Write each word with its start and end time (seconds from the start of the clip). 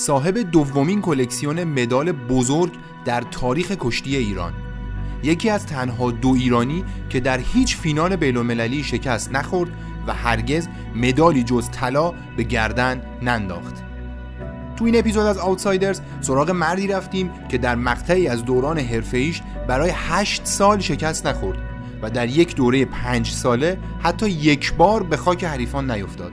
صاحب 0.00 0.38
دومین 0.38 1.00
کلکسیون 1.00 1.64
مدال 1.64 2.12
بزرگ 2.12 2.72
در 3.04 3.20
تاریخ 3.20 3.72
کشتی 3.80 4.16
ایران. 4.16 4.52
یکی 5.22 5.50
از 5.50 5.66
تنها 5.66 6.10
دو 6.10 6.28
ایرانی 6.28 6.84
که 7.10 7.20
در 7.20 7.38
هیچ 7.38 7.76
فینال 7.76 8.16
بین‌المللی 8.16 8.82
شکست 8.82 9.32
نخورد 9.32 9.70
و 10.06 10.14
هرگز 10.14 10.68
مدالی 10.94 11.42
جز 11.42 11.70
طلا 11.70 12.12
به 12.36 12.42
گردن 12.42 13.02
ننداخت. 13.22 13.74
تو 14.76 14.84
این 14.84 14.98
اپیزود 14.98 15.26
از 15.26 15.38
آوتسایدرز 15.38 16.00
سراغ 16.20 16.50
مردی 16.50 16.86
رفتیم 16.86 17.30
که 17.48 17.58
در 17.58 17.74
مقطعی 17.74 18.28
از 18.28 18.44
دوران 18.44 18.78
حرفه‌ایش 18.78 19.42
برای 19.68 19.90
8 19.94 20.44
سال 20.44 20.78
شکست 20.78 21.26
نخورد 21.26 21.58
و 22.02 22.10
در 22.10 22.28
یک 22.28 22.56
دوره 22.56 22.84
پنج 22.84 23.30
ساله 23.30 23.78
حتی 24.02 24.28
یک 24.30 24.74
بار 24.74 25.02
به 25.02 25.16
خاک 25.16 25.44
حریفان 25.44 25.90
نیفتاد. 25.90 26.32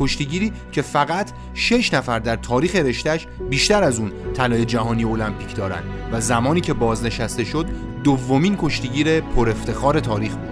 کشتیگیری 0.00 0.52
که 0.72 0.82
فقط 0.82 1.30
6 1.54 1.94
نفر 1.94 2.18
در 2.18 2.36
تاریخ 2.36 2.76
رشتش 2.76 3.26
بیشتر 3.50 3.82
از 3.82 3.98
اون 3.98 4.12
طلای 4.34 4.64
جهانی 4.64 5.04
المپیک 5.04 5.56
دارن 5.56 5.82
و 6.12 6.20
زمانی 6.20 6.60
که 6.60 6.72
بازنشسته 6.74 7.44
شد 7.44 7.66
دومین 8.04 8.56
کشتیگیر 8.58 9.20
پر 9.20 9.50
افتخار 9.50 10.00
تاریخ 10.00 10.34
بود. 10.34 10.50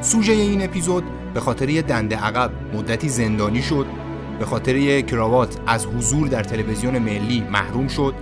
سوژه 0.00 0.32
این 0.32 0.64
اپیزود 0.64 1.04
به 1.34 1.40
خاطر 1.40 1.68
یه 1.68 1.82
دنده 1.82 2.16
عقب 2.16 2.50
مدتی 2.74 3.08
زندانی 3.08 3.62
شد 3.62 3.86
به 4.38 4.44
خاطر 4.44 4.76
یه 4.76 5.02
کراوات 5.02 5.56
از 5.66 5.86
حضور 5.86 6.28
در 6.28 6.42
تلویزیون 6.42 6.98
ملی 6.98 7.40
محروم 7.40 7.88
شد 7.88 8.14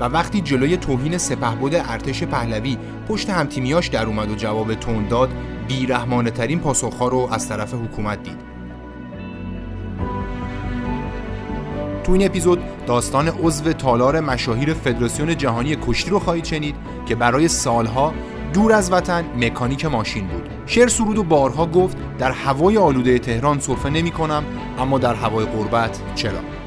و 0.00 0.04
وقتی 0.04 0.40
جلوی 0.40 0.76
توهین 0.76 1.18
سپهبد 1.18 1.74
ارتش 1.74 2.22
پهلوی 2.22 2.78
پشت 3.08 3.30
همتیمیاش 3.30 3.88
در 3.88 4.06
اومد 4.06 4.30
و 4.30 4.34
جواب 4.34 4.74
تون 4.74 5.08
داد 5.08 5.30
بیرحمانه 5.68 6.30
ترین 6.30 6.60
پاسخها 6.60 7.08
رو 7.08 7.28
از 7.32 7.48
طرف 7.48 7.74
حکومت 7.74 8.22
دید. 8.22 8.52
تو 12.04 12.12
این 12.12 12.26
اپیزود 12.26 12.58
داستان 12.86 13.28
عضو 13.28 13.72
تالار 13.72 14.20
مشاهیر 14.20 14.74
فدراسیون 14.74 15.36
جهانی 15.36 15.76
کشتی 15.76 16.10
رو 16.10 16.18
خواهید 16.18 16.44
شنید 16.44 16.74
که 17.06 17.14
برای 17.14 17.48
سالها 17.48 18.14
دور 18.52 18.72
از 18.72 18.92
وطن 18.92 19.24
مکانیک 19.36 19.84
ماشین 19.84 20.26
بود. 20.26 20.48
شعر 20.66 20.88
سرود 20.88 21.18
و 21.18 21.22
بارها 21.22 21.66
گفت 21.66 21.96
در 22.18 22.30
هوای 22.30 22.78
آلوده 22.78 23.18
تهران 23.18 23.60
سرفه 23.60 23.90
نمی 23.90 24.10
کنم 24.10 24.44
اما 24.78 24.98
در 24.98 25.14
هوای 25.14 25.44
قربت 25.44 26.00
چرا؟ 26.14 26.61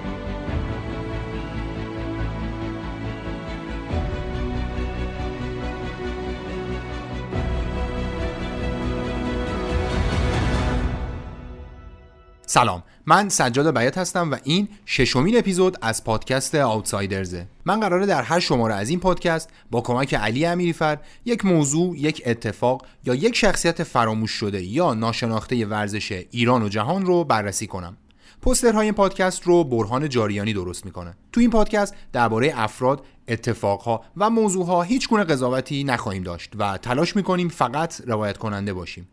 سلام 12.55 12.83
من 13.05 13.29
سجاد 13.29 13.77
بیات 13.77 13.97
هستم 13.97 14.31
و 14.31 14.37
این 14.43 14.67
ششمین 14.85 15.37
اپیزود 15.37 15.77
از 15.81 16.03
پادکست 16.03 16.55
آوتسایدرزه. 16.55 17.47
من 17.65 17.79
قراره 17.79 18.05
در 18.05 18.21
هر 18.21 18.39
شماره 18.39 18.75
از 18.75 18.89
این 18.89 18.99
پادکست 18.99 19.49
با 19.71 19.81
کمک 19.81 20.13
علی 20.13 20.45
امیریفر 20.45 20.97
یک 21.25 21.45
موضوع 21.45 21.97
یک 21.97 22.21
اتفاق 22.25 22.85
یا 23.05 23.15
یک 23.15 23.35
شخصیت 23.35 23.83
فراموش 23.83 24.31
شده 24.31 24.63
یا 24.63 24.93
ناشناخته 24.93 25.65
ورزش 25.65 26.11
ایران 26.31 26.63
و 26.63 26.69
جهان 26.69 27.05
رو 27.05 27.23
بررسی 27.23 27.67
کنم. 27.67 27.97
پوسترهای 28.41 28.85
این 28.85 28.93
پادکست 28.93 29.43
رو 29.43 29.63
برهان 29.63 30.09
جاریانی 30.09 30.53
درست 30.53 30.85
می‌کنه. 30.85 31.17
تو 31.31 31.39
این 31.41 31.49
پادکست 31.49 31.95
درباره 32.13 32.53
افراد 32.55 33.05
اتفاقها 33.27 34.03
و 34.17 34.29
موضوعها 34.29 34.83
هیچ 34.83 35.09
گونه 35.09 35.23
قضاوتی 35.23 35.83
نخواهیم 35.83 36.23
داشت 36.23 36.51
و 36.59 36.77
تلاش 36.77 37.15
می‌کنیم 37.15 37.49
فقط 37.49 38.01
روایت 38.07 38.37
کننده 38.37 38.73
باشیم. 38.73 39.07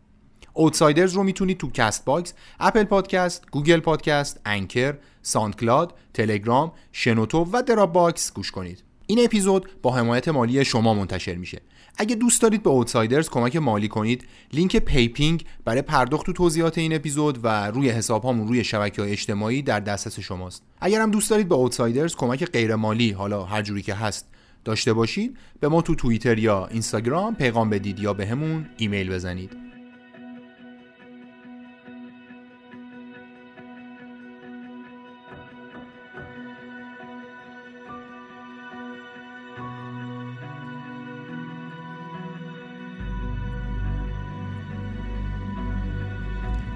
Outsiders 0.53 1.13
رو 1.13 1.23
می‌تونید 1.23 1.57
تو 1.57 1.69
Castbox، 1.71 2.33
Apple 2.59 2.83
Podcast، 2.83 3.43
Google 3.51 3.79
Podcast، 3.79 4.41
Anchor، 4.45 4.97
SoundCloud، 5.21 5.93
تلگرام، 6.13 6.71
شنوتو 6.91 7.49
و 7.53 7.61
Dropbox 7.61 8.33
گوش 8.33 8.51
کنید. 8.51 8.83
این 9.07 9.19
اپیزود 9.23 9.69
با 9.81 9.95
حمایت 9.95 10.27
مالی 10.27 10.65
شما 10.65 10.93
منتشر 10.93 11.35
میشه. 11.35 11.61
اگه 11.97 12.15
دوست 12.15 12.41
دارید 12.41 12.63
به 12.63 12.69
Outsiders 12.69 13.29
کمک 13.29 13.55
مالی 13.55 13.87
کنید، 13.87 14.27
لینک 14.53 14.77
PayPing 14.77 15.45
برای 15.65 15.81
پرداخت 15.81 16.25
تو 16.25 16.33
توضیحات 16.33 16.77
این 16.77 16.95
اپیزود 16.95 17.39
و 17.43 17.71
روی 17.71 17.89
حساب 17.89 18.23
هامون 18.23 18.47
روی 18.47 18.63
شبکه 18.63 19.01
های 19.01 19.11
اجتماعی 19.11 19.61
در 19.61 19.79
دسترس 19.79 20.19
شماست. 20.19 20.63
اگر 20.81 21.01
هم 21.01 21.11
دوست 21.11 21.29
دارید 21.29 21.49
به 21.49 21.55
Outsiders 21.55 22.15
کمک 22.15 22.45
غیر 22.45 22.75
مالی 22.75 23.11
حالا 23.11 23.43
هر 23.43 23.61
جوری 23.61 23.81
که 23.81 23.93
هست 23.93 24.29
داشته 24.65 24.93
باشید، 24.93 25.37
به 25.59 25.67
ما 25.67 25.81
تو 25.81 25.95
توییتر 25.95 26.37
یا 26.37 26.67
اینستاگرام 26.67 27.35
پیغام 27.35 27.69
بدید 27.69 27.99
یا 27.99 28.13
بهمون 28.13 28.61
یه 28.61 28.69
ایمیل 28.77 29.09
بزنید. 29.09 29.72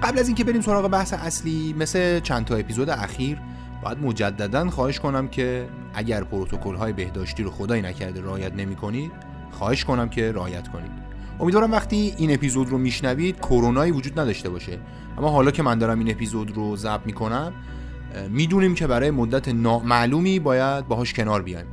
قبل 0.08 0.18
از 0.18 0.28
اینکه 0.28 0.44
بریم 0.44 0.60
سراغ 0.60 0.88
بحث 0.88 1.12
اصلی 1.12 1.74
مثل 1.78 2.20
چند 2.20 2.44
تا 2.44 2.56
اپیزود 2.56 2.90
اخیر 2.90 3.38
باید 3.82 3.98
مجددا 3.98 4.70
خواهش 4.70 5.00
کنم 5.00 5.28
که 5.28 5.68
اگر 5.94 6.24
پروتکل 6.24 6.74
های 6.74 6.92
بهداشتی 6.92 7.42
رو 7.42 7.50
خدایی 7.50 7.82
نکرده 7.82 8.22
رعایت 8.22 8.54
نمی 8.54 8.76
کنید 8.76 9.12
خواهش 9.50 9.84
کنم 9.84 10.08
که 10.08 10.32
رعایت 10.32 10.68
کنید. 10.68 10.90
امیدوارم 11.40 11.72
وقتی 11.72 12.14
این 12.18 12.34
اپیزود 12.34 12.68
رو 12.68 12.78
میشنوید 12.78 13.36
کرونایی 13.36 13.92
وجود 13.92 14.20
نداشته 14.20 14.48
باشه. 14.48 14.78
اما 15.18 15.30
حالا 15.30 15.50
که 15.50 15.62
من 15.62 15.78
دارم 15.78 15.98
این 15.98 16.10
اپیزود 16.10 16.56
رو 16.56 16.76
ضبط 16.76 17.06
می‌کنم 17.06 17.52
می‌دونیم 18.28 18.74
که 18.74 18.86
برای 18.86 19.10
مدت 19.10 19.48
نامعلومی 19.48 20.38
باید 20.38 20.88
باهاش 20.88 21.12
کنار 21.12 21.42
بیایم. 21.42 21.66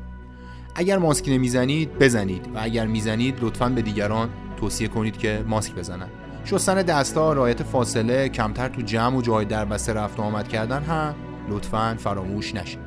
اگر 0.75 0.97
ماسک 0.97 1.29
نمی‌زنید 1.29 1.99
بزنید. 1.99 2.47
و 2.55 2.59
اگر 2.61 2.87
می‌زنید 2.87 3.37
لطفا 3.41 3.69
به 3.69 3.81
دیگران 3.81 4.29
توصیه 4.57 4.87
کنید 4.87 5.17
که 5.17 5.43
ماسک 5.47 5.75
بزنند 5.75 6.11
شستن 6.45 6.81
دستا 6.81 7.33
رایت 7.33 7.63
فاصله 7.63 8.29
کمتر 8.29 8.69
تو 8.69 8.81
جمع 8.81 9.17
و 9.17 9.21
جای 9.21 9.45
در 9.45 9.65
بسته 9.65 9.93
رفت 9.93 10.19
و 10.19 10.21
آمد 10.21 10.47
کردن 10.47 10.83
هم 10.83 11.15
لطفا 11.49 11.95
فراموش 11.99 12.55
نشه 12.55 12.77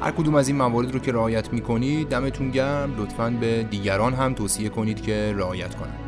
هر 0.00 0.10
کدوم 0.10 0.34
از 0.34 0.48
این 0.48 0.56
موارد 0.56 0.92
رو 0.92 0.98
که 0.98 1.12
رعایت 1.12 1.52
می‌کنید 1.52 2.08
دمتون 2.08 2.50
گرم. 2.50 2.94
لطفا 2.98 3.30
به 3.40 3.62
دیگران 3.62 4.14
هم 4.14 4.34
توصیه 4.34 4.68
کنید 4.68 5.02
که 5.02 5.34
رعایت 5.36 5.74
کنند 5.74 5.98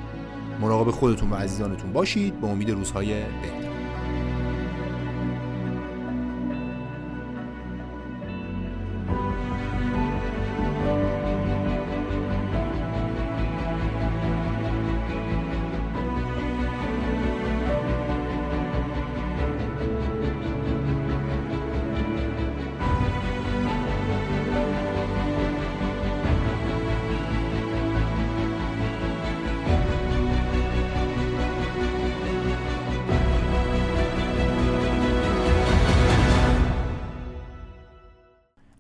مراقب 0.60 0.91
خودتون 0.91 1.31
و 1.31 1.34
عزیزانتون 1.34 1.93
باشید. 1.93 2.41
به 2.41 2.47
امید 2.47 2.71
روزهای 2.71 3.09
بهتر. 3.09 3.66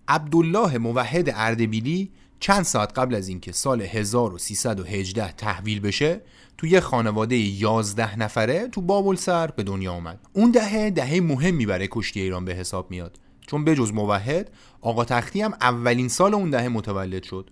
عبدالله 0.08 0.78
موحد 0.78 1.30
اردبیلی 1.34 2.10
چند 2.40 2.62
ساعت 2.62 2.98
قبل 2.98 3.14
از 3.14 3.28
اینکه 3.28 3.52
سال 3.52 3.82
1318 3.82 5.32
تحویل 5.32 5.80
بشه 5.80 6.20
تو 6.58 6.66
یه 6.66 6.80
خانواده 6.80 7.36
11 7.36 8.18
نفره 8.18 8.68
تو 8.68 8.80
بابل 8.80 9.14
سر 9.14 9.46
به 9.46 9.62
دنیا 9.62 9.92
آمد 9.92 10.20
اون 10.32 10.50
دهه 10.50 10.90
دهه 10.90 11.20
مهمی 11.20 11.66
برای 11.66 11.88
کشتی 11.90 12.20
ایران 12.20 12.44
به 12.44 12.54
حساب 12.54 12.90
میاد. 12.90 13.18
چون 13.46 13.64
بجز 13.64 13.92
موحد 13.92 14.50
آقا 14.80 15.04
تختی 15.04 15.42
هم 15.42 15.54
اولین 15.60 16.08
سال 16.08 16.34
اون 16.34 16.50
دهه 16.50 16.68
متولد 16.68 17.22
شد. 17.22 17.50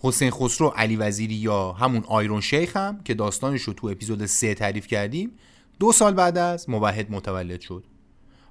حسین 0.00 0.30
خسرو 0.30 0.68
علی 0.68 0.96
وزیری 0.96 1.34
یا 1.34 1.72
همون 1.72 2.04
آیرون 2.08 2.40
شیخ 2.40 2.76
هم 2.76 3.00
که 3.04 3.14
داستانش 3.14 3.62
رو 3.62 3.72
تو 3.72 3.86
اپیزود 3.86 4.26
3 4.26 4.54
تعریف 4.54 4.86
کردیم 4.86 5.30
دو 5.80 5.92
سال 5.92 6.14
بعد 6.14 6.38
از 6.38 6.70
موحد 6.70 7.10
متولد 7.10 7.60
شد. 7.60 7.84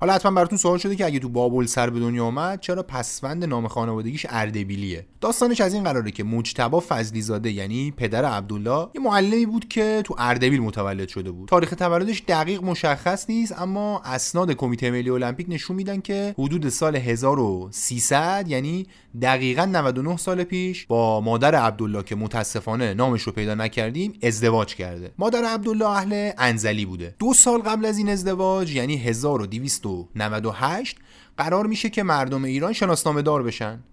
حالا 0.01 0.13
حتما 0.13 0.31
براتون 0.31 0.57
سوال 0.57 0.77
شده 0.77 0.95
که 0.95 1.05
اگه 1.05 1.19
تو 1.19 1.29
بابل 1.29 1.65
سر 1.65 1.89
به 1.89 1.99
دنیا 1.99 2.25
آمد 2.25 2.59
چرا 2.59 2.83
پسوند 2.83 3.45
نام 3.45 3.67
خانوادگیش 3.67 4.25
اردبیلیه؟ 4.29 5.05
داستانش 5.21 5.61
از 5.61 5.73
این 5.73 5.83
قراره 5.83 6.11
که 6.11 6.23
مجتبا 6.23 6.83
فضلی 6.87 7.21
زاده 7.21 7.51
یعنی 7.51 7.91
پدر 7.97 8.25
عبدالله 8.25 8.87
یه 8.95 9.01
معلمی 9.01 9.45
بود 9.45 9.67
که 9.67 10.01
تو 10.05 10.15
اردبیل 10.17 10.61
متولد 10.61 11.07
شده 11.07 11.31
بود. 11.31 11.47
تاریخ 11.47 11.69
تولدش 11.69 12.23
دقیق 12.27 12.63
مشخص 12.63 13.29
نیست 13.29 13.61
اما 13.61 14.01
اسناد 14.05 14.51
کمیته 14.51 14.91
ملی 14.91 15.09
المپیک 15.09 15.45
نشون 15.49 15.75
میدن 15.75 16.01
که 16.01 16.35
حدود 16.39 16.69
سال 16.69 16.95
1300 16.95 18.45
یعنی 18.47 18.87
دقیقا 19.21 19.65
99 19.65 20.17
سال 20.17 20.43
پیش 20.43 20.85
با 20.85 21.21
مادر 21.21 21.55
عبدالله 21.55 22.03
که 22.03 22.15
متاسفانه 22.15 22.93
نامش 22.93 23.21
رو 23.21 23.31
پیدا 23.31 23.55
نکردیم 23.55 24.13
ازدواج 24.23 24.75
کرده. 24.75 25.11
مادر 25.17 25.43
عبدالله 25.45 25.89
اهل 25.89 26.31
انزلی 26.37 26.85
بوده. 26.85 27.15
دو 27.19 27.33
سال 27.33 27.61
قبل 27.61 27.85
از 27.85 27.97
این 27.97 28.09
ازدواج 28.09 28.75
یعنی 28.75 28.97
1200 28.97 29.90
1398 30.15 30.97
قرار 31.37 31.67
میشه 31.67 31.89
که 31.89 32.03
مردم 32.03 32.43
ایران 32.43 32.73
شناسنامه 32.73 33.21
دار 33.21 33.43
بشن. 33.43 33.83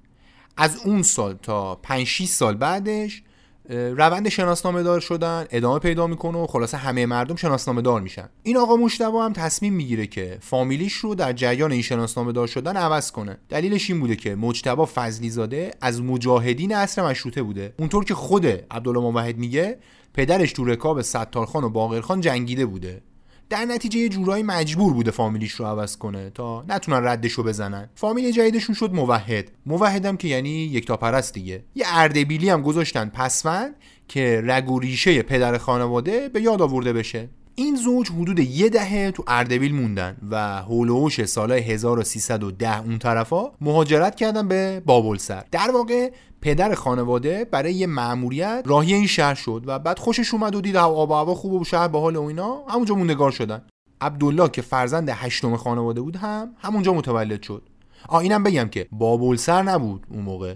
از 0.56 0.76
اون 0.84 1.02
سال 1.02 1.38
تا 1.42 1.74
5 1.74 2.06
6 2.06 2.24
سال 2.24 2.54
بعدش 2.56 3.22
روند 3.70 4.28
شناسنامه 4.28 4.82
دار 4.82 5.00
شدن 5.00 5.46
ادامه 5.50 5.78
پیدا 5.78 6.06
می‌کنه 6.06 6.38
و 6.38 6.46
خلاصه 6.46 6.76
همه 6.76 7.06
مردم 7.06 7.36
شناسنامه 7.36 7.82
دار 7.82 8.00
میشن. 8.00 8.28
این 8.42 8.56
آقا 8.56 8.76
مشتبه 8.76 9.18
هم 9.18 9.32
تصمیم 9.32 9.74
می‌گیره 9.74 10.06
که 10.06 10.38
فامیلیش 10.40 10.92
رو 10.92 11.14
در 11.14 11.32
جریان 11.32 11.72
این 11.72 11.82
شناسنامه 11.82 12.32
دار 12.32 12.46
شدن 12.46 12.76
عوض 12.76 13.10
کنه. 13.12 13.38
دلیلش 13.48 13.90
این 13.90 14.00
بوده 14.00 14.16
که 14.16 14.34
مجتبا 14.34 14.88
فضلی 14.94 15.30
زاده 15.30 15.70
از 15.80 16.02
مجاهدین 16.02 16.74
عصر 16.74 17.02
مشروطه 17.02 17.42
بوده. 17.42 17.74
اونطور 17.78 18.04
که 18.04 18.14
خود 18.14 18.46
عبدالله 18.46 19.00
موحد 19.00 19.36
میگه 19.36 19.78
پدرش 20.14 20.52
تو 20.52 20.64
رکاب 20.64 21.02
ستارخان 21.02 21.64
و 21.64 21.68
باقرخان 21.68 22.20
جنگیده 22.20 22.66
بوده. 22.66 23.02
در 23.50 23.64
نتیجه 23.64 23.98
یه 23.98 24.08
جورایی 24.08 24.42
مجبور 24.42 24.92
بوده 24.92 25.10
فامیلیش 25.10 25.52
رو 25.52 25.66
عوض 25.66 25.96
کنه 25.96 26.30
تا 26.30 26.64
نتونن 26.68 27.04
ردشو 27.04 27.42
بزنن. 27.42 27.88
فامیل 27.94 28.30
جدیدشون 28.30 28.74
شد 28.74 28.92
موحد. 28.92 29.50
موحدم 29.66 30.16
که 30.16 30.28
یعنی 30.28 30.50
یک 30.50 30.86
تا 30.86 30.96
پرست 30.96 31.34
دیگه. 31.34 31.64
یه 31.74 31.84
اردبیلی 31.88 32.50
هم 32.50 32.62
گذاشتن 32.62 33.08
پسوند 33.08 33.74
که 34.08 34.42
رگ 34.44 34.70
و 34.70 34.78
ریشه 34.78 35.22
پدر 35.22 35.58
خانواده 35.58 36.28
به 36.28 36.42
یاد 36.42 36.62
آورده 36.62 36.92
بشه. 36.92 37.28
این 37.54 37.76
زوج 37.76 38.10
حدود 38.10 38.38
یه 38.38 38.68
دهه 38.68 39.10
تو 39.10 39.24
اردبیل 39.26 39.74
موندن 39.74 40.16
و 40.30 40.62
هولوش 40.62 41.24
سال 41.24 41.52
1310 41.52 42.80
اون 42.80 42.98
طرفا 42.98 43.52
مهاجرت 43.60 44.14
کردن 44.14 44.48
به 44.48 44.82
بابلسر. 44.86 45.44
در 45.50 45.70
واقع 45.74 46.10
پدر 46.40 46.74
خانواده 46.74 47.44
برای 47.44 47.74
یه 47.74 47.86
مأموریت 47.86 48.62
راهی 48.66 48.94
این 48.94 49.06
شهر 49.06 49.34
شد 49.34 49.62
و 49.66 49.78
بعد 49.78 49.98
خوشش 49.98 50.34
اومد 50.34 50.54
و 50.54 50.60
دید 50.60 50.76
آب 50.76 51.10
و 51.10 51.14
هوا 51.14 51.34
خوب 51.34 51.52
و 51.52 51.64
شهر 51.64 51.88
حال 51.88 52.16
و 52.16 52.22
اینا. 52.22 52.62
همونجا 52.68 52.94
موندگار 52.94 53.30
شدن. 53.30 53.62
عبدالله 54.00 54.48
که 54.48 54.62
فرزند 54.62 55.08
هشتم 55.08 55.56
خانواده 55.56 56.00
بود 56.00 56.16
هم 56.16 56.54
همونجا 56.58 56.92
متولد 56.92 57.42
شد. 57.42 57.62
آ 58.08 58.18
اینم 58.18 58.42
بگم 58.42 58.68
که 58.68 58.88
بابلسر 58.92 59.62
نبود 59.62 60.06
اون 60.10 60.22
موقع. 60.22 60.54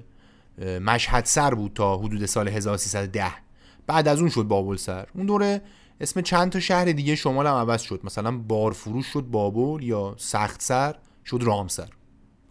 مشهد 0.84 1.24
سر 1.24 1.54
بود 1.54 1.72
تا 1.74 1.96
حدود 1.96 2.26
سال 2.26 2.48
1310 2.48 3.26
بعد 3.86 4.08
از 4.08 4.20
اون 4.20 4.28
شد 4.28 4.42
بابلسر 4.42 5.06
اون 5.14 5.26
دوره 5.26 5.62
اسم 6.00 6.20
چند 6.20 6.52
تا 6.52 6.60
شهر 6.60 6.84
دیگه 6.84 7.14
شمال 7.14 7.46
هم 7.46 7.54
عوض 7.54 7.82
شد. 7.82 8.00
مثلا 8.04 8.38
بارفروش 8.38 9.06
شد 9.06 9.22
بابل 9.22 9.82
یا 9.82 10.14
سخت 10.18 10.62
سر 10.62 10.94
شد 11.24 11.40
رامسر. 11.42 11.88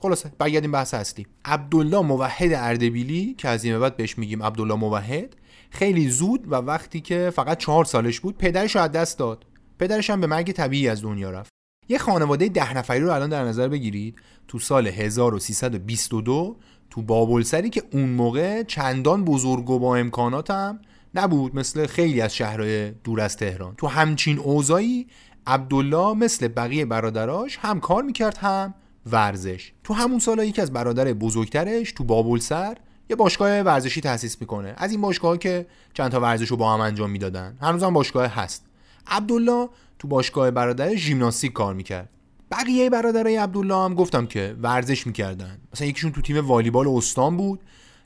خلاصه 0.02 0.32
برگردیم 0.38 0.72
بحث 0.72 0.94
اصلی. 0.94 1.28
عبدالله 1.46 2.02
موحد 2.02 2.54
اردبیلی 2.54 3.36
که 3.38 3.48
از 3.48 3.64
این 3.64 3.80
بعد 3.80 3.98
بهش 3.98 4.18
میگیم 4.18 4.44
عبدالله 4.44 4.76
موحد 4.76 5.36
خیلی 5.70 6.10
زود 6.10 6.52
و 6.52 6.56
وقتی 6.56 7.02
که 7.02 7.32
فقط 7.36 7.58
چهار 7.58 7.86
سالش 7.86 8.20
بود 8.20 8.38
پدرش 8.38 8.76
رو 8.76 8.82
از 8.82 8.92
دست 8.92 9.20
داد. 9.20 9.46
پدرش 9.80 10.10
هم 10.10 10.22
به 10.22 10.28
مرگ 10.28 10.52
طبیعی 10.52 10.88
از 10.88 11.02
دنیا 11.02 11.32
رفت. 11.32 11.50
یه 11.90 11.98
خانواده 11.98 12.50
ده 12.50 12.78
نفری 12.78 13.00
رو 13.00 13.12
الان 13.12 13.30
در 13.30 13.44
نظر 13.44 13.68
بگیرید. 13.68 14.16
تو 14.48 14.60
سال 14.60 14.88
1322 14.88 16.56
تو 16.90 17.02
بابلسری 17.02 17.70
که 17.70 17.84
اون 17.92 18.10
موقع 18.10 18.64
چندان 18.64 19.26
بزرگ 19.26 19.70
و 19.70 19.80
با 19.80 19.96
امکانات 19.96 20.52
هم 20.52 20.80
نبود 21.16 21.56
مثل 21.56 21.88
خیلی 21.88 22.22
از 22.22 22.36
شهرهای 22.36 22.92
دور 22.92 23.22
از 23.22 23.38
تهران. 23.38 23.76
تو 23.76 23.88
همچین 23.88 24.40
اوضاعی 24.40 25.08
عبدالله 25.48 26.14
مثل 26.14 26.48
بقیه 26.48 26.86
برادراش 26.86 27.58
هم 27.62 27.80
کار 27.80 28.04
می‌کرد 28.04 28.38
هم 28.38 28.74
ورزش. 29.06 29.72
تو 29.84 29.94
همون 29.94 30.20
سالا 30.20 30.44
یکی 30.44 30.62
از 30.62 30.74
برادر 30.74 31.14
بزرگترش 31.14 31.92
تو 31.92 32.04
بابلسر 32.04 32.78
یه 33.10 33.16
باشگاه 33.16 33.62
ورزشی 33.62 34.02
تأسیس 34.02 34.42
می‌کنه. 34.42 34.74
از 34.78 34.92
این 34.92 35.02
باشگاه 35.02 35.38
که 35.38 35.66
چند 35.94 36.12
تا 36.12 36.20
ورزش 36.20 36.48
رو 36.48 36.58
با 36.58 36.74
هم 36.74 36.82
انجام 36.82 37.10
می‌دادن. 37.10 37.58
هنوز 37.62 37.84
هم 37.84 37.94
باشگاه 37.94 38.28
هست. 38.28 38.66
عبدالله 39.08 39.70
تو 40.00 40.08
باشگاه 40.08 40.52
برادر 40.52 40.96
ژیمناستیک 40.96 41.54
کار 41.54 41.74
می‌کرد. 41.74 42.10
بقیه 42.52 42.90
برادرای 42.90 43.36
عبدالله 43.36 43.76
هم 43.76 43.96
گفتم 43.96 44.26
که 44.26 44.56
ورزش 44.62 45.08
می‌کردن. 45.08 45.58
مثلا 45.74 45.88
یکیشون 45.88 46.12
تو 46.12 46.22
تیم 46.22 46.48
والیبال 46.48 46.88
استان 46.88 47.38
بود 47.38 47.60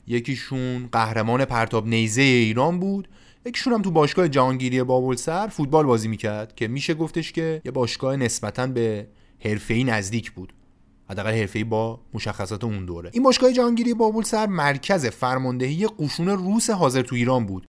یکیشون 0.06 0.88
قهرمان 0.92 1.44
پرتاب 1.44 1.86
نیزه 1.86 2.22
ایران 2.22 2.80
بود 2.80 3.08
یکیشون 3.46 3.72
هم 3.72 3.82
تو 3.82 3.90
باشگاه 3.90 4.28
جهانگیری 4.28 4.82
بابلسر 4.82 5.46
فوتبال 5.46 5.86
بازی 5.86 6.08
می‌کرد 6.08 6.54
که 6.54 6.68
میشه 6.68 6.94
گفتش 6.94 7.32
که 7.32 7.62
یه 7.64 7.70
باشگاه 7.70 8.16
نسبتا 8.16 8.66
به 8.66 9.06
حرفه‌ای 9.44 9.84
نزدیک 9.84 10.32
بود. 10.32 10.52
حداقل 11.08 11.30
حرفه‌ای 11.30 11.64
با 11.64 12.00
مشخصات 12.14 12.64
اون 12.64 12.84
دوره. 12.86 13.10
این 13.14 13.22
باشگاه 13.22 13.52
جهانگیری 13.52 13.94
بابلسر 13.94 14.46
مرکز 14.46 15.06
فرماندهی 15.06 15.86
قشون 15.86 16.28
روس 16.28 16.70
حاضر 16.70 17.02
تو 17.02 17.16
ایران 17.16 17.46
بود. 17.46 17.66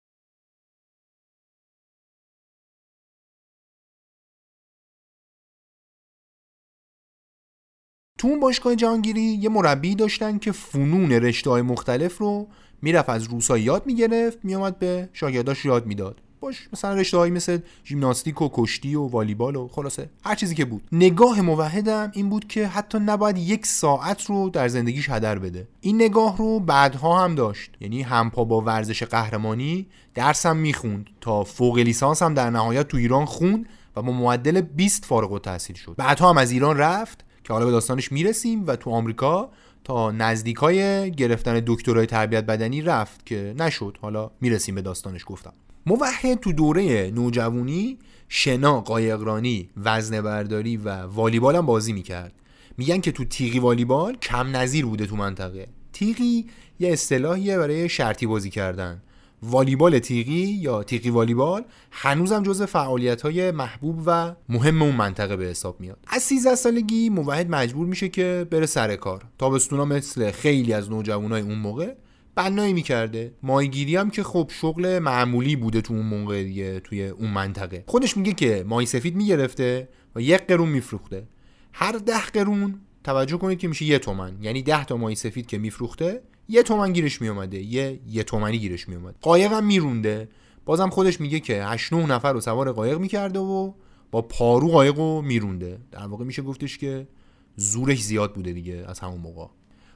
تو 8.18 8.28
اون 8.28 8.40
باشگاه 8.40 8.76
جهانگیری 8.76 9.20
یه 9.20 9.48
مربی 9.48 9.94
داشتن 9.94 10.38
که 10.38 10.52
فنون 10.52 11.12
رشته 11.12 11.50
های 11.50 11.62
مختلف 11.62 12.18
رو 12.18 12.48
می‌رفت 12.82 13.08
از 13.08 13.24
روسا 13.24 13.58
یاد 13.58 13.86
می‌گرفت 13.86 14.44
میامد 14.44 14.78
به 14.78 15.08
شاگرداش 15.12 15.64
یاد 15.64 15.86
می‌داد. 15.86 16.20
باش 16.40 16.68
مثلا 16.72 16.94
رشته 16.94 17.16
هایی 17.16 17.32
مثل 17.32 17.58
ژیمناستیک 17.84 18.42
و 18.42 18.48
کشتی 18.52 18.94
و 18.94 19.02
والیبال 19.02 19.56
و 19.56 19.68
خلاصه 19.68 20.10
هر 20.24 20.34
چیزی 20.34 20.54
که 20.54 20.64
بود. 20.64 20.82
نگاه 20.92 21.40
موحدم 21.40 22.10
این 22.14 22.28
بود 22.28 22.48
که 22.48 22.66
حتی 22.66 22.98
نباید 22.98 23.38
یک 23.38 23.66
ساعت 23.66 24.24
رو 24.24 24.50
در 24.50 24.68
زندگیش 24.68 25.10
هدر 25.10 25.38
بده. 25.38 25.68
این 25.80 26.02
نگاه 26.02 26.38
رو 26.38 26.60
بعدها 26.60 27.24
هم 27.24 27.34
داشت. 27.34 27.70
یعنی 27.80 28.02
همپا 28.02 28.44
با 28.44 28.60
ورزش 28.60 29.02
قهرمانی 29.02 29.86
درسم 30.14 30.56
می‌خوند 30.56 31.06
تا 31.20 31.44
فوق 31.44 31.78
لیسانس 31.78 32.22
هم 32.22 32.34
در 32.34 32.50
نهایت 32.50 32.88
تو 32.88 32.96
ایران 32.96 33.24
خوند 33.24 33.66
و 33.96 34.02
با 34.02 34.12
معدل 34.12 34.60
20 34.60 35.04
فارغ 35.04 35.32
التحصیل 35.32 35.76
شد. 35.76 35.94
بعدها 35.96 36.30
هم 36.30 36.38
از 36.38 36.50
ایران 36.50 36.76
رفت 36.76 37.24
که 37.44 37.52
حالا 37.52 37.64
به 37.64 37.70
داستانش 37.70 38.12
می‌رسیم 38.12 38.66
و 38.66 38.76
تو 38.76 38.90
آمریکا 38.90 39.50
تا 39.84 40.10
نزدیکای 40.10 41.10
گرفتن 41.10 41.62
دکترای 41.66 42.06
تربیت 42.06 42.44
بدنی 42.46 42.82
رفت 42.82 43.26
که 43.26 43.54
نشد. 43.58 43.98
حالا 44.00 44.30
می‌رسیم 44.40 44.74
به 44.74 44.82
داستانش 44.82 45.22
گفتم. 45.26 45.52
موحد 45.86 46.40
تو 46.40 46.52
دوره 46.52 47.10
نوجوانی 47.10 47.98
شنا 48.28 48.80
قایقرانی 48.80 49.70
وزنه 49.76 50.22
برداری 50.22 50.76
و 50.76 51.02
والیبال 51.02 51.56
هم 51.56 51.66
بازی 51.66 51.92
می‌کرد. 51.92 52.32
میگن 52.78 53.00
که 53.00 53.12
تو 53.12 53.24
تیغی 53.24 53.58
والیبال 53.58 54.16
کم 54.16 54.56
نظیر 54.56 54.86
بوده 54.86 55.06
تو 55.06 55.16
منطقه. 55.16 55.66
تیغی 55.92 56.46
یه 56.80 56.92
اصطلاحیه 56.92 57.58
برای 57.58 57.88
شرطی 57.88 58.26
بازی 58.26 58.50
کردن. 58.50 59.02
والیبال 59.42 59.98
تیغی 59.98 60.32
یا 60.32 60.82
تیغی 60.82 61.10
والیبال 61.10 61.64
هنوزم 61.90 62.42
جز 62.42 62.62
فعالیت 62.62 63.22
های 63.22 63.50
محبوب 63.50 64.02
و 64.06 64.34
مهم 64.48 64.82
اون 64.82 64.96
منطقه 64.96 65.36
به 65.36 65.44
حساب 65.44 65.80
میاد. 65.80 65.98
از 66.06 66.22
13 66.22 66.54
سالگی 66.54 67.10
موحد 67.10 67.50
مجبور 67.50 67.86
میشه 67.86 68.08
که 68.08 68.46
بره 68.50 68.66
سر 68.66 68.96
کار. 68.96 69.24
تابستونا 69.38 69.84
مثل 69.84 70.30
خیلی 70.30 70.72
از 70.72 70.90
نوجوانای 70.90 71.42
اون 71.42 71.58
موقع 71.58 71.94
بنایی 72.34 72.72
می‌کرده. 72.72 73.32
مایگیری 73.42 73.96
هم 73.96 74.10
که 74.10 74.22
خب 74.22 74.50
شغل 74.60 74.98
معمولی 74.98 75.56
بوده 75.56 75.80
تو 75.80 75.94
اون 75.94 76.06
موقع 76.06 76.42
دیگه 76.42 76.80
توی 76.80 77.06
اون 77.08 77.30
منطقه. 77.30 77.84
خودش 77.86 78.16
میگه 78.16 78.32
که 78.32 78.64
مای 78.68 78.86
سفید 78.86 79.16
می‌گرفته 79.16 79.88
و 80.14 80.20
یک 80.20 80.46
قرون 80.46 80.68
میفروخته. 80.68 81.26
هر 81.72 81.92
ده 81.92 82.26
قرون 82.26 82.80
توجه 83.04 83.36
کنید 83.36 83.58
که 83.58 83.68
میشه 83.68 83.84
یه 83.84 83.98
تومن. 83.98 84.36
یعنی 84.42 84.62
ده 84.62 84.84
تا 84.84 84.96
مای 84.96 85.14
سفید 85.14 85.46
که 85.46 85.58
میفروخته 85.58 86.22
یه 86.48 86.62
تومن 86.62 86.92
گیرش 86.92 87.20
میومده 87.20 87.58
یه 87.58 88.00
یه 88.08 88.22
تومنی 88.22 88.58
گیرش 88.58 88.88
میومده 88.88 89.16
قایق 89.20 89.52
هم 89.52 89.66
میرونده. 89.66 90.28
بازم 90.64 90.90
خودش 90.90 91.20
میگه 91.20 91.40
که 91.40 91.64
8 91.64 91.92
9 91.92 92.06
نفر 92.06 92.32
رو 92.32 92.40
سوار 92.40 92.72
قایق 92.72 92.98
می‌کرده 92.98 93.38
و 93.38 93.72
با 94.10 94.22
پارو 94.22 94.68
قایق 94.68 94.96
رو 94.96 95.22
میرونده. 95.22 95.78
در 95.90 96.06
واقع 96.06 96.24
میشه 96.24 96.42
گفتش 96.42 96.78
که 96.78 97.08
زورش 97.56 98.02
زیاد 98.02 98.34
بوده 98.34 98.52
دیگه 98.52 98.84
از 98.88 99.00
همون 99.00 99.20
موقع. 99.20 99.46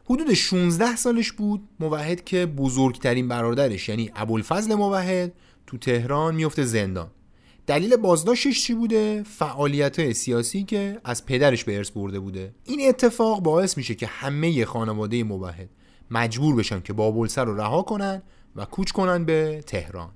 حدود 0.07 0.35
16 0.35 0.97
سالش 0.97 1.33
بود 1.33 1.69
موحد 1.81 2.25
که 2.25 2.47
بزرگترین 2.47 3.29
برادرش 3.29 3.89
یعنی 3.89 4.11
ابوالفضل 4.17 4.75
موحد 4.75 5.33
تو 5.67 5.79
تهران 5.79 6.35
میفته 6.35 6.65
زندان. 6.65 7.11
دلیل 7.67 7.97
بازداشتش 7.97 8.63
چی 8.65 8.75
بوده؟ 8.75 9.23
فعالیت 9.23 10.13
سیاسی 10.13 10.65
که 10.65 11.01
از 11.05 11.27
پدرش 11.27 11.65
به 11.65 11.77
ارث 11.77 11.91
برده 11.91 12.21
بوده. 12.21 12.55
این 12.65 12.89
اتفاق 12.89 13.43
باعث 13.43 13.77
میشه 13.77 13.95
که 13.95 14.07
همه 14.07 14.65
خانواده 14.65 15.25
موحد 15.25 15.69
مجبور 16.11 16.57
بشن 16.57 16.81
که 16.81 16.93
بابلسر 16.93 17.45
رو 17.45 17.57
رها 17.57 17.83
کنن 17.83 18.23
و 18.57 18.65
کوچ 18.65 18.91
کنن 18.91 19.25
به 19.25 19.65
تهران. 19.67 20.11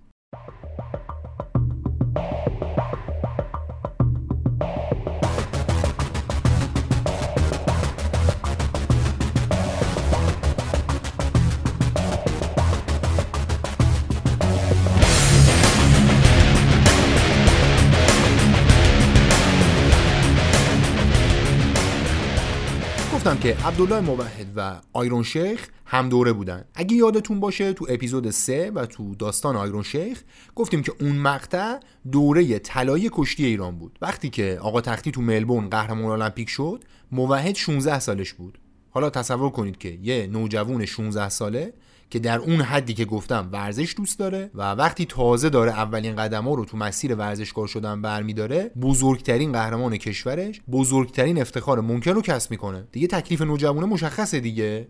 گفتم 23.39 23.49
که 23.49 23.67
عبدالله 23.67 24.01
موحد 24.01 24.47
و 24.57 24.81
آیرون 24.93 25.23
شیخ 25.23 25.69
هم 25.87 26.09
دوره 26.09 26.33
بودن. 26.33 26.65
اگه 26.75 26.97
یادتون 26.97 27.41
باشه 27.41 27.73
تو 27.73 27.87
اپیزود 27.89 28.31
3 28.31 28.71
و 28.75 28.87
تو 28.87 29.15
داستان 29.15 29.57
آیرون 29.57 29.83
شیخ 29.83 30.23
گفتیم 30.55 30.83
که 30.83 30.93
اون 31.01 31.17
مقطع 31.17 31.79
دوره 32.13 32.59
طلایی 32.59 33.11
کشتی 33.13 33.45
ایران 33.47 33.79
بود. 33.79 33.99
وقتی 34.03 34.31
که 34.31 34.59
آقا 34.63 34.81
تختی 34.81 35.11
تو 35.11 35.21
ملبورن 35.21 35.69
قهرمان 35.69 36.23
المپیک 36.23 36.49
شد 36.49 36.85
موحد 37.13 37.55
16 37.55 37.99
سالش 37.99 38.33
بود. 38.33 38.59
حالا 38.91 39.11
تصور 39.11 39.51
کنید 39.51 39.79
که 39.79 39.99
یه 40.03 40.27
نوجوان 40.27 40.85
16 40.85 41.29
ساله 41.29 41.73
که 42.11 42.19
در 42.19 42.39
اون 42.39 42.61
حدی 42.61 42.95
که 42.95 43.05
گفتم 43.05 43.49
ورزش 43.53 43.95
دوست 43.97 44.19
داره 44.19 44.51
و 44.55 44.73
وقتی 44.75 45.05
تازه 45.05 45.49
داره 45.49 45.73
اولین 45.73 46.17
قدم 46.17 46.45
ها 46.45 46.55
رو 46.55 46.65
تو 46.65 46.77
مسیر 46.77 47.15
ورزشکار 47.15 47.67
شدن 47.67 48.03
برمیداره 48.03 48.71
بزرگترین 48.83 49.53
قهرمان 49.53 49.97
کشورش 49.97 50.61
بزرگترین 50.71 51.41
افتخار 51.41 51.81
ممکن 51.81 52.11
رو 52.11 52.23
کسب 52.23 52.51
می‌کنه. 52.51 52.89
دیگه 52.93 53.07
تکلیف 53.07 53.43
نوجوانه 53.43 53.87
مشخصه 53.87 54.41
دیگه. 54.41 54.89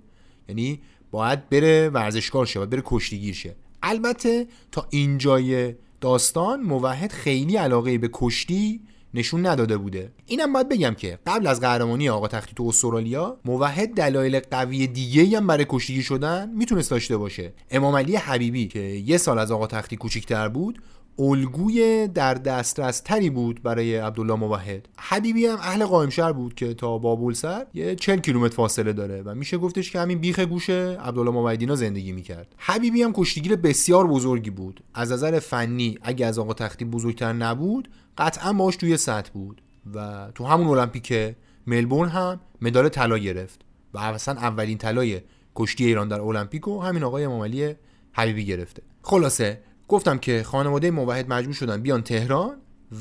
یعنی 0.49 0.81
باید 1.11 1.49
بره 1.49 1.89
ورزشکار 1.89 2.47
شه 2.47 2.59
باید 2.59 2.71
بره 2.71 2.83
کشتیگیر 2.85 3.35
شه. 3.35 3.57
البته 3.83 4.47
تا 4.73 4.87
اینجای 4.91 5.75
داستان 6.01 6.61
موحد 6.61 7.13
خیلی 7.13 7.57
علاقه 7.57 7.99
به 7.99 8.11
کشتی 8.13 8.81
نشون 9.15 9.47
نداده 9.47 9.77
بوده. 9.77 10.13
اینم 10.27 10.53
باید 10.53 10.69
بگم 10.69 10.95
که 10.95 11.19
قبل 11.27 11.47
از 11.47 11.61
قهرمانی 11.61 12.09
آقا 12.09 12.29
تختی 12.29 12.53
تو 12.57 12.65
استرالیا 12.65 13.37
موحد 13.45 13.95
دلایل 13.95 14.41
قوی 14.41 14.87
دیگه 14.87 15.37
هم 15.37 15.47
برای 15.47 15.67
کشتیگیر 15.69 16.03
شدن 16.03 16.51
می‌تونست 16.51 16.91
داشته 16.91 17.17
باشه. 17.17 17.53
امام 17.71 17.97
علی 17.97 18.17
حبیبی 18.17 18.67
که 18.67 18.81
یه 18.81 19.17
سال 19.17 19.39
از 19.39 19.53
آقا 19.53 19.67
تختی 19.67 19.97
کوچیکتر 19.97 20.49
بود 20.49 20.83
الگوی 21.19 22.09
در 22.09 22.35
دسترس 22.35 23.01
تری 23.01 23.31
بود 23.31 23.63
برای 23.63 23.97
عبدالله 23.97 24.35
موحد. 24.35 24.89
حبیبی 24.99 25.47
هم 25.47 25.59
اهل 25.63 25.85
قائمشهر 25.85 26.33
بود 26.33 26.55
که 26.55 26.75
تا 26.75 26.99
بابول 26.99 27.35
سر 27.35 27.67
یه 27.75 27.95
40 27.95 28.19
کیلومتر 28.19 28.55
فاصله 28.55 28.93
داره 28.93 29.23
و 29.23 29.35
میشه 29.35 29.59
گفتش 29.59 29.91
که 29.91 29.99
همین 30.01 30.19
بیخ 30.19 30.39
گوشه 30.41 30.99
عبدالله 31.01 31.31
موحدینا 31.31 31.75
زندگی 31.75 32.13
می‌کرد. 32.13 32.55
حبیبی 32.57 33.03
هم 33.03 33.13
کشتیگیر 33.13 33.57
بسیار 33.57 34.07
بزرگی 34.07 34.51
بود. 34.51 34.85
از 34.95 35.13
نظر 35.13 35.39
فنی 35.39 35.99
اگه 36.03 36.27
از 36.27 36.39
آقا 36.39 36.55
تختی 36.55 36.85
بزرگتر 36.85 37.33
نبود 37.33 37.89
قطعا 38.19 38.53
باش 38.53 38.77
توی 38.77 38.97
سطح 38.97 39.31
بود 39.33 39.63
و 39.95 40.29
تو 40.35 40.47
همون 40.47 40.79
المپیک 40.79 41.37
ملبورن 41.67 42.09
هم 42.09 42.41
مدال 42.63 42.89
طلا 42.89 43.19
گرفت 43.19 43.61
و 43.95 43.99
اصلا 43.99 44.35
اولین 44.35 44.79
طلای 44.79 45.21
کشتی 45.55 45.85
ایران 45.85 46.09
در 46.09 46.21
المپیک 46.21 46.69
و 46.69 46.81
همین 46.81 47.05
آقای 47.05 47.25
امامعلی 47.25 47.75
حبیبی 48.13 48.45
گرفته. 48.45 48.83
خلاصه 49.03 49.61
گفتم 49.89 50.19
که 50.19 50.43
خانواده 50.43 50.91
موحد 50.91 51.33
مجبور 51.33 51.55
شدن 51.55 51.83
بیان 51.83 52.03
تهران 52.03 52.57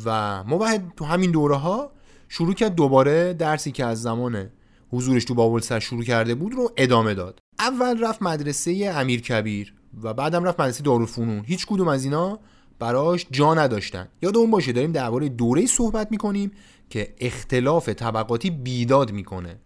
و 0.05 0.43
موحد 0.43 0.93
تو 0.97 1.05
همین 1.05 1.31
دوره 1.31 1.55
ها 1.55 1.91
شروع 2.29 2.53
کرد 2.53 2.75
دوباره 2.75 3.33
درسی 3.33 3.71
که 3.71 3.85
از 3.85 4.01
زمان 4.01 4.49
حضورش 4.91 5.25
تو 5.25 5.33
بابل 5.33 5.59
سر 5.59 5.79
شروع 5.79 6.03
کرده 6.03 6.35
بود 6.35 6.53
رو 6.53 6.71
ادامه 6.77 7.13
داد. 7.13 7.39
اول 7.59 8.03
رفت 8.03 8.21
مدرسه 8.21 8.91
امیر 8.95 9.21
کبیر 9.21 9.73
و 10.03 10.13
بعدم 10.13 10.43
رفت 10.43 10.59
مدرسه 10.59 10.83
دارالفنون. 10.83 11.43
هیچ 11.45 11.65
کدوم 11.65 11.87
از 11.87 12.03
اینا 12.03 12.39
براش 12.79 13.25
جا 13.31 13.53
نداشتن. 13.53 14.07
یاد 14.21 14.37
اون 14.37 14.51
باشه 14.51 14.71
داریم 14.71 14.91
درباره 14.91 15.29
دوره 15.29 15.65
صحبت 15.65 16.11
می‌کنیم 16.11 16.51
که 16.89 17.13
اختلاف 17.19 17.89
طبقاتی 17.89 18.49
بیداد 18.49 19.11
می‌کنه. 19.11 19.59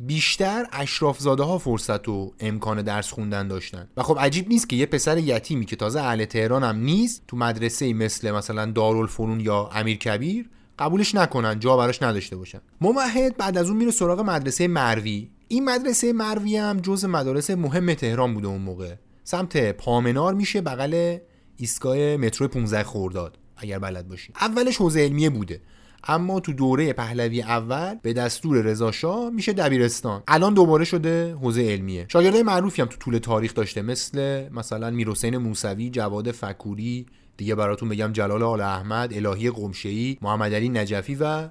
بیشتر 0.00 0.66
اشراف 0.72 1.20
زاده 1.20 1.42
ها 1.42 1.58
فرصت 1.58 2.08
و 2.08 2.32
امکان 2.40 2.82
درس 2.82 3.12
خوندن 3.12 3.48
داشتن. 3.48 3.88
و 3.96 4.02
خب 4.02 4.18
عجیب 4.20 4.48
نیست 4.48 4.68
که 4.68 4.76
یه 4.76 4.86
پسر 4.86 5.18
یتیمی 5.18 5.64
که 5.64 5.76
تازه 5.76 6.00
اهل 6.00 6.24
تهران 6.24 6.64
هم 6.64 6.76
نیست 6.76 7.22
تو 7.28 7.36
مدرسه 7.36 7.92
مثل 7.92 8.30
مثلا 8.30 8.66
دارالفنون 8.66 9.40
یا 9.40 9.70
امیر 9.72 9.96
کبیر 9.96 10.50
قبولش 10.78 11.14
نکنن 11.14 11.60
جا 11.60 11.76
براش 11.76 12.02
نداشته 12.02 12.36
باشن. 12.36 12.60
ممهد 12.80 13.36
بعد 13.36 13.58
از 13.58 13.68
اون 13.68 13.78
میره 13.78 13.90
سراغ 13.90 14.20
مدرسه 14.20 14.68
مروی. 14.68 15.30
این 15.48 15.64
مدرسه 15.64 16.12
مروی 16.12 16.56
هم 16.56 16.80
جز 16.80 17.04
مدارس 17.04 17.50
مهم 17.50 17.94
تهران 17.94 18.34
بوده 18.34 18.48
اون 18.48 18.62
موقع. 18.62 18.94
سمت 19.24 19.72
پامنار 19.72 20.34
میشه 20.34 20.60
بغل 20.60 21.18
ایستگاه 21.56 22.16
مترو 22.16 22.48
15 22.48 22.82
خورداد 22.82 23.38
اگر 23.56 23.78
بلد 23.78 24.08
باشی 24.08 24.32
اولش 24.40 24.76
حوزه 24.76 25.00
علمیه 25.00 25.30
بوده 25.30 25.60
اما 26.08 26.40
تو 26.40 26.52
دوره 26.52 26.92
پهلوی 26.92 27.42
اول 27.42 27.94
به 28.02 28.12
دستور 28.12 28.56
رضا 28.62 29.30
میشه 29.30 29.52
دبیرستان. 29.52 30.22
الان 30.28 30.54
دوباره 30.54 30.84
شده 30.84 31.34
حوزه 31.34 31.62
علمیه. 31.62 32.06
شاگردای 32.08 32.42
معروفی 32.42 32.82
هم 32.82 32.88
تو 32.88 32.96
طول 32.96 33.18
تاریخ 33.18 33.54
داشته 33.54 33.82
مثل 33.82 34.48
مثلا 34.48 34.90
میرحسین 34.90 35.36
موسوی 35.36 35.90
جواد 35.90 36.30
فکوری 36.30 37.06
دیگه 37.36 37.54
براتون 37.54 37.88
بگم 37.88 38.12
جلال 38.12 38.42
آل 38.42 38.60
احمد 38.60 39.12
الهی 39.12 39.50
قمشه‌ای 39.50 40.18
محمد 40.22 40.54
علی 40.54 40.68
نجفی 40.68 41.14
و 41.14 41.48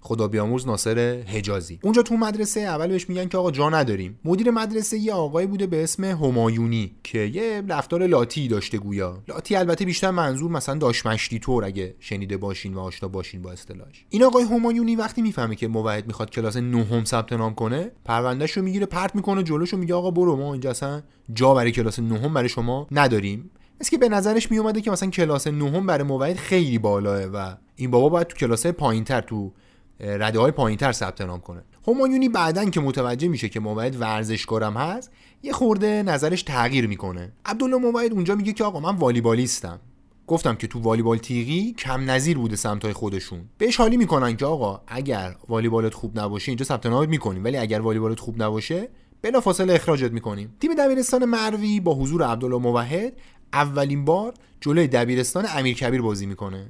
خدا 0.00 0.28
بیامرز 0.28 0.66
ناصر 0.66 1.22
حجازی. 1.26 1.78
اونجا 1.82 2.02
تو 2.02 2.16
مدرسه 2.16 2.60
اول 2.60 2.86
بهش 2.86 3.08
میگن 3.08 3.28
که 3.28 3.38
آقا 3.38 3.50
جا 3.50 3.70
نداریم. 3.70 4.18
مدیر 4.24 4.50
مدرسه 4.50 4.98
یه 4.98 5.12
آقایی 5.12 5.46
بوده 5.46 5.66
به 5.66 5.82
اسم 5.82 6.04
همایونی 6.04 6.92
که 7.04 7.18
یه 7.18 7.62
رفتار 7.68 8.06
لاتی 8.06 8.48
داشته 8.48 8.78
گویا. 8.78 9.22
لاتی 9.28 9.56
البته 9.56 9.84
بیشتر 9.84 10.10
منظور 10.10 10.50
مثلا 10.50 10.74
داش 10.74 11.06
مشتی 11.06 11.38
طور 11.38 11.64
اگه 11.64 11.94
شنیده 12.00 12.36
باشین 12.36 12.74
و 12.74 12.80
آشنا 12.80 13.08
باشین 13.08 13.42
با 13.42 13.52
اصطلاحش. 13.52 14.04
این 14.08 14.24
آقای 14.24 14.44
همایونی 14.44 14.96
وقتی 14.96 15.22
می‌فهمه 15.22 15.56
که 15.56 15.68
موحد 15.68 16.06
می‌خواد 16.06 16.30
کلاس 16.30 16.56
نهم 16.56 17.04
ثبت 17.04 17.32
نام 17.32 17.54
کنه 17.54 17.90
پروندهش 18.04 18.52
رو 18.52 18.62
می‌گیره 18.62 18.86
پرت 18.86 19.14
می‌کنه 19.14 19.42
جلوشو 19.42 19.76
میگه 19.76 19.94
آقا 19.94 20.10
برو 20.10 20.36
ما 20.36 20.52
اینجا 20.52 20.70
اصلا 20.70 21.02
جا 21.32 21.54
برای 21.54 21.72
کلاس 21.72 21.98
نهم 21.98 22.34
برای 22.34 22.48
شما 22.48 22.86
نداریم. 22.90 23.50
است 23.80 23.90
که 23.90 23.98
به 23.98 24.08
نظرش 24.08 24.50
میومده 24.50 24.80
که 24.80 24.90
مثلا 24.90 25.10
کلاس 25.10 25.46
نهم 25.46 25.86
برای 25.86 26.04
موحد 26.04 26.36
خیلی 26.36 26.78
بالاه 26.78 27.24
و 27.24 27.54
این 27.76 27.90
بابا 27.90 28.08
باید 28.08 28.26
تو 28.26 28.36
کلاس 28.36 28.66
پایینتر 28.66 29.20
تو 29.20 29.52
رده 30.00 30.38
های 30.38 30.50
پایین 30.50 30.78
تر 30.78 30.92
ثبت 30.92 31.20
نام 31.20 31.40
کنه. 31.40 31.62
همایونی 31.88 32.28
بعدا 32.28 32.64
که 32.64 32.80
متوجه 32.80 33.28
میشه 33.28 33.48
که 33.48 33.60
موعد 33.60 34.00
ورزشکارم 34.00 34.76
هست 34.76 35.10
یه 35.42 35.52
خورده 35.52 36.02
نظرش 36.02 36.42
تغییر 36.42 36.86
می‌کنه. 36.86 37.32
عبدالله 37.44 37.76
موعد 37.76 38.12
اونجا 38.12 38.34
میگه 38.34 38.52
که 38.52 38.64
آقا 38.64 38.80
من 38.80 38.96
والیبالیستم. 38.96 39.80
گفتم 40.26 40.54
که 40.54 40.66
تو 40.66 40.80
والیبال 40.80 41.18
تیغی 41.18 41.72
کم 41.78 42.10
نظیر 42.10 42.38
بوده 42.38 42.56
سمتای 42.56 42.92
خودشون. 42.92 43.40
بهش 43.58 43.76
حالی 43.76 43.96
می‌کنن 43.96 44.36
که 44.36 44.46
آقا 44.46 44.80
اگر 44.86 45.36
والیبالت 45.48 45.94
خوب 45.94 46.18
نباشه 46.18 46.50
اینجا 46.50 46.64
ثبت 46.64 46.86
نام 46.86 47.08
می‌کنیم. 47.08 47.44
ولی 47.44 47.56
اگر 47.56 47.80
والیبالت 47.80 48.20
خوب 48.20 48.42
نباشه 48.42 48.88
بلا 49.22 49.40
فاصله 49.40 49.74
اخراجت 49.74 50.12
می‌کنیم. 50.12 50.54
تیم 50.60 50.74
دبیرستان 50.74 51.24
مروی 51.24 51.80
با 51.80 51.94
حضور 51.94 52.22
عبدالله 52.22 52.58
موحد 52.58 53.12
اولین 53.52 54.04
بار 54.04 54.34
جلوی 54.60 54.86
دبیرستان 54.86 55.46
امیرکبیر 55.56 56.02
بازی 56.02 56.26
می‌کنه. 56.26 56.66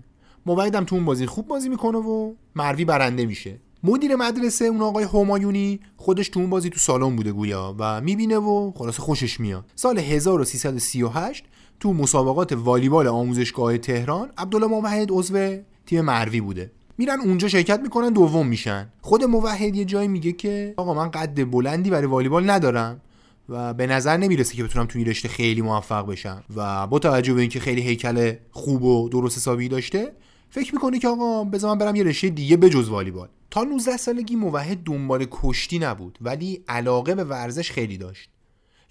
موعدم 0.46 0.84
تو 0.84 0.94
اون 0.94 1.04
بازی 1.04 1.26
خوب 1.26 1.48
بازی 1.48 1.68
می‌کنه 1.68 1.98
و 1.98 2.32
مروی 2.56 2.84
برنده 2.84 3.26
میشه. 3.26 3.60
مدیر 3.82 4.16
مدرسه 4.16 4.64
اون 4.64 4.82
آقای 4.82 5.04
همایونی 5.04 5.80
خودش 5.96 6.28
تو 6.28 6.40
اون 6.40 6.50
بازی 6.50 6.70
تو 6.70 6.78
سالن 6.78 7.16
بوده 7.16 7.32
گویا 7.32 7.74
و 7.78 8.00
می‌بینه 8.00 8.36
و 8.36 8.72
خلاص 8.76 8.98
خوشش 8.98 9.40
میاد. 9.40 9.64
سال 9.74 9.98
1338 9.98 11.44
تو 11.80 11.92
مسابقات 11.92 12.52
والیبال 12.52 13.06
آموزشگاه 13.06 13.78
تهران 13.78 14.30
عبدالله 14.38 14.66
موحد 14.66 15.08
عضو 15.10 15.56
تیم 15.86 16.00
مروی 16.00 16.40
بوده. 16.40 16.70
میرن 16.98 17.20
اونجا 17.20 17.48
شرکت 17.48 17.80
می‌کنن 17.80 18.12
دوم 18.12 18.46
میشن. 18.46 18.92
خود 19.00 19.24
موحد 19.24 19.76
یه 19.76 19.84
جایی 19.84 20.08
میگه 20.08 20.32
که 20.32 20.74
آقا 20.76 20.94
من 20.94 21.10
قد 21.10 21.50
بلندی 21.50 21.90
برای 21.90 22.06
والیبال 22.06 22.50
ندارم 22.50 23.00
و 23.48 23.74
به 23.74 23.86
نظر 23.86 24.16
نمی‌رسه 24.16 24.56
که 24.56 24.64
بتونم 24.64 24.86
تو 24.86 24.98
این 24.98 25.08
رشته 25.08 25.28
خیلی 25.28 25.62
موفق 25.62 26.06
بشم. 26.06 26.44
و 26.56 26.86
با 26.86 26.98
توجه 26.98 27.34
به 27.34 27.40
اینکه 27.40 27.60
خیلی 27.60 27.80
هیکل 27.80 28.32
خوب 28.50 28.82
و 28.82 29.08
درست 29.08 29.36
حسابی 29.36 29.68
داشته 29.68 30.12
فکر 30.50 30.74
می‌کنه 30.74 30.98
که 30.98 31.08
آقا 31.08 31.44
بذار 31.44 31.70
من 31.70 31.78
برم 31.78 31.96
یه 31.96 32.02
رشته 32.02 32.28
دیگه 32.28 32.56
بجز 32.56 32.88
والیبال. 32.88 33.28
تا 33.50 33.64
19 33.64 33.96
سالگی 33.96 34.36
موحد 34.36 34.82
دنبال 34.84 35.26
کشتی 35.30 35.78
نبود 35.78 36.18
ولی 36.20 36.64
علاقه 36.68 37.14
به 37.14 37.24
ورزش 37.24 37.70
خیلی 37.70 37.98
داشت. 37.98 38.30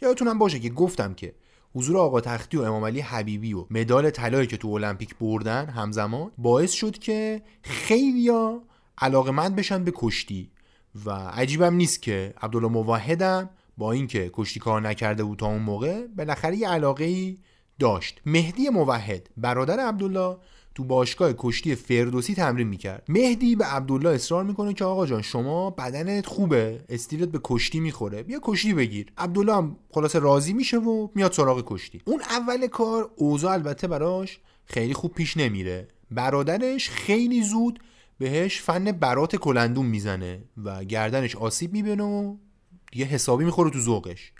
یادتونم 0.02 0.40
باشه 0.40 0.60
که 0.60 0.70
گفتم 0.70 1.14
که 1.14 1.36
حضور 1.76 1.98
آقا 1.98 2.22
تختی 2.22 2.58
و 2.58 2.62
امام 2.62 2.86
علی 2.86 3.02
حبیبی 3.02 3.54
و 3.54 3.66
مدال 3.70 4.10
طلایی 4.10 4.48
که 4.48 4.58
تو 4.58 4.68
المپیک 4.68 5.16
بردن 5.16 5.66
همزمان 5.70 6.32
باعث 6.38 6.72
شد 6.72 6.98
که 6.98 7.42
خیلیا 7.62 8.62
علاقمند 8.98 9.56
بشن 9.56 9.84
به 9.84 9.92
کشتی. 9.96 10.52
و 11.06 11.12
عجیبم 11.12 11.74
نیست 11.76 12.02
که 12.02 12.34
عبدالله 12.42 12.68
موحدم 12.68 13.50
با 13.78 13.92
اینکه 13.92 14.30
کشتی 14.34 14.60
کار 14.60 14.82
نکرده 14.82 15.24
بود 15.24 15.40
تا 15.40 15.48
اون 15.48 15.62
موقع 15.62 16.08
بالاخره 16.08 16.58
یه 16.58 16.70
علاقه 16.70 17.06
ای 17.06 17.38
داشت. 17.80 18.22
مهدی 18.26 18.70
موحد 18.70 19.30
برادر 19.38 19.80
عبدالله 19.80 20.38
تو 20.78 20.84
باشگاه 20.84 21.34
کشتی 21.38 21.76
فردوسی 21.76 22.34
تمرین 22.34 22.68
می‌کرد. 22.68 23.04
مهدی 23.10 23.56
به 23.56 23.66
عبدالله 23.66 24.10
اصرار 24.10 24.44
می‌کنه 24.44 24.74
که 24.74 24.86
آقا 24.86 25.06
جان 25.06 25.22
شما 25.22 25.70
بدنت 25.70 26.26
خوبه 26.26 26.86
استیلت 26.90 27.30
به 27.30 27.40
کشتی 27.44 27.80
می‌خوره. 27.80 28.24
بیا 28.24 28.40
کشتی 28.44 28.74
بگیر. 28.74 29.12
عبدالله 29.18 29.56
هم 29.56 29.78
خلاص 29.92 30.16
راضی 30.16 30.54
میشه 30.54 30.78
و 30.78 31.08
میاد 31.16 31.32
سراغ 31.32 31.64
کشتی. 31.66 32.02
اون 32.06 32.22
اول 32.22 32.68
کار 32.68 33.12
اوضاع 33.16 33.54
البته 33.54 33.88
براش 33.88 34.40
خیلی 34.66 34.94
خوب 34.94 35.14
پیش 35.14 35.38
نمیره. 35.38 35.88
برادرش 36.12 36.90
خیلی 36.90 37.44
زود 37.44 37.80
بهش 38.18 38.62
فن 38.62 38.92
برات 38.92 39.36
کلندون 39.36 39.86
می‌زنه 39.86 40.44
و 40.64 40.84
گردنش 40.84 41.36
آسیب 41.36 41.74
می‌بینه 41.74 42.04
و 42.04 42.36
دیگه 42.92 43.06
حسابی 43.06 43.46
می‌خوره 43.46 43.70
تو 43.70 43.80
ذوقش. 43.80 44.32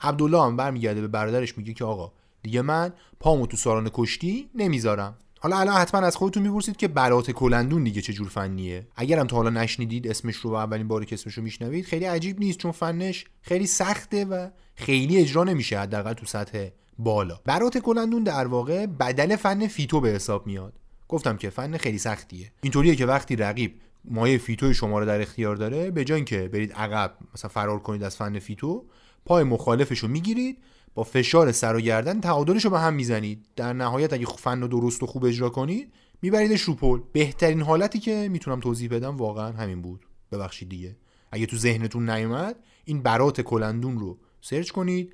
عبدالله 0.00 0.42
هم 0.42 0.56
برمیگرده 0.56 1.00
به 1.00 1.08
برادرش 1.08 1.58
میگه 1.58 1.72
که 1.72 1.84
آقا 1.84 2.12
دیگه 2.42 2.62
من 2.62 2.92
پامو 3.20 3.46
تو 3.46 3.56
سالن 3.56 3.90
کشتی 3.92 4.50
نمی‌ذارم. 4.54 5.18
حالا 5.40 5.58
الان 5.58 5.76
حتما 5.76 6.00
از 6.00 6.16
خودتون 6.16 6.42
می‌پرسید 6.42 6.76
که 6.76 6.88
برات 6.88 7.30
کلندون 7.30 7.84
دیگه 7.84 8.00
چه 8.00 8.12
جور 8.12 8.28
فنیه؟ 8.28 8.86
اگرم 8.96 9.26
تا 9.26 9.36
حالا 9.36 9.50
نشنیدید 9.50 10.08
اسمش 10.08 10.36
رو 10.36 10.50
و 10.50 10.54
اولین 10.54 10.88
باری 10.88 11.06
که 11.06 11.14
اسمش 11.14 11.34
رو 11.34 11.42
میشنوید 11.42 11.84
خیلی 11.84 12.04
عجیب 12.04 12.40
نیست 12.40 12.58
چون 12.58 12.72
فنش 12.72 13.24
خیلی 13.40 13.66
سخته 13.66 14.24
و 14.24 14.48
خیلی 14.74 15.18
اجرا 15.18 15.44
نمیشه 15.44 15.80
حداقل 15.80 16.12
تو 16.12 16.26
سطح 16.26 16.68
بالا. 16.98 17.40
برات 17.44 17.78
کلندون 17.78 18.22
در 18.22 18.46
واقع 18.46 18.86
بدل 18.86 19.36
فن 19.36 19.66
فیتو 19.66 20.00
به 20.00 20.08
حساب 20.08 20.46
میاد. 20.46 20.72
گفتم 21.08 21.36
که 21.36 21.50
فن 21.50 21.76
خیلی 21.76 21.98
سختیه. 21.98 22.52
اینطوریه 22.62 22.96
که 22.96 23.06
وقتی 23.06 23.36
رقیب 23.36 23.74
مایه 24.04 24.38
فیتو 24.38 24.72
شما 24.72 24.98
رو 24.98 25.06
در 25.06 25.20
اختیار 25.20 25.56
داره 25.56 25.90
به 25.90 26.04
جای 26.04 26.16
اینکه 26.16 26.48
برید 26.48 26.72
عقب 26.72 27.14
مثلا 27.34 27.48
فرار 27.48 27.78
کنید 27.78 28.02
از 28.02 28.16
فن 28.16 28.38
فیتو 28.38 28.84
پای 29.24 29.44
مخالفش 29.44 29.98
رو 29.98 30.08
می‌گیرید 30.08 30.58
با 30.96 31.02
فشار 31.02 31.52
سر 31.52 31.76
و 31.76 31.80
گردن 31.80 32.20
تعادلش 32.20 32.64
رو 32.64 32.70
به 32.70 32.78
هم 32.80 32.94
می‌زنید. 32.94 33.46
در 33.56 33.72
نهایت 33.72 34.12
اگه 34.12 34.26
فن 34.26 34.60
رو 34.60 34.68
درست 34.68 35.02
و 35.02 35.06
خوب 35.06 35.24
اجرا 35.24 35.48
کنید 35.48 35.92
میبریدش 36.22 36.60
رو 36.60 36.98
بهترین 37.12 37.62
حالتی 37.62 37.98
که 37.98 38.28
می‌تونم 38.28 38.60
توضیح 38.60 38.88
بدم 38.90 39.16
واقعا 39.16 39.52
همین 39.52 39.82
بود. 39.82 40.06
ببخشید 40.32 40.68
دیگه. 40.68 40.96
اگه 41.30 41.46
تو 41.46 41.56
ذهنتون 41.56 42.10
نیومد 42.10 42.56
این 42.84 43.02
برات 43.02 43.40
کلندون 43.40 43.98
رو 43.98 44.18
سرچ 44.40 44.70
کنید. 44.70 45.12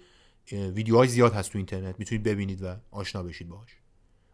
ویدیوهای 0.53 1.09
زیاد 1.09 1.33
هست 1.33 1.53
تو 1.53 1.59
اینترنت. 1.59 1.95
می‌تونید 1.99 2.23
ببینید 2.23 2.63
و 2.63 2.77
آشنا 2.91 3.23
بشید 3.23 3.49
باهاش. 3.49 3.71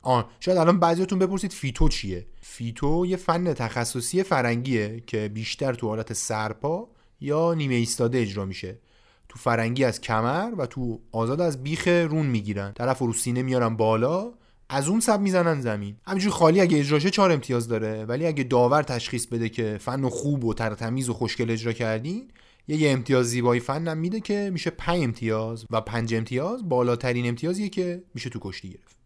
آن 0.03 0.25
شاید 0.41 0.59
الان 0.59 0.81
بعضیاتون 0.81 1.19
بپرسید 1.19 1.53
فیتو 1.53 1.89
چیه؟ 1.89 2.27
فیتو 2.41 3.07
یه 3.07 3.17
فن 3.17 3.55
تخصصی 3.55 4.23
فرنگیه 4.23 5.03
که 5.07 5.29
بیشتر 5.29 5.75
تو 5.75 5.89
حالت 5.89 6.13
سرپا 6.13 6.89
یا 7.21 7.55
نیمه 7.55 7.75
ایستاده 7.75 8.19
اجرا 8.19 8.45
میشه. 8.45 8.79
فرنگی 9.39 9.85
از 9.85 10.01
کمر 10.01 10.53
و 10.59 10.67
تو 10.67 11.01
آزاد 11.13 11.41
از 11.41 11.63
بیخ 11.63 11.89
رون 11.89 12.27
می‌گیرن. 12.27 12.73
طرف 12.73 12.99
رو 12.99 13.13
سینه 13.13 13.43
میارن 13.43 13.77
بالا 13.77 14.33
از 14.69 14.89
اون 14.89 15.01
سمت 15.01 15.21
می‌زنن 15.21 15.61
زمین. 15.61 15.97
همینجوری 16.07 16.33
خالی 16.33 16.61
اگه 16.61 16.79
اجرا 16.79 16.92
شه 16.92 17.11
چهار 17.11 17.33
امتیاز 17.33 17.69
داره 17.69 18.05
ولی 18.05 18.27
اگه 18.27 18.45
داور 18.45 18.83
تشخیص 18.83 19.27
بده 19.27 19.49
که 19.49 19.79
فن 19.81 20.09
خوب 20.09 20.45
و 20.45 20.55
ترتمیز 20.55 21.09
و 21.09 21.13
خوشگل 21.13 21.51
اجرا 21.51 21.73
کردین 21.73 22.29
یه, 22.69 22.91
امتیاز 22.91 23.27
زیبایی 23.27 23.61
فنم 23.61 23.99
میده 23.99 24.21
که 24.21 24.51
میشه 24.53 24.71
5 24.71 25.05
امتیاز 25.05 25.65
و 25.71 25.81
5 25.81 26.15
امتیاز 26.15 26.69
بالاترین 26.69 27.29
امتیازیه 27.29 27.69
که 27.69 28.03
میشه 28.15 28.31
تو 28.31 28.39
کشتی 28.43 28.69
گرفت. 28.69 28.97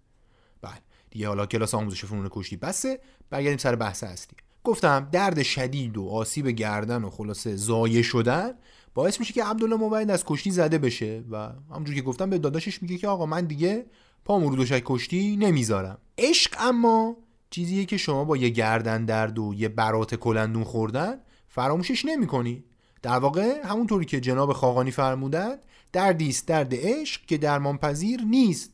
بله 0.62 0.78
دیگه 1.10 1.28
حالا 1.28 1.46
کلاس 1.46 1.74
آموزش 1.74 2.04
فنون 2.04 2.28
کشتی 2.30 2.56
بسه 2.56 3.00
برگردیم 3.30 3.58
سر 3.58 3.76
بحث 3.76 4.04
هستی 4.04 4.36
گفتم 4.64 5.08
درد 5.12 5.42
شدید 5.42 5.98
و 5.98 6.08
آسیب 6.08 6.48
گردن 6.48 7.04
و 7.04 7.10
خلاصه 7.10 7.56
زایه 7.56 8.02
شدن 8.02 8.52
باعث 8.94 9.20
میشه 9.20 9.32
که 9.32 9.44
عبدالله 9.44 9.76
موعد 9.76 10.10
از 10.10 10.24
کشتی 10.26 10.50
زده 10.50 10.78
بشه 10.78 11.24
و 11.30 11.52
همونجور 11.70 11.94
که 11.94 12.02
گفتم 12.02 12.30
به 12.30 12.38
داداشش 12.38 12.82
میگه 12.82 12.98
که 12.98 13.08
آقا 13.08 13.26
من 13.26 13.44
دیگه 13.44 13.86
پام 14.24 14.48
رو 14.48 14.56
دوشک 14.56 14.82
کشتی 14.84 15.36
نمی‌ذارم. 15.36 15.98
عشق 16.18 16.54
اما 16.58 17.16
چیزیه 17.50 17.84
که 17.84 17.96
شما 17.96 18.24
با 18.24 18.36
یه 18.36 18.48
گردن 18.48 19.04
درد 19.04 19.38
و 19.38 19.54
یه 19.54 19.68
برات 19.68 20.14
کلندون 20.14 20.64
خوردن 20.64 21.18
فراموشش 21.48 22.04
نمی‌کنی. 22.04 22.64
در 23.02 23.18
واقع 23.18 23.66
همونطوری 23.66 24.04
که 24.04 24.20
جناب 24.20 24.52
خاقانی 24.52 24.90
فرمودند 24.90 25.58
دردی 25.92 26.28
است 26.28 26.48
درد 26.48 26.68
عشق 26.72 27.26
که 27.26 27.38
درمان 27.38 27.78
پذیر 27.78 28.20
نیست. 28.20 28.70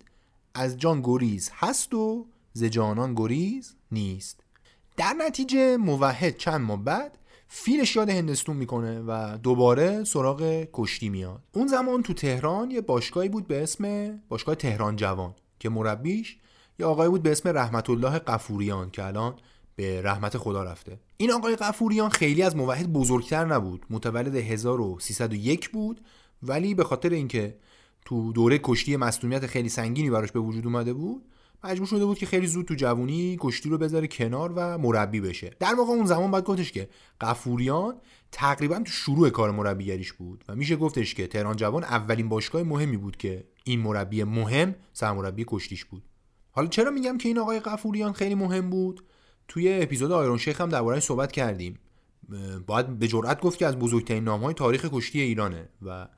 از 0.55 0.77
جان 0.77 1.01
گریز 1.05 1.51
هست 1.55 1.95
و 1.95 2.27
ز 2.53 2.65
جانان 2.65 3.15
گریز 3.15 3.75
نیست. 3.93 4.41
در 4.97 5.15
نتیجه 5.19 5.77
موحد 5.77 6.37
چند 6.37 6.61
ماه 6.61 6.85
بعد 6.85 7.19
فیلش 7.49 7.97
یاد 7.97 8.11
هندستون 8.11 8.57
می‌کنه 8.57 9.03
و 9.07 9.39
دوباره 9.43 10.05
سراغ 10.05 10.67
کشتی 10.73 11.09
میاد. 11.09 11.43
اون 11.53 11.67
زمان 11.67 12.03
تو 12.03 12.15
تهران 12.15 12.71
یه 12.71 12.81
باشگاهی 12.81 13.29
بود 13.29 13.47
به 13.47 13.63
اسم 13.63 14.15
باشگاه 14.29 14.55
تهران 14.55 14.97
جوان 14.97 15.35
که 15.59 15.69
مربیش 15.69 16.37
یه 16.79 16.87
آقای 16.87 17.09
بود 17.09 17.23
به 17.23 17.33
اسم 17.33 17.49
رحمت 17.49 17.91
الله 17.91 18.19
قفوریان 18.19 18.91
که 18.91 19.05
الان 19.05 19.35
به 19.77 20.03
رحمت 20.03 20.39
خدا 20.39 20.63
رفته. 20.63 20.99
این 21.17 21.33
آقای 21.33 21.57
قفوریان 21.57 22.11
خیلی 22.11 22.43
از 22.43 22.57
موحد 22.57 22.93
بزرگتر 22.93 23.45
نبود. 23.45 23.87
متولد 23.91 24.37
1301 24.37 25.71
بود 25.71 26.01
ولی 26.43 26.75
به 26.75 26.85
خاطر 26.85 27.11
اینکه 27.11 27.57
تو 28.05 28.33
دوره 28.33 28.61
کشتی 28.63 28.97
مصونیت 28.97 29.47
خیلی 29.47 29.69
سنگینی 29.69 30.11
براش 30.11 30.33
به 30.33 30.41
وجود 30.41 30.67
اومده 30.67 30.93
بود 30.93 31.25
مجبور 31.65 31.87
شده 31.87 32.05
بود 32.05 32.19
که 32.19 32.27
خیلی 32.27 32.47
زود 32.47 32.67
تو 32.67 32.75
جوونی 32.75 33.37
کشتی 33.41 33.69
رو 33.69 33.79
بذاره 33.79 34.07
کنار 34.07 34.53
و 34.57 34.79
مربی 34.79 35.21
بشه. 35.21 35.57
در 35.61 35.75
واقع 35.75 35.91
اون 35.93 36.07
زمان 36.07 36.31
باید 36.31 36.45
گفتش 36.45 36.73
که 36.73 36.89
قفوریان 37.21 37.95
تقریبا 38.33 38.79
تو 38.79 38.91
شروع 38.93 39.31
کار 39.31 39.51
مربیگریش 39.51 40.13
بود 40.13 40.45
و 40.49 40.55
میشه 40.55 40.77
گفتش 40.77 41.15
که 41.15 41.27
تهران 41.27 41.57
جوان 41.57 41.85
اولین 41.85 42.29
باشگاه 42.29 42.63
مهمی 42.63 42.97
بود 42.97 43.17
که 43.17 43.45
این 43.65 43.81
مربی 43.81 44.25
مهم 44.25 44.75
سرمربی 44.93 45.45
کشتیش 45.49 45.85
بود. 45.85 46.03
حالا 46.51 46.69
چرا 46.69 46.91
میگم 46.91 47.19
که 47.19 47.29
این 47.29 47.39
آقای 47.39 47.61
قفوریان 47.61 48.13
خیلی 48.13 48.35
مهم 48.35 48.71
بود؟ 48.71 49.05
توی 49.49 49.83
اپیزود 49.83 50.13
آیرون 50.13 50.39
شیخ 50.39 50.61
هم 50.61 50.69
دربارهش 50.69 51.03
صحبت 51.03 51.33
کردیم. 51.33 51.79
باید 52.67 52.99
به 52.99 53.09
جرئت 53.09 53.41
گفت 53.41 53.59
که 53.59 53.67
از 53.67 53.79
بزرگترین 53.79 54.25
نامهای 54.25 54.55
تاریخ 54.55 54.89
کشتی 54.93 55.21
ایرانه 55.21 55.69
و 55.83 56.09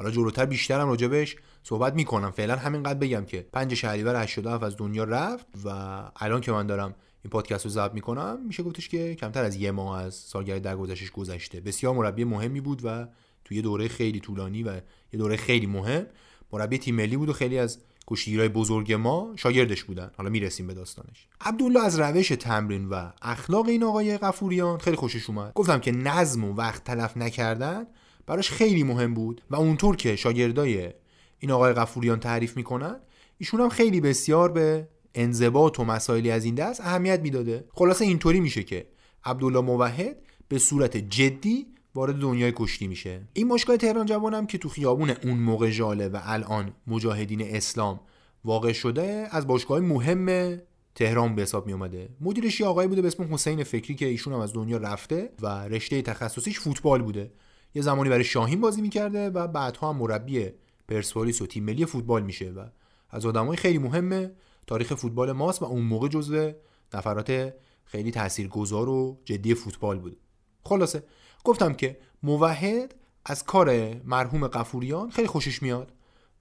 حالا 0.00 0.10
جلوتر 0.10 0.46
بیشترم 0.46 0.88
راجبش 0.88 1.36
صحبت 1.62 1.94
می‌کنم. 1.94 2.30
فعلا 2.30 2.56
همینقدر 2.56 2.98
بگم 2.98 3.24
که 3.24 3.46
پنج 3.52 3.74
شهریور 3.74 4.22
87 4.22 4.64
از 4.64 4.76
دنیا 4.76 5.04
رفت 5.04 5.46
و 5.64 5.68
الان 6.16 6.40
که 6.40 6.52
من 6.52 6.66
دارم 6.66 6.94
این 7.24 7.30
پادکست 7.30 7.64
رو 7.64 7.70
ضبط 7.70 7.94
می‌کنم 7.94 8.38
میشه 8.46 8.62
گفتش 8.62 8.88
که 8.88 9.14
کمتر 9.14 9.44
از 9.44 9.56
یه 9.56 9.70
ماه 9.70 10.02
از 10.02 10.14
سالگرد 10.14 10.62
درگذشتش 10.62 11.10
گذشته. 11.10 11.60
بسیار 11.60 11.94
مربی 11.94 12.24
مهمی 12.24 12.60
بود 12.60 12.80
و 12.84 13.06
توی 13.44 13.56
یه 13.56 13.62
دوره 13.62 13.88
خیلی 13.88 14.20
طولانی 14.20 14.62
و 14.62 14.74
یه 15.12 15.18
دوره 15.18 15.36
خیلی 15.36 15.66
مهم. 15.66 16.06
مربی 16.52 16.78
تیم 16.78 16.94
ملی 16.94 17.16
بود 17.16 17.28
و 17.28 17.32
خیلی 17.32 17.58
از 17.58 17.78
کشتیگیرای 18.06 18.48
بزرگ 18.48 18.92
ما 18.92 19.32
شاگردش 19.36 19.84
بودن. 19.84 20.10
حالا 20.16 20.30
می‌رسیم 20.30 20.66
به 20.66 20.74
داستانش. 20.74 21.26
عبدالله 21.40 21.84
از 21.84 22.00
روش 22.00 22.28
تمرین 22.28 22.88
و 22.88 23.10
اخلاق 23.22 23.68
این 23.68 23.84
آقای 23.84 24.18
قفوریان 24.18 24.78
خیلی 24.78 24.96
خوشش 24.96 25.30
اومد. 25.30 25.52
گفتم 25.54 25.78
که 25.78 25.92
نظم 25.92 26.44
و 26.44 26.54
وقت 26.54 26.84
تلف 26.84 27.16
نکردن 27.16 27.86
براش 28.30 28.50
خیلی 28.50 28.82
مهم 28.82 29.14
بود 29.14 29.42
و 29.50 29.56
اونطور 29.56 29.96
که 29.96 30.16
شاگردای 30.16 30.90
این 31.38 31.50
آقای 31.50 31.72
قفوریان 31.72 32.20
تعریف 32.20 32.56
می‌کنن 32.56 32.96
ایشون 33.38 33.60
هم 33.60 33.68
خیلی 33.68 34.00
بسیار 34.00 34.52
به 34.52 34.88
انضباط 35.14 35.80
و 35.80 35.84
مسائلی 35.84 36.30
از 36.30 36.44
این 36.44 36.54
دست 36.54 36.80
اهمیت 36.80 37.20
می‌داده. 37.20 37.64
خلاصه 37.74 38.04
اینطوری 38.04 38.40
میشه 38.40 38.62
که 38.62 38.86
عبدالله 39.24 39.60
موحد 39.60 40.16
به 40.48 40.58
صورت 40.58 40.96
جدی 40.96 41.66
وارد 41.94 42.14
دنیای 42.14 42.52
کشتی 42.56 42.86
میشه. 42.86 43.20
این 43.32 43.48
مشکل 43.48 43.76
تهران 43.76 44.06
جوانم 44.06 44.46
که 44.46 44.58
تو 44.58 44.68
خیابون 44.68 45.10
اون 45.10 45.38
موقع 45.38 45.70
جاله 45.70 46.08
و 46.08 46.18
الان 46.22 46.72
مجاهدین 46.86 47.42
اسلام 47.42 48.00
واقع 48.44 48.72
شده 48.72 49.28
از 49.30 49.46
باشگاه 49.46 49.80
مهم 49.80 50.58
تهران 50.94 51.34
به 51.34 51.42
حساب 51.42 51.66
می 51.66 51.72
اومده 51.72 52.08
مدیرش 52.20 52.60
یه 52.60 52.66
بوده 52.66 53.02
به 53.02 53.08
اسم 53.08 53.34
حسین 53.34 53.64
فکری 53.64 53.94
که 53.94 54.06
ایشون 54.06 54.32
هم 54.32 54.40
از 54.40 54.52
دنیا 54.52 54.76
رفته 54.76 55.32
و 55.40 55.46
رشته 55.46 56.02
تخصصیش 56.02 56.60
فوتبال 56.60 57.02
بوده. 57.02 57.30
یه 57.74 57.82
زمانی 57.82 58.10
برای 58.10 58.24
شاهین 58.24 58.60
بازی 58.60 58.80
می‌کرده 58.82 59.30
و 59.30 59.46
بعدها 59.46 59.92
هم 59.92 59.96
مربی 59.96 60.50
پرسپولیس 60.88 61.42
و 61.42 61.46
تیم 61.46 61.64
ملی 61.64 61.86
فوتبال 61.86 62.22
میشه 62.22 62.50
و 62.50 62.64
از 63.10 63.26
آدمای 63.26 63.56
خیلی 63.56 63.78
مهم 63.78 64.30
تاریخ 64.66 64.94
فوتبال 64.94 65.32
ماست 65.32 65.62
و 65.62 65.64
اون 65.64 65.82
موقع 65.82 66.08
جزو 66.08 66.52
نفرات 66.94 67.54
خیلی 67.84 68.10
تاثیرگذار 68.10 68.88
و 68.88 69.18
جدی 69.24 69.54
فوتبال 69.54 69.98
بود. 69.98 70.16
خلاصه 70.64 71.02
گفتم 71.44 71.74
که 71.74 71.98
موحد 72.22 72.94
از 73.24 73.44
کار 73.44 73.94
مرحوم 74.04 74.46
قفوریان 74.46 75.10
خیلی 75.10 75.28
خوشش 75.28 75.62
میاد 75.62 75.92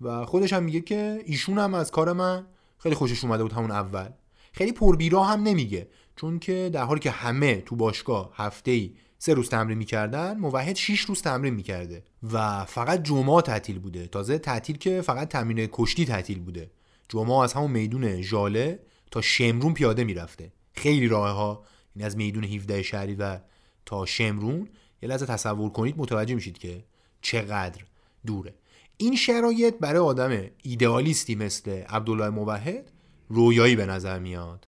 و 0.01 0.25
خودش 0.25 0.53
هم 0.53 0.63
میگه 0.63 0.81
که 0.81 1.21
ایشون 1.25 1.57
هم 1.57 1.73
از 1.73 1.91
کار 1.91 2.13
من 2.13 2.47
خیلی 2.77 2.95
خوشش 2.95 3.23
اومده 3.23 3.43
بود 3.43 3.53
همون 3.53 3.71
اول. 3.71 4.09
خیلی 4.53 4.71
پربیرا 4.71 5.23
هم 5.23 5.43
نمیگه 5.43 5.89
چون 6.15 6.39
که 6.39 6.69
در 6.73 6.83
حالی 6.83 6.99
که 6.99 7.11
همه 7.11 7.61
تو 7.61 7.75
باشگاه 7.75 8.31
هفته 8.35 8.71
ای 8.71 8.95
سه 9.19 9.33
روز 9.33 9.49
تمرین 9.49 9.77
می‌کردن 9.77 10.37
موحد 10.37 10.75
6 10.75 10.99
روز 10.99 11.21
تمرین 11.21 11.53
می‌کرده 11.53 12.03
و 12.33 12.65
فقط 12.65 13.03
جمعه 13.03 13.41
تعطیل 13.41 13.79
بوده. 13.79 14.07
تازه 14.07 14.37
تعطیل 14.37 14.77
که 14.77 15.01
فقط 15.01 15.27
تمرین 15.27 15.69
کشتی 15.71 16.05
تعطیل 16.05 16.39
بوده. 16.39 16.71
جمعه 17.09 17.39
از 17.43 17.53
همون 17.53 17.71
میدون 17.71 18.21
ژاله 18.21 18.79
تا 19.11 19.21
شمرون 19.21 19.73
پیاده 19.73 20.03
می‌رفته. 20.03 20.51
خیلی 20.73 21.07
راه 21.07 21.35
ها 21.35 21.63
این 21.95 22.05
از 22.05 22.17
میدون 22.17 22.43
17 22.43 22.81
شهری 22.81 23.15
و 23.15 23.39
تا 23.85 24.05
شمرون 24.05 24.69
یه 25.01 25.09
لحظه 25.09 25.25
تصور 25.25 25.69
کنید 25.69 25.95
متوجه 25.97 26.35
میشید 26.35 26.57
که 26.57 26.83
چقدر 27.21 27.81
دوره. 28.25 28.53
این 28.97 29.15
شرایط 29.15 29.75
برای 29.79 29.99
آدم 29.99 30.49
ایدئالیستی 30.63 31.35
مثل 31.35 31.71
عبدالله 31.71 32.29
موحد 32.29 32.91
رویایی 33.29 33.75
به 33.75 33.85
نظر 33.85 34.19
میاد. 34.19 34.65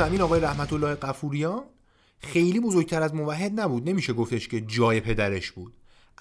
گفتم 0.00 0.12
این 0.12 0.20
آقای 0.20 0.40
رحمت 0.40 0.72
الله 0.72 0.94
قفوریان 0.94 1.62
خیلی 2.18 2.60
بزرگتر 2.60 3.02
از 3.02 3.14
موحد 3.14 3.60
نبود. 3.60 3.88
نمیشه 3.88 4.12
گفتش 4.12 4.48
که 4.48 4.60
جای 4.60 5.00
پدرش 5.00 5.50
بود. 5.50 5.72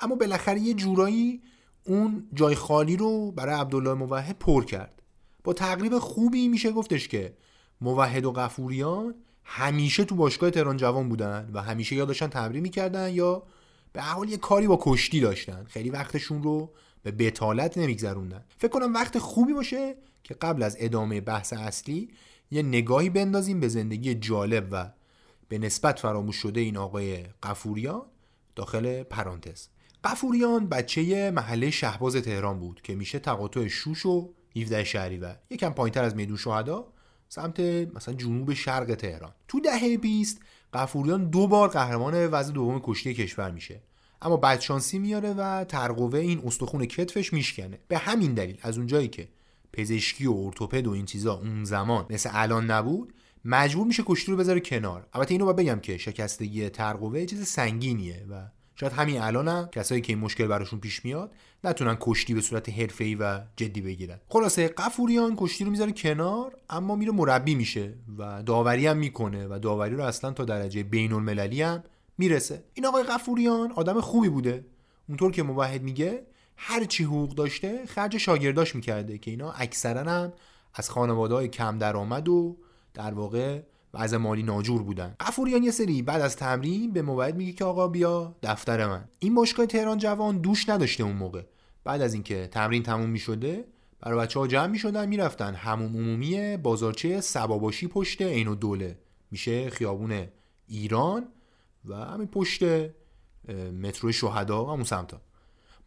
اما 0.01 0.15
بالاخره 0.15 0.59
یه 0.59 0.73
جورایی 0.73 1.41
اون 1.83 2.27
جای 2.33 2.55
خالی 2.55 2.97
رو 2.97 3.31
برای 3.31 3.55
عبدالله 3.55 3.93
موحد 3.93 4.39
پر 4.39 4.65
کرد. 4.65 5.01
با 5.43 5.53
تقریب 5.53 5.99
خوبی 5.99 6.47
میشه 6.47 6.71
گفتش 6.71 7.07
که 7.07 7.33
موحد 7.81 8.25
و 8.25 8.31
قفوریان 8.31 9.15
همیشه 9.43 10.05
تو 10.05 10.15
باشگاه 10.15 10.49
تهران 10.49 10.77
جوان 10.77 11.09
بودن 11.09 11.49
و 11.53 11.61
همیشه 11.61 11.95
یا 11.95 12.05
داشتن 12.05 12.27
تمرین 12.27 12.63
می‌کردن 12.63 13.13
یا 13.13 13.43
به 13.93 14.01
حال 14.01 14.29
یه 14.29 14.37
کاری 14.37 14.67
با 14.67 14.79
کشتی 14.81 15.19
داشتن. 15.19 15.63
خیلی 15.63 15.89
وقتشون 15.89 16.43
رو 16.43 16.71
به 17.03 17.11
بتالت 17.11 17.77
نمیگذروندن. 17.77 18.43
فکر 18.57 18.71
کنم 18.71 18.93
وقت 18.93 19.17
خوبی 19.17 19.53
باشه 19.53 19.95
که 20.23 20.33
قبل 20.33 20.63
از 20.63 20.77
ادامه 20.79 21.21
بحث 21.21 21.53
اصلی 21.53 22.09
یه 22.51 22.61
نگاهی 22.61 23.09
بندازیم 23.09 23.59
به 23.59 23.67
زندگی 23.67 24.15
جالب 24.15 24.67
و 24.71 24.91
به 25.49 25.57
نسبت 25.57 25.99
فراموش 25.99 26.35
شده 26.35 26.61
این 26.61 26.77
آقای 26.77 27.23
قفوریان 27.43 28.01
داخل 28.55 29.03
پرانتز. 29.03 29.67
قفوریان 30.03 30.69
بچه 30.69 31.31
محله 31.31 31.71
شهباز 31.71 32.15
تهران 32.15 32.59
بود 32.59 32.81
که 32.81 32.95
میشه 32.95 33.19
تقاطع 33.19 33.67
شوش 33.67 34.05
و 34.05 34.33
17 34.55 34.83
شهریور 34.83 35.39
یکم 35.49 35.69
پایینتر 35.69 36.03
از 36.03 36.15
میدون 36.15 36.37
شهدا 36.37 36.87
سمت 37.29 37.59
مثلا 37.59 38.13
جنوب 38.13 38.53
شرق 38.53 38.95
تهران. 38.95 39.31
تو 39.47 39.59
دهه 39.59 39.97
20 39.97 40.39
قفوریان 40.73 41.29
دو 41.29 41.47
بار 41.47 41.69
قهرمان 41.69 42.27
وضع 42.27 42.53
دوم 42.53 42.79
کشتی 42.83 43.13
کشور 43.13 43.51
میشه. 43.51 43.81
اما 44.21 44.37
بدشانسی 44.37 44.99
میاره 44.99 45.33
و 45.33 45.63
ترقوه 45.63 46.19
این 46.19 46.41
استخون 46.45 46.85
کتفش 46.85 47.33
میشکنه. 47.33 47.79
به 47.87 47.97
همین 47.97 48.33
دلیل 48.33 48.57
از 48.61 48.77
اونجایی 48.77 49.07
که 49.07 49.27
پزشکی 49.73 50.25
و 50.25 50.33
ارتوپد 50.33 50.87
و 50.87 50.91
این 50.91 51.05
چیزا 51.05 51.33
اون 51.33 51.63
زمان 51.63 52.05
مثل 52.09 52.29
الان 52.33 52.71
نبود 52.71 53.13
مجبور 53.45 53.87
میشه 53.87 54.03
کشتی 54.05 54.31
رو 54.31 54.37
بذاره 54.37 54.59
کنار. 54.59 55.07
البته 55.13 55.31
اینو 55.31 55.45
باید 55.45 55.57
بگم 55.57 55.79
که 55.79 55.97
شکستگی 55.97 56.69
ترقوه 56.69 57.25
چیز 57.25 57.47
سنگینیه 57.47 58.25
و 58.31 58.47
شاید 58.75 58.93
همین 58.93 59.21
الان 59.21 59.47
هم 59.47 59.69
کسایی 59.71 60.01
که 60.01 60.13
این 60.13 60.19
مشکل 60.19 60.47
براشون 60.47 60.79
پیش 60.79 61.05
میاد 61.05 61.31
نتونن 61.63 61.97
کشتی 61.99 62.33
به 62.33 62.41
صورت 62.41 62.69
حرفه‌ای 62.69 63.15
و 63.15 63.41
جدی 63.55 63.81
بگیرن. 63.81 64.19
خلاصه 64.27 64.67
قفوریان 64.67 65.35
کشتی 65.37 65.63
رو 65.63 65.71
می‌ذاره 65.71 65.91
کنار 65.91 66.55
اما 66.69 66.95
میره 66.95 67.11
مربی 67.11 67.55
میشه 67.55 67.93
و 68.17 68.43
داوری 68.43 68.87
هم 68.87 68.97
می‌کنه 68.97 69.47
و 69.47 69.59
داوری 69.59 69.95
رو 69.95 70.03
اصلا 70.03 70.31
تا 70.31 70.45
درجه 70.45 70.83
بین 70.83 71.13
المللی 71.13 71.61
هم 71.61 71.83
می‌رسه. 72.17 72.63
این 72.73 72.85
آقای 72.85 73.03
قفوریان 73.03 73.71
آدم 73.71 74.01
خوبی 74.01 74.29
بوده. 74.29 74.65
اونطور 75.07 75.31
که 75.31 75.43
موحد 75.43 75.83
میگه 75.83 76.23
هر 76.61 76.85
چی 76.85 77.03
حقوق 77.03 77.35
داشته 77.35 77.85
خرج 77.85 78.17
شاگرداش 78.17 78.75
می‌کرده 78.75 79.17
که 79.17 79.31
اینا 79.31 79.51
اکثرا 79.51 80.11
هم 80.11 80.33
از 80.73 80.89
خانواده 80.89 81.35
های 81.35 81.47
کم 81.47 81.77
درآمد 81.77 82.29
و 82.29 82.57
در 82.93 83.13
واقع 83.13 83.61
وضع 83.93 84.17
مالی 84.17 84.43
ناجور 84.43 84.83
بودن. 84.83 85.15
قفوریان 85.19 85.63
یه 85.63 85.71
سری 85.71 86.01
بعد 86.01 86.21
از 86.21 86.35
تمرین 86.35 86.93
به 86.93 87.01
موعد 87.01 87.35
میگه 87.35 87.51
که 87.51 87.65
آقا 87.65 87.87
بیا 87.87 88.35
دفتر 88.43 88.87
من. 88.87 89.05
این 89.19 89.35
باشگاه 89.35 89.65
تهران 89.65 89.97
جوان 89.97 90.37
دوش 90.37 90.69
نداشته 90.69 91.03
اون 91.03 91.15
موقع. 91.15 91.41
بعد 91.83 92.01
از 92.01 92.13
اینکه 92.13 92.47
تمرین 92.47 92.83
تموم 92.83 93.09
می‌شده 93.09 93.65
برای 93.99 94.19
بچه 94.19 94.39
ها 94.39 94.47
جمع 94.47 94.67
می‌شدن 94.67 95.09
می‌رفتن. 95.09 95.55
همون 95.55 95.95
عمومی 95.95 96.57
بازارچه 96.57 97.21
سباباشی 97.21 97.87
پشت 97.87 98.21
عین 98.21 98.47
و 98.47 98.55
دوله. 98.55 98.97
میشه 99.31 99.69
خیابون 99.69 100.27
ایران 100.67 101.27
و 101.85 101.95
همین 101.95 102.27
پشت 102.27 102.63
مترو 103.81 104.11
شهدا 104.11 104.65
همون 104.65 104.83
سمتا. 104.83 105.21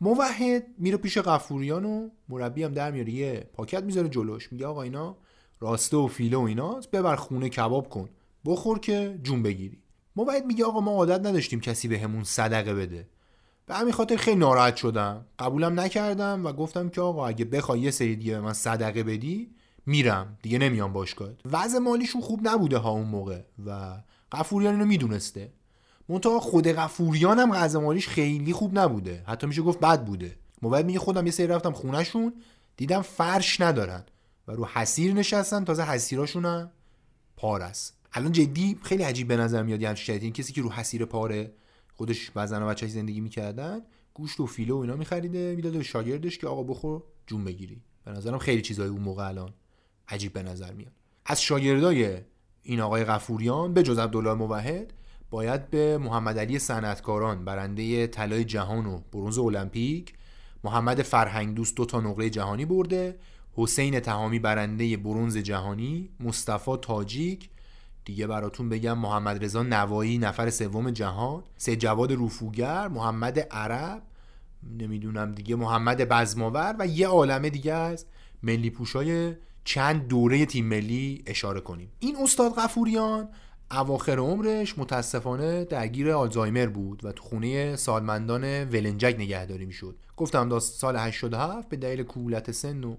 موحد 0.03 0.67
میره 0.79 0.97
پیش 0.97 1.19
قفوریان 1.19 1.85
و 1.85 2.09
مربی 2.29 2.63
هم 2.63 2.73
در 2.73 2.91
میاره. 2.91 3.13
یه 3.13 3.51
پاکت 3.53 3.83
می‌ذاره 3.83 4.09
جلوش. 4.09 4.53
میگه 4.53 4.67
آقا 4.67 4.83
اینا 4.83 5.17
راسته 5.61 5.97
و 5.97 6.07
فیله 6.07 6.37
و 6.37 6.41
ایناست 6.41 6.91
ببر 6.91 7.17
خونه 7.17 7.49
کباب 7.49 7.89
کن. 7.89 8.09
بخور 8.45 8.79
که 8.79 9.19
جون 9.23 9.43
بگیری. 9.43 9.79
موحد 10.17 10.47
میگه 10.47 10.65
آقا 10.65 10.81
ما 10.81 10.91
عادت 10.91 11.27
نداشتیم 11.27 11.61
کسی 11.61 11.89
به 11.89 11.99
همون 11.99 12.25
صدقه 12.25 12.75
بده. 12.75 13.09
به 13.67 13.75
همین 13.75 13.93
خاطر 13.93 14.17
خیلی 14.17 14.37
ناراحت 14.37 14.77
شدم. 14.77 15.27
قبولم 15.39 15.81
نکردم 15.81 16.47
و 16.47 16.53
گفتم 16.53 16.89
که 16.89 17.01
آقا 17.01 17.27
اگه 17.27 17.45
بخوای 17.45 17.81
یه 17.81 17.91
سری 17.91 18.17
دیگه 18.17 18.33
به 18.33 18.41
من 18.41 18.53
صدقه 18.53 19.03
بدی 19.03 19.51
میرم. 19.87 20.39
دیگه 20.43 20.59
نمیام 20.59 20.93
باشگاهت. 20.93 21.37
وضع 21.53 21.79
مالیشون 21.79 22.21
خوب 22.21 22.49
نبوده 22.49 22.79
ها 22.79 22.91
اون 22.91 23.07
موقع 23.07 23.41
و 23.67 23.97
قفوریان 24.33 24.75
اینو 24.75 24.87
می‌دونسته. 24.87 25.53
منتها 26.09 26.41
خود 26.41 26.67
قفوریان 26.67 27.39
هم 27.39 27.51
وضع 27.53 27.79
مالیش 27.79 28.09
خیلی 28.09 28.53
خوب 28.53 28.79
نبوده. 28.79 29.25
حتی 29.27 29.47
میشه 29.47 29.63
گفت 29.63 29.81
بد 29.81 30.05
بوده. 30.05 30.37
موبایل 30.63 30.87
میگه 30.87 30.99
خودم 30.99 31.27
یه 31.27 31.33
سری 31.33 31.47
رفتم 31.47 31.73
خونهشون 31.73 32.33
دیدم 32.77 33.03
فرش 33.03 33.61
ندارن. 33.61 34.05
و 34.49 34.53
رو 34.53 34.67
حسیر 34.67 35.13
نشستن 35.15 35.65
تازه 35.65 35.83
حسیراشون 35.83 36.45
هم 36.45 36.71
پار 37.37 37.63
است. 37.63 37.97
الان 38.13 38.33
جدی 38.33 38.79
خیلی 38.83 39.03
عجیب 39.03 39.29
به 39.29 39.37
نظر 39.37 39.63
میاد 39.63 39.83
یه 39.83 39.95
این 40.09 40.33
کسی 40.33 40.53
که 40.53 40.63
رو 40.63 40.71
حسیر 40.71 41.05
پاره 41.05 41.53
خودش 41.95 42.31
بعضن 42.31 42.63
و 42.63 42.67
بچه‌اش 42.67 42.91
زندگی 42.93 43.21
می‌کردن 43.21 43.81
گوشت 44.15 44.41
و 44.41 44.47
فیله 44.47 44.75
و 44.75 44.77
اینا 44.77 44.97
میخریده 44.97 45.55
می‌داده 45.57 45.79
به 45.79 45.85
شاگردش 45.85 46.39
که 46.39 46.47
آقا 46.47 46.63
بخور 46.63 47.03
جون 47.27 47.45
بگیری. 47.45 47.83
به 48.05 48.11
نظرم 48.11 48.39
خیلی 48.39 48.63
چیزای 48.63 48.89
اون 48.89 49.01
موقع 49.01 49.29
الان 49.29 49.53
عجیب 50.09 50.33
به 50.33 50.43
نظر 50.43 50.73
میاد. 50.73 50.93
از 51.27 51.43
شاگردای 51.43 52.19
این 52.63 52.81
آقای 52.81 53.05
غفوریان 53.05 53.75
به 53.75 53.83
جز 53.83 53.99
عبدالله 53.99 54.35
موحد 54.35 54.93
باید 55.33 55.71
به 55.71 55.99
محمد 55.99 56.39
علی 56.39 56.59
صنعتکاران 56.59 57.45
برنده 57.45 58.07
طلای 58.07 58.45
جهان 58.45 58.87
و 58.87 59.01
برنز 59.13 59.39
المپیک 59.39 60.15
محمد 60.65 61.03
فرهنگ 61.03 61.55
دوست 61.55 61.77
دو 61.77 61.85
تا 61.85 62.01
نقره 62.01 62.31
جهانی 62.31 62.65
برده 62.65 63.17
حسین 63.55 64.01
تهامی 64.01 64.39
برنده 64.39 64.97
برونز 64.97 65.37
جهانی 65.37 66.09
مصطفی 66.21 66.77
تاجیک 66.83 67.49
دیگه 68.05 68.27
براتون 68.27 68.69
بگم 68.69 68.99
محمد 68.99 69.45
رضا 69.45 69.63
نوایی 69.63 70.19
نفر 70.19 70.51
سوم 70.51 70.91
جهان 70.91 71.43
سه 71.57 71.77
جواد 71.77 72.13
رفوگر 72.13 72.89
محمد 72.89 73.39
عرب 73.39 74.03
نمی‌دونم 74.79 75.33
دیگه 75.33 75.57
محمد 75.57 76.09
بزماور 76.09 76.77
و 76.79 76.87
یه 76.87 77.07
عالمه 77.07 77.51
دیگه 77.51 77.73
از 77.73 78.07
ملی 78.43 78.71
پوشای 78.71 79.35
چند 79.65 80.09
دوره 80.09 80.47
تیم 80.47 80.67
ملی 80.67 81.23
اشاره 81.27 81.61
کنیم. 81.61 81.89
این 81.99 82.17
استاد 82.23 82.55
غفوریان 82.55 83.29
اواخر 83.73 84.19
عمرش 84.19 84.79
متاسفانه 84.79 85.65
درگیر 85.65 86.11
آلزایمر 86.11 86.67
بود 86.67 87.05
و 87.05 87.13
تو 87.13 87.23
خونه 87.23 87.77
سالمندان 87.77 88.65
ولنجک 88.65 89.17
نگهداری 89.19 89.67
می‌شد. 89.67 89.97
گفتم 90.17 90.49
دا 90.49 90.61
سال 90.61 90.97
87 90.97 91.69
به 91.69 91.77
دلیل 91.77 92.03
کولت 92.03 92.51
سن 92.51 92.85
و 92.85 92.97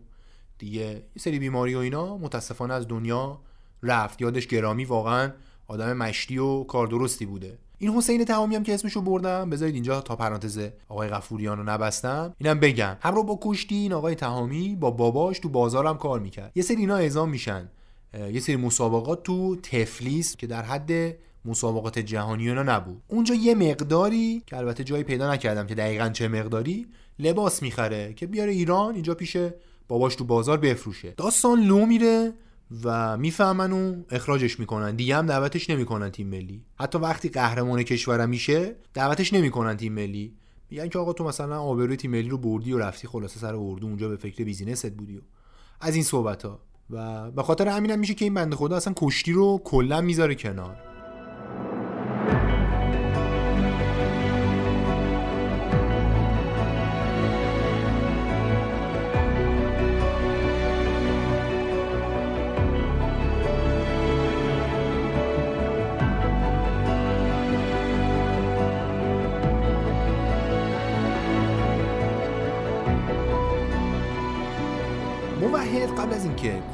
دیگه 0.58 0.82
یه 0.82 1.20
سری 1.20 1.40
بیماری 1.40 1.76
و 1.76 1.78
اینا 1.78 2.18
متاسفانه 2.18 2.74
از 2.74 2.88
دنیا 2.88 3.40
رفت. 3.84 4.22
یادش 4.22 4.48
گرامی 4.48 4.86
واقعا 4.86 5.32
آدم 5.68 5.94
مشتی 5.94 6.38
و 6.38 6.64
کار 6.64 6.88
درستی 6.88 7.26
بوده. 7.26 7.58
این 7.78 7.92
حسین 7.92 8.26
تمامی 8.26 8.56
هم 8.56 8.64
که 8.64 8.74
اسمشو 8.74 9.02
بردم 9.02 9.50
بذارید 9.50 9.74
اینجا 9.74 10.02
تا 10.02 10.16
پرانتز 10.16 10.60
آقای 10.90 11.08
غفوریان 11.08 11.58
رو 11.58 11.64
نبستم. 11.64 12.34
اینم 12.38 12.60
بگم. 12.60 12.98
همراه 13.02 13.26
با 13.26 13.40
کشتی 13.42 13.76
این 13.76 13.94
آقای 13.94 14.16
تهامی 14.16 14.76
با 14.76 14.92
باباش 14.92 15.40
تو 15.40 15.50
بازارم 15.50 15.98
کار 15.98 16.20
می‌کرد. 16.20 16.52
یه 16.56 16.64
سری 16.64 16.78
اینا 16.78 16.96
اعزام 16.96 17.30
میشن. 17.30 17.70
یه 18.14 18.40
سری 18.40 18.56
مسابقات 18.56 19.24
تو 19.24 19.56
تفلیس 19.56 20.36
که 20.36 20.48
در 20.48 20.62
حد 20.62 20.92
مسابقات 21.46 22.00
جهانی 22.00 22.50
اینا 22.50 22.64
نبود. 22.64 23.02
اونجا 23.08 23.36
یه 23.36 23.56
مقداری 23.56 24.44
که 24.46 24.58
البته 24.58 24.84
جایی 24.84 25.04
پیدا 25.04 25.34
نکردم 25.34 25.68
که 25.68 25.76
دقیقا 25.76 26.10
چه 26.10 26.28
مقداری 26.28 26.88
لباس 27.20 27.62
می‌خره 27.62 28.14
که 28.14 28.28
بیاره 28.28 28.52
ایران 28.52 28.94
اینجا 28.94 29.16
پیش 29.16 29.38
باباش 29.88 30.16
تو 30.16 30.24
بازار 30.24 30.58
بفروشه. 30.58 31.14
داستان 31.18 31.64
لو 31.64 31.86
میره 31.86 32.34
و 32.84 33.18
می‌فهمن 33.18 33.72
و 33.72 34.04
اخراجش 34.10 34.60
می‌کنن. 34.60 34.96
دیگه 34.96 35.16
هم 35.16 35.26
دعوتش 35.26 35.70
نمی‌کنن 35.70 36.10
تیم 36.10 36.28
ملی. 36.28 36.66
حتی 36.76 36.98
وقتی 36.98 37.30
قهرمان 37.30 37.84
کشورم 37.84 38.30
میشه 38.30 38.76
دعوتش 38.94 39.34
نمی‌کنن 39.34 39.78
تیم 39.78 39.94
ملی. 39.94 40.34
میگن 40.70 40.88
که 40.88 41.00
آقا 41.00 41.14
تو 41.14 41.24
مثلا 41.24 41.62
آبروی 41.62 41.96
تیم 41.96 42.12
ملی 42.12 42.30
رو 42.30 42.38
بردی 42.38 42.74
و 42.74 42.78
رفتی 42.78 43.08
خلاصه 43.08 43.40
سر 43.40 43.56
اردو 43.56 43.88
اونجا 43.88 44.10
به 44.10 44.16
فکر 44.16 44.44
بیزینست 44.44 44.92
بودی 44.92 45.18
و. 45.18 45.22
از 45.82 45.96
این 45.96 46.04
صحبت 46.04 46.46
ها 46.46 46.60
و 46.90 47.32
به 47.32 47.44
خاطر 47.44 47.68
همینم 47.68 48.00
میشه 48.00 48.14
که 48.14 48.26
این 48.26 48.34
بنده 48.34 48.56
خدا 48.56 48.76
اصلا 48.76 48.94
کشتی 48.98 49.32
رو 49.32 49.62
کلا 49.64 50.02
می‌ذاره 50.02 50.36
کنار. 50.36 50.93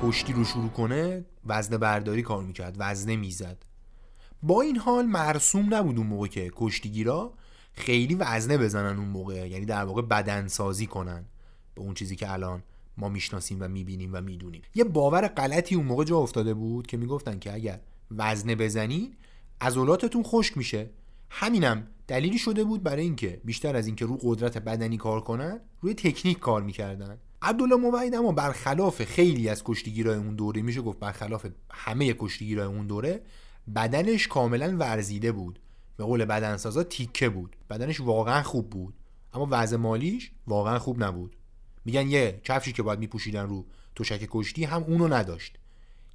کشتی 0.10 0.34
رو 0.34 0.44
شروع 0.44 0.70
کنه 0.70 1.26
وزنه 1.46 1.78
برداری 1.78 2.22
کار 2.22 2.44
می‌کرد 2.44 2.76
وزنه 2.80 3.16
می‌زد. 3.16 3.66
با 4.44 4.62
این 4.62 4.78
حال 4.78 5.06
مرسوم 5.06 5.74
نبود 5.74 5.98
اون 5.98 6.08
موقع 6.08 6.28
که 6.28 6.52
کشتیگیرا 6.56 7.34
خیلی 7.74 8.16
وزنه 8.16 8.58
بزنن 8.58 8.98
اون 8.98 9.08
موقع 9.08 9.48
یعنی 9.50 9.66
در 9.66 9.84
واقع 9.84 10.02
بدن 10.02 10.48
سازی 10.48 10.86
کنن. 10.86 11.26
به 11.76 11.82
اون 11.82 11.94
چیزی 11.94 12.16
که 12.16 12.32
الان 12.32 12.64
ما 12.98 13.10
می‌شناسیم 13.10 13.58
و 13.62 13.68
می‌بینیم 13.68 14.10
و 14.14 14.22
می‌دونیم. 14.22 14.62
یه 14.76 14.84
باور 14.84 15.28
غلطی 15.28 15.76
اون 15.76 15.86
موقع 15.86 16.04
جا 16.04 16.18
افتاده 16.18 16.54
بود 16.54 16.88
که 16.88 16.98
می‌گفتن 16.98 17.40
که 17.40 17.54
اگر 17.54 17.80
وزنه 18.12 18.56
بزنین 18.56 19.14
عضلاتتون 19.62 20.24
خشک 20.24 20.58
میشه. 20.58 20.90
همینم 21.30 21.88
دلیلی 22.08 22.38
شده 22.38 22.64
بود 22.64 22.84
برای 22.84 23.04
اینکه 23.04 23.42
بیشتر 23.46 23.76
از 23.76 23.88
اینکه 23.88 24.06
رو 24.06 24.18
قدرت 24.22 24.58
بدنی 24.58 24.98
کار 24.98 25.22
کنن 25.22 25.60
روی 25.82 25.94
تکنیک 25.94 26.40
کار 26.40 26.62
می‌کردن. 26.62 27.18
عبدالله 27.42 27.76
موحد 27.76 28.16
اما 28.16 28.32
برخلاف 28.32 29.04
خیلی 29.04 29.50
از 29.50 29.64
کشتیگیرای 29.64 30.18
اون 30.18 30.36
دوره 30.36 30.62
میشه 30.62 30.82
گفت 30.82 31.00
برخلاف 31.00 31.46
همه 31.72 32.16
کشتیگیرای 32.20 32.66
اون 32.66 32.88
دوره 32.88 33.22
بدنش 33.76 34.28
کاملا 34.28 34.78
ورزیده 34.78 35.32
بود. 35.32 35.60
به 35.98 36.04
قول 36.04 36.26
بدنسازا 36.26 36.84
تیکه 36.84 37.30
بود. 37.30 37.56
بدنش 37.70 38.00
واقعا 38.00 38.44
خوب 38.44 38.70
بود. 38.70 38.94
اما 39.34 39.48
وضع 39.52 39.78
مالیش 39.78 40.32
واقعا 40.48 40.80
خوب 40.80 41.04
نبود. 41.04 41.36
میگن 41.86 42.08
یه 42.08 42.42
کفشی 42.44 42.74
که 42.74 42.84
باید 42.84 43.00
میپوشیدن 43.00 43.50
رو 43.50 43.66
تشک 43.96 44.28
کشتی 44.32 44.64
هم 44.64 44.84
اونو 44.84 45.08
نداشت. 45.14 45.58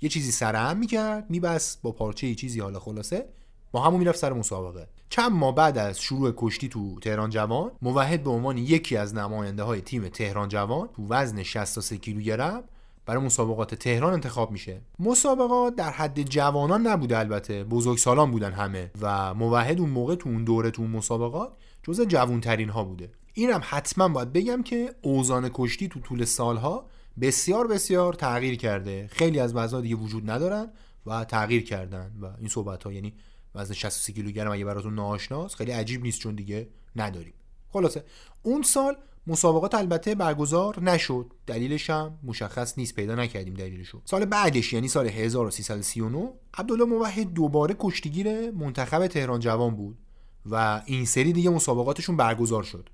یه 0.00 0.08
چیزی 0.08 0.30
سرهم 0.32 0.76
می‌کرد 0.76 1.30
میبست 1.30 1.82
با 1.82 1.92
پارچه 1.92 2.34
چیزی 2.34 2.60
حالا 2.60 2.80
خلاصه 2.80 3.28
با 3.74 3.80
همون 3.80 3.98
می‌رفت 3.98 4.18
سر 4.18 4.32
مسابقه. 4.32 4.88
چند 5.08 5.32
ماه 5.32 5.54
بعد 5.54 5.78
از 5.78 6.00
شروع 6.00 6.32
کشتی 6.36 6.68
تو 6.68 7.00
تهران 7.00 7.30
جوان 7.30 7.70
موحد 7.82 8.22
به 8.22 8.30
عنوان 8.30 8.58
یکی 8.58 8.96
از 8.96 9.14
نماینده 9.14 9.62
های 9.62 9.80
تیم 9.80 10.08
تهران 10.08 10.48
جوان 10.48 10.88
تو 10.96 11.06
وزن 11.08 11.42
63 11.42 11.96
کیلوگرم 11.96 12.64
برای 13.06 13.24
مسابقات 13.24 13.74
تهران 13.74 14.12
انتخاب 14.12 14.50
میشه. 14.50 14.80
مسابقات 14.98 15.76
در 15.76 15.90
حد 15.90 16.22
جوانان 16.22 16.86
نبوده 16.86 17.18
البته 17.18 17.64
بزرگسالان 17.64 18.30
بودن 18.30 18.52
همه 18.52 18.90
و 19.00 19.34
موحد 19.34 19.80
اون 19.80 19.90
موقع 19.90 20.14
تو 20.14 20.28
اون 20.28 20.44
دوره 20.44 20.70
تو 20.70 20.82
اون 20.82 20.90
مسابقات 20.90 21.52
جز 21.82 22.00
جوانترین 22.00 22.68
ها 22.68 22.84
بوده. 22.84 23.10
اینم 23.32 23.60
حتما 23.64 24.08
باید 24.08 24.32
بگم 24.32 24.62
که 24.62 24.94
اوزان 25.02 25.50
کشتی 25.54 25.88
تو 25.88 26.00
طول 26.00 26.24
سالها 26.24 26.86
بسیار 27.20 27.66
بسیار 27.66 28.12
تغییر 28.12 28.56
کرده. 28.56 29.08
خیلی 29.10 29.40
از 29.40 29.56
وزنها 29.56 29.80
دیگه 29.80 29.94
وجود 29.94 30.30
ندارن 30.30 30.70
و 31.06 31.24
تغییر 31.24 31.64
کردن 31.64 32.12
و 32.20 32.26
این 32.38 32.48
صحبت 32.48 32.84
ها 32.84 32.92
یعنی 32.92 33.14
وزن 33.54 33.74
63 33.74 34.12
کیلوگرم 34.12 34.52
اگه 34.52 34.64
براتون 34.64 34.94
ناآشناست 34.94 35.54
خیلی 35.54 35.72
عجیب 35.72 36.02
نیست 36.02 36.20
چون 36.20 36.34
دیگه 36.34 36.68
نداریم. 36.96 37.34
خلاصه 37.68 38.04
اون 38.42 38.62
سال 38.62 38.96
مسابقات 39.26 39.74
البته 39.74 40.14
برگزار 40.14 40.82
نشد. 40.82 41.32
دلیلش 41.46 41.90
هم 41.90 42.18
مشخص 42.22 42.78
نیست 42.78 42.94
پیدا 42.94 43.14
نکردیم 43.14 43.54
دلیلشو. 43.54 44.00
سال 44.04 44.24
بعدش 44.24 44.72
یعنی 44.72 44.88
سال 44.88 45.06
1339 45.06 46.32
عبدالله 46.54 46.84
موحد 46.84 47.32
دوباره 47.32 47.76
کشتیگیر 47.78 48.50
منتخب 48.50 49.06
تهران 49.06 49.40
جوان 49.40 49.76
بود 49.76 49.98
و 50.46 50.82
این 50.86 51.04
سری 51.04 51.32
دیگه 51.32 51.50
مسابقاتشون 51.50 52.16
برگزار 52.16 52.62
شد. 52.62 52.88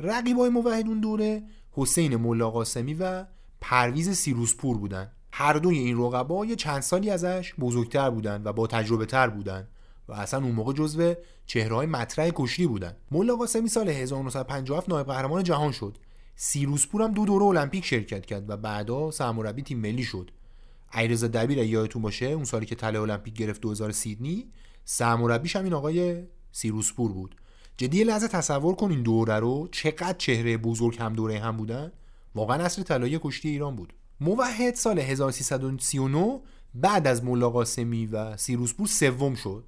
رقیبای 0.00 0.50
موحد 0.50 0.86
اون 0.86 1.00
دوره 1.00 1.42
حسین 1.72 2.16
ملا 2.16 2.50
قاسمی 2.50 2.94
و 2.94 3.24
پرویز 3.60 4.10
سیروسپور 4.10 4.78
بودن. 4.78 5.10
هر 5.32 5.52
دوی 5.52 5.78
این 5.78 5.98
رقبا 5.98 6.46
یه 6.46 6.56
چند 6.56 6.82
سالی 6.82 7.10
ازش 7.10 7.54
بزرگتر 7.54 8.10
بودن 8.10 8.42
و 8.44 8.52
با 8.52 8.66
تجربه 8.66 9.06
تر 9.06 9.28
بودن. 9.28 9.68
و 10.08 10.12
اصلا 10.12 10.44
اون 10.44 10.52
موقع 10.52 10.72
جزو 10.72 11.14
چهرهای 11.46 11.86
مطرح 11.86 12.30
کشتی 12.34 12.66
بودن. 12.66 12.96
ملا 13.10 13.36
قاسمی 13.36 13.68
سال 13.68 13.88
1957 13.88 14.88
نایب 14.88 15.06
قهرمان 15.06 15.42
جهان 15.42 15.72
شد. 15.72 15.98
سیروسپور 16.36 17.02
هم 17.02 17.12
دو 17.12 17.24
دوره 17.24 17.44
المپیک 17.44 17.84
شرکت 17.84 18.26
کرد 18.26 18.50
و 18.50 18.56
بعدا 18.56 19.10
سرمربی 19.10 19.62
تیم 19.62 19.78
ملی 19.78 20.04
شد. 20.04 20.30
ایرزا 20.94 21.26
دبیر 21.26 21.58
یادتون 21.58 22.02
باشه 22.02 22.26
اون 22.26 22.44
سالی 22.44 22.66
که 22.66 22.74
طلای 22.74 23.02
المپیک 23.02 23.34
گرفت 23.34 23.60
2000 23.60 23.92
سیدنی 23.92 24.46
سرمربیش 24.84 25.56
هم 25.56 25.64
این 25.64 25.72
آقای 25.72 26.22
سیروسپور 26.52 27.12
بود. 27.12 27.36
جدی 27.76 28.04
لحظه 28.04 28.28
تصور 28.28 28.74
کن 28.74 28.90
این 28.90 29.02
دوره 29.02 29.34
رو 29.34 29.68
چقدر 29.72 30.16
چهره 30.18 30.56
بزرگ 30.56 30.96
هم 30.98 31.12
دوره 31.12 31.38
هم 31.38 31.56
بودن. 31.56 31.92
واقعا 32.34 32.64
اصل 32.64 32.82
طلایی 32.82 33.20
کشتی 33.22 33.48
ایران 33.48 33.76
بود. 33.76 33.92
موحد 34.20 34.74
سال 34.74 34.98
1339 34.98 36.40
بعد 36.74 37.06
از 37.06 37.24
ملا 37.24 37.50
قاسمی 37.50 38.06
و 38.06 38.36
سیروسپور 38.36 38.86
سوم 38.86 39.34
شد. 39.34 39.64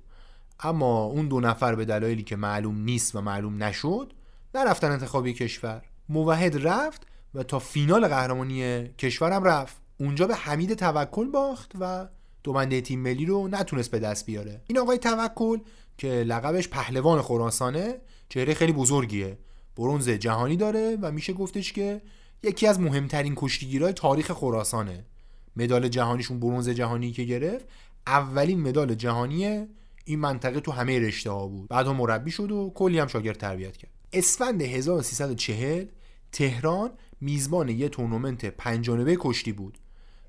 اما 0.60 1.04
اون 1.04 1.28
دو 1.28 1.40
نفر 1.40 1.74
به 1.74 1.84
دلایلی 1.84 2.22
که 2.22 2.36
معلوم 2.36 2.80
نیست 2.80 3.14
و 3.14 3.20
معلوم 3.20 3.62
نشد 3.62 4.12
نرفتن 4.54 4.90
انتخابی 4.90 5.32
کشور. 5.32 5.82
موحد 6.08 6.66
رفت 6.66 7.06
و 7.34 7.42
تا 7.42 7.58
فینال 7.58 8.08
قهرمانی 8.08 8.88
کشورم 8.88 9.44
رفت. 9.44 9.76
اونجا 10.00 10.26
به 10.26 10.34
حمید 10.34 10.74
توکل 10.74 11.30
باخت 11.30 11.72
و 11.80 12.08
دومنده 12.44 12.80
تیم 12.80 13.00
ملی 13.00 13.26
رو 13.26 13.48
نتونست 13.48 13.90
به 13.90 13.98
دست 13.98 14.26
بیاره. 14.26 14.60
این 14.66 14.78
آقای 14.78 14.98
توکل 14.98 15.58
که 15.98 16.08
لقبش 16.08 16.68
پهلوان 16.68 17.22
خراسانه 17.22 17.94
چهره 18.28 18.54
خیلی 18.54 18.72
بزرگیه. 18.72 19.38
برونز 19.76 20.08
جهانی 20.08 20.56
داره 20.56 20.98
و 21.02 21.12
میشه 21.12 21.32
گفتش 21.32 21.72
که 21.72 22.02
یکی 22.42 22.66
از 22.66 22.80
مهمترین 22.80 23.32
کشتیگیرهای 23.36 23.92
تاریخ 23.92 24.32
خراسانه. 24.32 25.04
مدال 25.56 25.88
جهانیشون 25.88 26.40
برونز 26.40 26.68
جهانی 26.68 27.12
که 27.12 27.24
گرفت 27.24 27.68
اولین 28.06 28.60
مدال 28.60 28.94
جهانی 28.94 29.66
این 30.08 30.18
منطقه 30.18 30.60
تو 30.60 30.72
همه 30.72 30.98
رشته 30.98 31.30
ها 31.30 31.46
بود. 31.46 31.68
بعدها 31.68 31.92
مربی 31.92 32.30
شد 32.30 32.50
و 32.50 32.72
کلی 32.74 32.98
هم 32.98 33.06
شاگرد 33.06 33.36
تربیت 33.38 33.76
کرد. 33.76 33.90
اسفند 34.12 34.62
1340 34.62 35.86
تهران 36.32 36.90
میزبان 37.20 37.68
یه 37.68 37.88
تورنمنت 37.88 38.44
پنجانبه 38.44 39.16
کشتی 39.20 39.52
بود. 39.52 39.78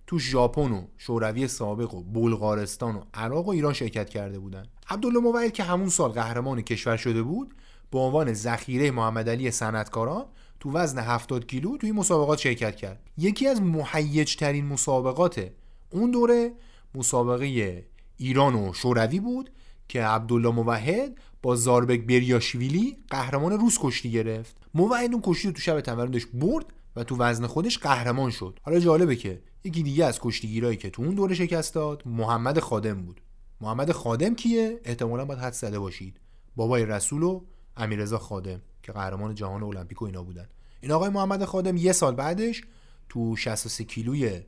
تو 0.07 0.19
ژاپن 0.19 0.71
و 0.71 0.87
شوروی 0.97 1.47
سابق 1.47 1.93
و 1.93 2.03
بلغارستان 2.03 2.95
و 2.95 3.01
عراق 3.13 3.47
و 3.47 3.49
ایران 3.49 3.73
شرکت 3.73 4.09
کرده 4.09 4.39
بودن. 4.39 4.65
عبدالله 4.89 5.19
موعد 5.19 5.53
که 5.53 5.63
همون 5.63 5.89
سال 5.89 6.11
قهرمان 6.11 6.61
کشور 6.61 6.97
شده 6.97 7.23
بود 7.23 7.53
به 7.91 7.99
عنوان 7.99 8.33
ذخیره 8.33 8.91
محمد 8.91 9.29
علی 9.29 9.51
صنعتکاران 9.51 10.25
تو 10.59 10.71
وزن 10.71 10.99
70 10.99 11.47
کیلو 11.47 11.77
توی 11.77 11.91
مسابقات 11.91 12.39
شرکت 12.39 12.75
کرد. 12.75 13.03
یکی 13.17 13.47
از 13.47 13.61
مهیج 13.61 14.35
ترین 14.35 14.65
مسابقات 14.65 15.49
اون 15.89 16.11
دوره 16.11 16.51
مسابقه 16.95 17.85
ایران 18.17 18.55
و 18.55 18.73
شوروی 18.73 19.19
بود. 19.19 19.49
که 19.89 20.03
عبدالله 20.03 20.49
موحد 20.49 21.17
با 21.41 21.55
زاربک 21.55 22.01
بریاشویلی 22.01 22.97
قهرمان 23.09 23.51
روس 23.51 23.77
کشتی 23.81 24.11
گرفت. 24.11 24.57
موحد 24.73 25.11
اون 25.13 25.21
کشتی 25.25 25.47
رو 25.47 25.53
تو 25.53 25.61
شب 25.61 25.81
تولدش 25.81 26.25
برد 26.25 26.65
و 26.95 27.03
تو 27.03 27.17
وزن 27.17 27.47
خودش 27.47 27.77
قهرمان 27.77 28.31
شد. 28.31 28.59
حالا 28.61 28.79
جالبه 28.79 29.15
که 29.15 29.41
یکی 29.63 29.83
دیگه 29.83 30.05
از 30.05 30.19
کشتیگیرایی 30.19 30.77
که 30.77 30.89
تو 30.89 31.01
اون 31.01 31.15
دوره 31.15 31.35
شکست 31.35 31.73
داد 31.73 32.03
محمد 32.05 32.59
خادم 32.59 33.01
بود. 33.01 33.21
محمد 33.61 33.91
خادم 33.91 34.35
کیه؟ 34.35 34.79
احتمالا 34.83 35.25
باید 35.25 35.39
حد 35.39 35.53
زده 35.53 35.79
باشید. 35.79 36.19
بابای 36.55 36.85
رسول 36.85 37.23
و 37.23 37.41
امیررضا 37.77 38.17
خادم 38.17 38.61
که 38.83 38.91
قهرمان 38.91 39.35
جهان 39.35 39.63
المپیک 39.63 40.01
و 40.01 40.05
اینا 40.05 40.23
بودن. 40.23 40.49
این 40.81 40.91
آقای 40.91 41.09
محمد 41.09 41.45
خادم 41.45 41.77
یه 41.77 41.91
سال 41.91 42.15
بعدش 42.15 42.61
تو 43.09 43.35
63 43.35 43.83
کیلوی 43.83 44.41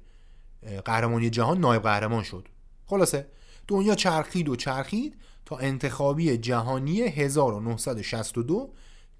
قهرمانی 0.85 1.29
جهان 1.29 1.59
نایب 1.59 1.81
قهرمان 1.81 2.23
شد. 2.23 2.47
خلاصه 2.85 3.27
دنیا 3.67 3.95
چرخید 3.95 4.49
و 4.49 4.55
چرخید. 4.55 5.15
انتخابی 5.59 6.37
جهانی 6.37 7.01
1962 7.01 8.69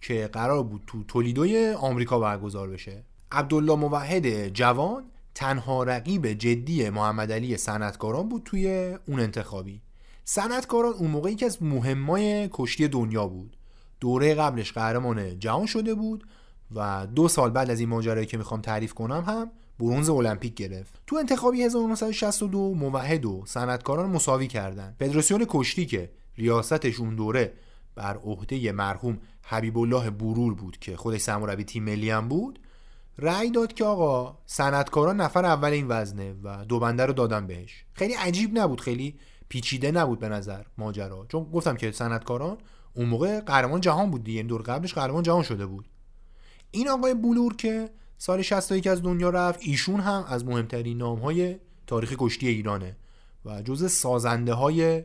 که 0.02 0.30
قرار 0.34 0.64
بود 0.64 0.84
تو 0.88 1.04
تولیدوی 1.04 1.70
آمریکا 1.70 2.20
برگزار 2.20 2.70
بشه. 2.70 3.04
عبدالله 3.32 3.76
موحد 3.76 4.48
جوان 4.48 5.04
تنها 5.36 5.84
رقیب 5.84 6.28
جدی 6.28 6.90
محمد 6.90 7.32
علی 7.32 7.58
صنعتکاران 7.58 8.30
بود 8.30 8.42
توی 8.46 8.98
اون 9.08 9.20
انتخابی. 9.20 9.82
صنعتکاران 10.24 10.94
اون 10.94 11.12
موقع 11.12 11.32
یکی 11.32 11.46
از 11.46 11.64
مهمای 11.64 12.50
کشتی 12.52 12.88
دنیا 12.88 13.28
بود. 13.28 13.58
دوره 14.00 14.36
قبلش 14.36 14.72
قهرمان 14.72 15.40
جهان 15.40 15.66
شده 15.66 15.96
بود 15.96 16.28
و 16.76 17.08
دو 17.16 17.28
سال 17.28 17.50
بعد 17.50 17.72
از 17.72 17.80
این 17.80 17.90
ماجرایی 17.90 18.26
که 18.26 18.38
می‌خوام 18.38 18.62
تعریف 18.62 18.94
کنم 18.94 19.24
هم 19.28 19.52
برونز 19.80 20.10
المپیک 20.10 20.56
گرفت. 20.56 21.02
تو 21.08 21.16
انتخابی 21.16 21.64
1962 21.64 22.74
موحد 22.76 23.26
و 23.26 23.44
صنعتکاران 23.46 24.10
مساوی 24.10 24.48
کردند 24.48 24.96
فدراسیون 25.00 25.46
کشتی 25.50 25.86
که 25.86 26.10
ریاستش 26.38 27.00
اون 27.00 27.16
دوره 27.16 27.54
بر 27.96 28.18
عهده 28.18 28.72
مرحوم 28.72 29.20
حبیب 29.44 29.78
الله 29.78 30.10
بورول 30.10 30.54
بود 30.54 30.78
که 30.78 30.98
خودش 30.98 31.22
سرمربی 31.22 31.64
تیم 31.64 31.84
ملی 31.84 32.10
هم 32.10 32.28
بود 32.28 32.60
رأی 33.18 33.52
داد 33.52 33.74
که 33.74 33.86
آقا 33.86 34.38
صنعتکاران 34.46 35.22
نفر 35.22 35.46
اول 35.46 35.70
این 35.70 35.86
وزنه 35.90 36.36
و 36.44 36.66
دو 36.66 36.80
بنده 36.80 37.06
رو 37.06 37.14
دادن 37.14 37.48
بهش. 37.48 37.86
خیلی 37.94 38.14
عجیب 38.14 38.60
نبود 38.60 38.82
خیلی 38.82 39.20
پیچیده 39.50 39.92
نبود 39.92 40.20
به 40.20 40.30
نظر 40.30 40.64
ماجرا. 40.78 41.26
چون 41.30 41.44
گفتم 41.44 41.76
که 41.76 41.92
صنعتکاران 41.92 42.58
اون 42.94 43.06
موقع 43.06 43.40
قهرمان 43.40 43.82
جهان 43.82 44.12
بود 44.12 44.24
دیگه 44.24 44.44
دور 44.44 44.62
قبلش 44.62 44.94
قهرمان 44.94 45.24
جهان 45.24 45.44
شده 45.44 45.66
بود. 45.66 45.90
این 46.72 46.90
آقای 46.90 47.14
بولور 47.14 47.56
که 47.56 47.90
سال 48.18 48.42
61 48.42 48.88
از 48.88 49.02
دنیا 49.02 49.30
رفت 49.30 49.60
ایشون 49.64 50.00
هم 50.00 50.26
از 50.28 50.46
مهمترین 50.46 50.98
نام 50.98 51.20
های 51.20 51.60
تاریخ 51.88 52.16
کشتی 52.18 52.48
ایرانه 52.48 52.98
و 53.46 53.62
جز 53.62 53.92
سازنده 53.92 54.54
های 54.54 55.04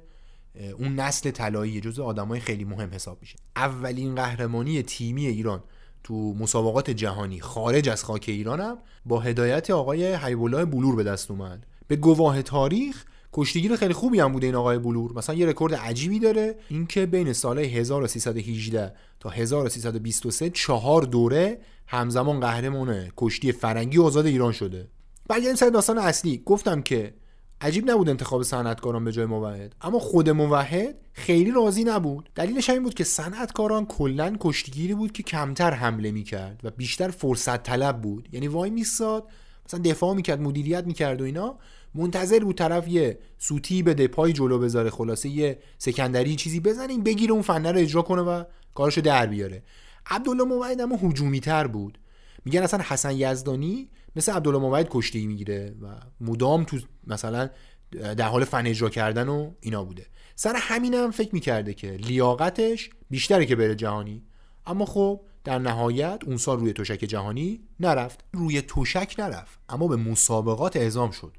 اون 0.79 0.95
نسل 0.95 1.31
طلایی 1.31 1.81
جز 1.81 2.01
آدمای 2.01 2.41
خیلی 2.41 2.65
مهم 2.65 2.91
حساب 2.93 3.19
میشه. 3.21 3.37
اولین 3.57 4.15
قهرمانی 4.15 4.83
تیمی 4.83 5.27
ایران 5.27 5.63
تو 6.05 6.15
مسابقات 6.15 6.91
جهانی 6.91 7.41
خارج 7.41 7.89
از 7.89 8.05
خاک 8.05 8.25
ایرانم 8.29 8.79
با 9.07 9.21
هدایت 9.21 9.71
آقای 9.71 10.13
حبیب 10.13 10.43
الله 10.43 10.65
بلور 10.65 10.97
به 10.97 11.05
دست 11.05 11.31
اومد. 11.31 11.67
به 11.89 11.97
گواه 11.97 12.43
تاریخ 12.43 13.05
کشتیگیر 13.33 13.77
خیلی 13.77 13.95
خوبی 13.95 14.21
هم 14.21 14.33
بوده 14.33 14.47
این 14.47 14.55
آقای 14.55 14.79
بلور. 14.79 15.13
مثلا 15.13 15.37
یه 15.37 15.47
رکورد 15.47 15.75
عجیبی 15.75 16.19
داره 16.19 16.57
اینکه 16.69 17.07
بین 17.07 17.33
سال 17.33 17.59
1318 17.59 18.93
تا 19.21 19.29
1323 19.29 20.51
چهار 20.51 21.03
دوره 21.03 21.59
همزمان 21.87 22.41
قهرمان 22.41 23.09
کشتی 23.17 23.53
فرنگی 23.53 23.99
آزاد 23.99 24.27
ایران 24.27 24.53
شده. 24.53 24.89
برگردیم 25.29 25.55
سر 25.55 25.69
داستان 25.69 25.99
اصلی. 25.99 26.43
گفتم 26.47 26.83
که 26.83 27.15
عجیب 27.61 27.91
نبود 27.91 28.09
انتخاب 28.09 28.43
صنعتکاران 28.43 29.05
به 29.05 29.13
جای 29.13 29.27
موحد. 29.27 29.75
اما 29.81 29.99
خود 29.99 30.31
موحد 30.31 30.95
خیلی 31.13 31.51
راضی 31.51 31.85
نبود. 31.85 32.31
دلیلش 32.35 32.71
این 32.71 32.83
بود 32.83 32.95
که 32.95 33.05
صنعتکاران 33.05 33.87
کلا 33.87 34.37
کشتیگیری 34.41 34.95
بود 34.95 35.13
که 35.13 35.23
کمتر 35.23 35.71
حمله 35.71 36.11
می‌کرد 36.11 36.61
و 36.65 36.71
بیشتر 36.71 37.09
فرصت 37.09 37.63
طلب 37.63 38.03
بود. 38.03 38.29
یعنی 38.33 38.49
وای 38.49 38.71
میساد 38.71 39.25
مثلا 39.67 39.81
دفاع 39.81 40.15
می‌کرد 40.15 40.41
مدیریت 40.41 40.87
می‌کرد 40.87 41.21
و 41.21 41.25
اینا. 41.25 41.59
منتظر 41.95 42.39
بود 42.39 42.57
طرف 42.57 42.89
یه 42.89 43.19
سوتی 43.39 43.83
بده 43.83 44.09
پای 44.09 44.33
جلو 44.33 44.59
بذاره 44.59 44.91
خلاصه 44.91 45.29
یه 45.29 45.59
سکندری 45.79 46.37
چیزی 46.37 46.61
بزنیم 46.61 47.03
بگیره 47.03 47.33
اون 47.33 47.43
فنه 47.43 47.73
رو 47.73 47.79
اجرا 47.79 48.03
کنه 48.03 48.23
و 48.23 48.45
کارشو 48.75 49.01
در 49.01 49.27
بیاره. 49.27 49.63
عبدالله 50.07 50.45
موحد 50.45 50.81
اما 50.81 50.97
هجومی 50.97 51.41
تر 51.41 51.67
بود. 51.67 51.99
میگن 52.47 52.63
اصلا 52.63 52.81
حسن 52.85 53.17
یزدانی 53.17 53.89
مثل 54.17 54.33
عبدالله 54.33 54.61
موحد 54.61 54.89
کشتی 54.91 55.27
می‌گیره 55.27 55.75
و 55.83 55.87
مدام 56.21 56.65
تو 56.65 56.79
مثلا 57.07 57.51
در 57.91 58.29
حال 58.29 58.45
فن 58.45 58.67
اجرا 58.67 58.91
کردن 58.91 59.29
و 59.29 59.51
اینا 59.61 59.85
بوده. 59.85 60.07
سر 60.35 60.53
همینم 60.57 61.11
فکر 61.11 61.35
می‌کرده 61.35 61.75
که 61.75 61.91
لیاقتش 61.91 62.91
بیشتره 63.11 63.47
که 63.47 63.57
بره 63.57 63.75
جهانی. 63.75 64.23
اما 64.67 64.85
خب 64.85 65.21
در 65.45 65.59
نهایت 65.59 66.21
اون 66.27 66.37
سال 66.37 66.61
روی 66.61 66.73
تشک 66.73 66.99
جهانی 66.99 67.61
نرفت. 67.81 68.25
روی 68.33 68.63
تشک 68.63 69.15
نرفت 69.19 69.59
اما 69.69 69.89
به 69.89 69.97
مسابقات 69.97 70.77
اعزام 70.77 71.11
شد. 71.11 71.33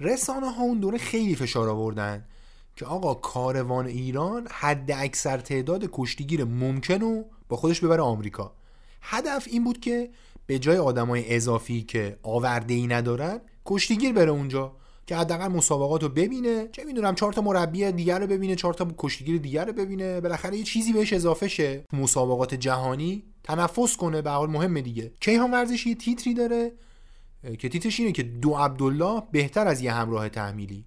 رسانه 0.00 0.50
ها 0.50 0.62
اون 0.62 0.80
دوره 0.80 0.98
خیلی 0.98 1.34
فشار 1.34 1.68
آوردن 1.68 2.24
که 2.76 2.86
آقا 2.86 3.14
کاروان 3.14 3.86
ایران 3.86 4.48
حد 4.50 4.90
اکثر 4.90 5.38
تعداد 5.38 5.88
کشتیگیر 5.92 6.44
ممکن 6.44 7.00
رو 7.00 7.24
با 7.48 7.56
خودش 7.56 7.80
ببره 7.80 8.02
آمریکا. 8.02 8.54
هدف 9.02 9.48
این 9.50 9.64
بود 9.64 9.80
که 9.80 10.10
به 10.46 10.58
جای 10.58 10.76
آدمای 10.76 11.34
اضافی 11.34 11.82
که 11.82 12.18
آورده 12.22 12.74
ای 12.74 12.86
ندارن 12.86 13.40
کشتیگیر 13.66 14.12
بره 14.12 14.30
اونجا 14.30 14.72
که 15.06 15.16
حداقل 15.16 15.48
مسابقات 15.48 16.02
رو 16.02 16.08
ببینه. 16.08 16.68
چه 16.72 16.84
می‌دونم 16.84 17.14
چهار 17.14 17.32
تا 17.32 17.42
مربی 17.42 17.92
دیگر 17.92 18.18
رو 18.18 18.26
ببینه 18.26 18.54
چهار 18.54 18.74
تا 18.74 18.88
کشتیگیر 18.98 19.38
دیگر 19.38 19.64
رو 19.64 19.72
ببینه. 19.72 20.20
بالاخره 20.20 20.56
یه 20.56 20.64
چیزی 20.64 20.92
بهش 20.92 21.12
اضافه 21.12 21.48
شه. 21.48 21.84
مسابقات 21.92 22.54
جهانی 22.54 23.22
تنفس 23.42 23.96
کنه 23.96 24.22
به 24.22 24.30
حال 24.30 24.50
مهمه 24.50 24.80
دیگه. 24.80 25.12
کیهان 25.20 25.50
ورزش 25.50 25.86
یه 25.86 25.94
تیتری 25.94 26.34
داره 26.34 26.72
که 27.58 27.68
تیترش 27.68 28.00
اینه 28.00 28.12
که 28.12 28.22
دو 28.22 28.54
عبدالله 28.54 29.22
بهتر 29.32 29.68
از 29.68 29.80
یه 29.80 29.92
همراه 29.92 30.28
تحمیلی. 30.28 30.84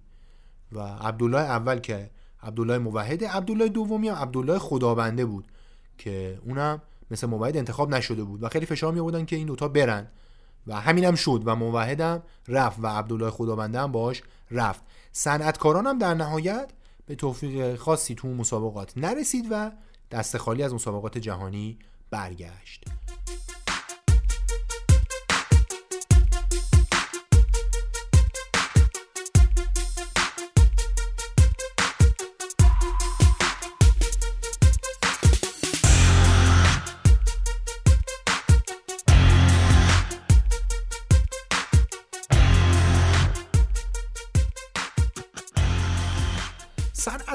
و 0.72 0.80
عبدالله 0.80 1.38
اول 1.38 1.78
که 1.78 2.10
عبدالله 2.42 2.78
موحده 2.78 3.28
عبدالله 3.28 3.68
دومی 3.68 4.08
هم 4.08 4.14
عبدالله 4.14 4.58
خدابنده 4.58 5.24
بود 5.24 5.44
که 5.98 6.38
اونم 6.46 6.82
مثل 7.10 7.26
موحد 7.26 7.56
انتخاب 7.56 7.94
نشده 7.94 8.24
بود 8.24 8.42
و 8.42 8.48
خیلی 8.48 8.66
فشار 8.66 8.92
می 8.92 9.00
آوردن 9.00 9.24
که 9.24 9.36
این 9.36 9.46
دوتا 9.46 9.68
برن. 9.68 10.06
و 10.66 10.80
همینم 10.80 11.14
شد 11.14 11.42
و 11.44 11.56
موحدم 11.56 12.22
رفت 12.48 12.78
و 12.82 12.86
عبدالله 12.86 13.30
خدابنده 13.30 13.80
هم 13.80 13.92
باش 13.92 14.22
رفت. 14.50 14.82
صنعتکاران 15.12 15.86
هم 15.86 15.98
در 15.98 16.14
نهایت 16.14 16.70
به 17.06 17.14
توفیق 17.14 17.76
خاصی 17.76 18.14
تو 18.14 18.28
مسابقات 18.28 18.92
نرسید 18.98 19.46
و 19.50 19.70
دست 20.10 20.36
خالی 20.36 20.62
از 20.62 20.74
مسابقات 20.74 21.18
جهانی 21.18 21.78
برگشت. 22.10 22.84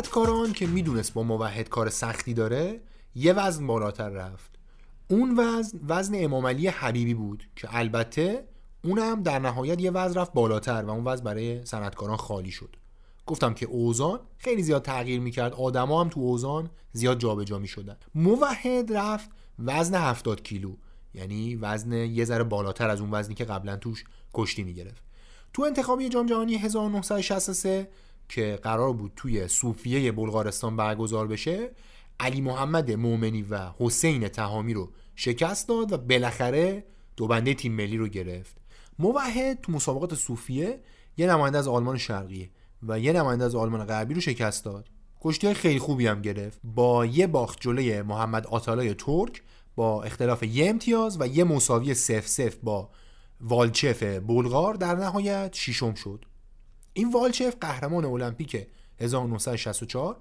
صنعتکاران 0.04 0.54
که 0.54 0.68
می‌دونست 0.68 1.13
با 1.13 1.24
موحد 1.24 1.70
کار 1.70 1.89
سختی 1.89 2.34
داره 2.34 2.82
یه 3.16 3.34
وزن 3.34 3.68
بالاتر 3.68 4.10
رفت. 4.10 4.52
اون 5.08 5.39
وزن 5.39 5.80
وزن 5.88 6.24
امام 6.24 6.48
علی 6.48 6.68
حبیبی 6.68 7.13
بود 7.13 7.44
که 7.56 7.68
البته 7.72 8.48
اونم 8.84 9.24
در 9.24 9.39
نهایت 9.39 9.82
یه 9.82 9.92
وزن 9.92 10.20
رفت 10.20 10.34
بالاتر 10.34 10.84
و 10.84 10.89
اون 10.89 11.04
وزن 11.04 11.24
برای 11.24 11.66
صنعتکاران 11.66 12.18
خالی 12.18 12.52
شد. 12.52 12.76
گفتم 13.26 13.54
که 13.54 13.66
اوزان 13.66 14.20
خیلی 14.38 14.63
زیاد 14.63 14.82
تغییر 14.82 15.20
می‌کرد. 15.20 15.54
آدما 15.54 16.02
هم 16.02 16.10
تو 16.10 16.20
اوزان 16.20 16.70
زیاد 16.94 17.20
جابجا 17.20 17.60
می‌شدن. 17.60 17.98
موحد 18.16 18.94
رفت 18.94 19.30
وزن 19.60 19.96
70 19.96 20.44
کیلو 20.44 20.76
یعنی 21.13 21.56
وزن 21.56 21.92
یه 21.92 22.26
ذره 22.26 22.44
بالاتر 22.44 22.89
از 22.89 23.02
اون 23.02 23.12
وزنی 23.12 23.36
که 23.36 23.46
قبلا 23.46 23.78
توش 23.78 24.04
کشتی 24.34 24.63
می‌گرفت. 24.63 25.04
تو 25.54 25.62
انتخابی 25.62 26.10
جام 26.10 26.26
جهانی 26.26 26.56
1963 26.56 27.88
که 28.30 28.60
قرار 28.64 28.94
بود 28.94 29.12
توی 29.16 29.48
صوفیه 29.48 30.12
بلغارستان 30.12 30.78
برگزار 30.78 31.28
بشه 31.28 31.70
علی 32.20 32.42
محمد 32.42 32.92
مومنی 32.92 33.42
و 33.42 33.72
حسین 33.80 34.28
تهامی 34.28 34.74
رو 34.74 34.92
شکست 35.16 35.68
داد 35.68 35.92
و 35.92 35.98
بالاخره 35.98 36.84
دو 37.18 37.28
بنده 37.28 37.54
تیم 37.54 37.74
ملی 37.74 37.98
رو 37.98 38.08
گرفت. 38.08 38.58
موحد 39.00 39.62
تو 39.62 39.72
مسابقات 39.72 40.16
صوفیه 40.16 40.80
یه 41.18 41.28
نماینده 41.28 41.58
از 41.58 41.68
آلمان 41.68 41.98
شرقی 41.98 42.50
و 42.88 43.00
یه 43.00 43.14
نماینده 43.14 43.46
از 43.46 43.56
آلمان 43.56 43.86
غربی 43.86 44.14
رو 44.14 44.22
شکست 44.22 44.66
داد. 44.66 44.90
کشتی 45.22 45.54
خیلی 45.54 45.80
خوبی 45.80 46.08
هم 46.08 46.22
گرفت. 46.22 46.60
با 46.64 47.06
یه 47.06 47.28
باخت 47.28 47.62
جلوی 47.62 48.02
محمد 48.02 48.48
آتالای 48.48 48.94
ترک 48.94 49.42
با 49.76 50.04
اختلاف 50.04 50.44
یه 50.44 50.70
امتیاز 50.70 51.22
و 51.22 51.28
یه 51.28 51.44
مساوی 51.44 51.94
سف 51.94 52.28
سف 52.28 52.56
با 52.64 52.90
والچف 53.42 54.04
بلغار 54.04 54.74
در 54.74 54.96
نهایت 54.96 55.56
شیشم 55.56 55.94
شد. 55.94 56.26
این 56.93 57.12
والچف 57.12 57.56
قهرمان 57.62 58.06
المپیک 58.06 58.67
1964 58.99 60.17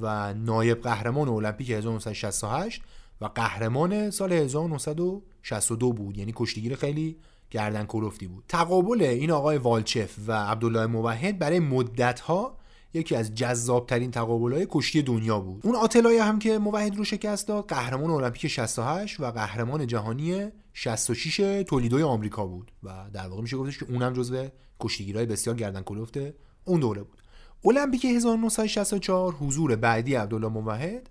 و 0.00 0.34
نایب 0.34 0.82
قهرمان 0.82 1.28
المپیک 1.28 1.70
1968 1.70 2.82
و 3.20 3.26
قهرمان 3.26 4.10
سال 4.10 4.32
1962 4.32 5.92
بود. 5.92 6.18
یعنی 6.18 6.32
کشتیگیر 6.36 6.76
خیلی 6.76 7.16
گردن 7.50 7.86
کلفتی 7.86 8.26
بود. 8.26 8.44
تقابل 8.48 9.02
این 9.02 9.30
آقای 9.30 9.56
والچف 9.56 10.14
و 10.26 10.32
عبدالله 10.32 10.86
موحد 10.86 11.38
برای 11.38 11.60
مدت 11.60 12.20
ها 12.20 12.56
یکی 12.94 13.16
از 13.16 13.34
جذابترین 13.34 14.10
تقابل 14.10 14.52
های 14.52 14.66
کشتی 14.70 15.02
دنیا 15.02 15.40
بود. 15.40 15.66
اون 15.66 15.76
آتلای 15.76 16.18
هم 16.18 16.38
که 16.38 16.58
موحد 16.58 16.96
رو 16.96 17.04
شکست 17.04 17.48
داد 17.48 17.66
قهرمان 17.68 18.10
المپیک 18.10 18.46
68 18.46 19.20
و 19.20 19.30
قهرمان 19.30 19.86
جهانی 19.86 20.48
66 20.72 21.64
تولیدوی 21.66 22.02
آمریکا 22.02 22.46
بود. 22.46 22.72
و 22.82 22.90
در 23.12 23.28
واقع 23.28 23.42
میشه 23.42 23.56
گفتش 23.56 23.78
که 23.78 23.86
اونم 23.90 24.12
جزو 24.12 24.48
کشتیگیرهای 24.80 25.26
بسیار 25.26 25.56
گردن 25.56 25.82
کلفت 25.82 26.18
اون 26.64 26.80
دوره 26.80 27.02
بود. 27.02 27.22
المپیک 27.64 28.04
1964 28.04 29.32
حضور 29.32 29.76
بعدی 29.76 30.14
عبدالله 30.14 30.48
موحد 30.48 31.10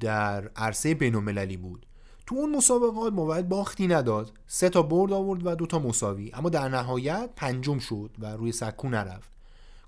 در 0.00 0.48
عرصه 0.48 0.94
بین‌المللی 0.94 1.56
بود. 1.56 1.86
تو 2.26 2.34
اون 2.34 2.56
مسابقات 2.56 3.12
موحد 3.12 3.48
باختی 3.48 3.86
نداد. 3.86 4.32
سه 4.46 4.68
تا 4.68 4.82
برد 4.82 5.12
آورد 5.12 5.46
و 5.46 5.54
دو 5.54 5.66
تا 5.66 5.78
مساوی. 5.78 6.30
اما 6.34 6.48
در 6.48 6.68
نهایت 6.68 7.30
پنجم 7.36 7.78
شد 7.78 8.10
و 8.18 8.26
روی 8.26 8.52
سکو 8.52 8.88
نرفت. 8.88 9.39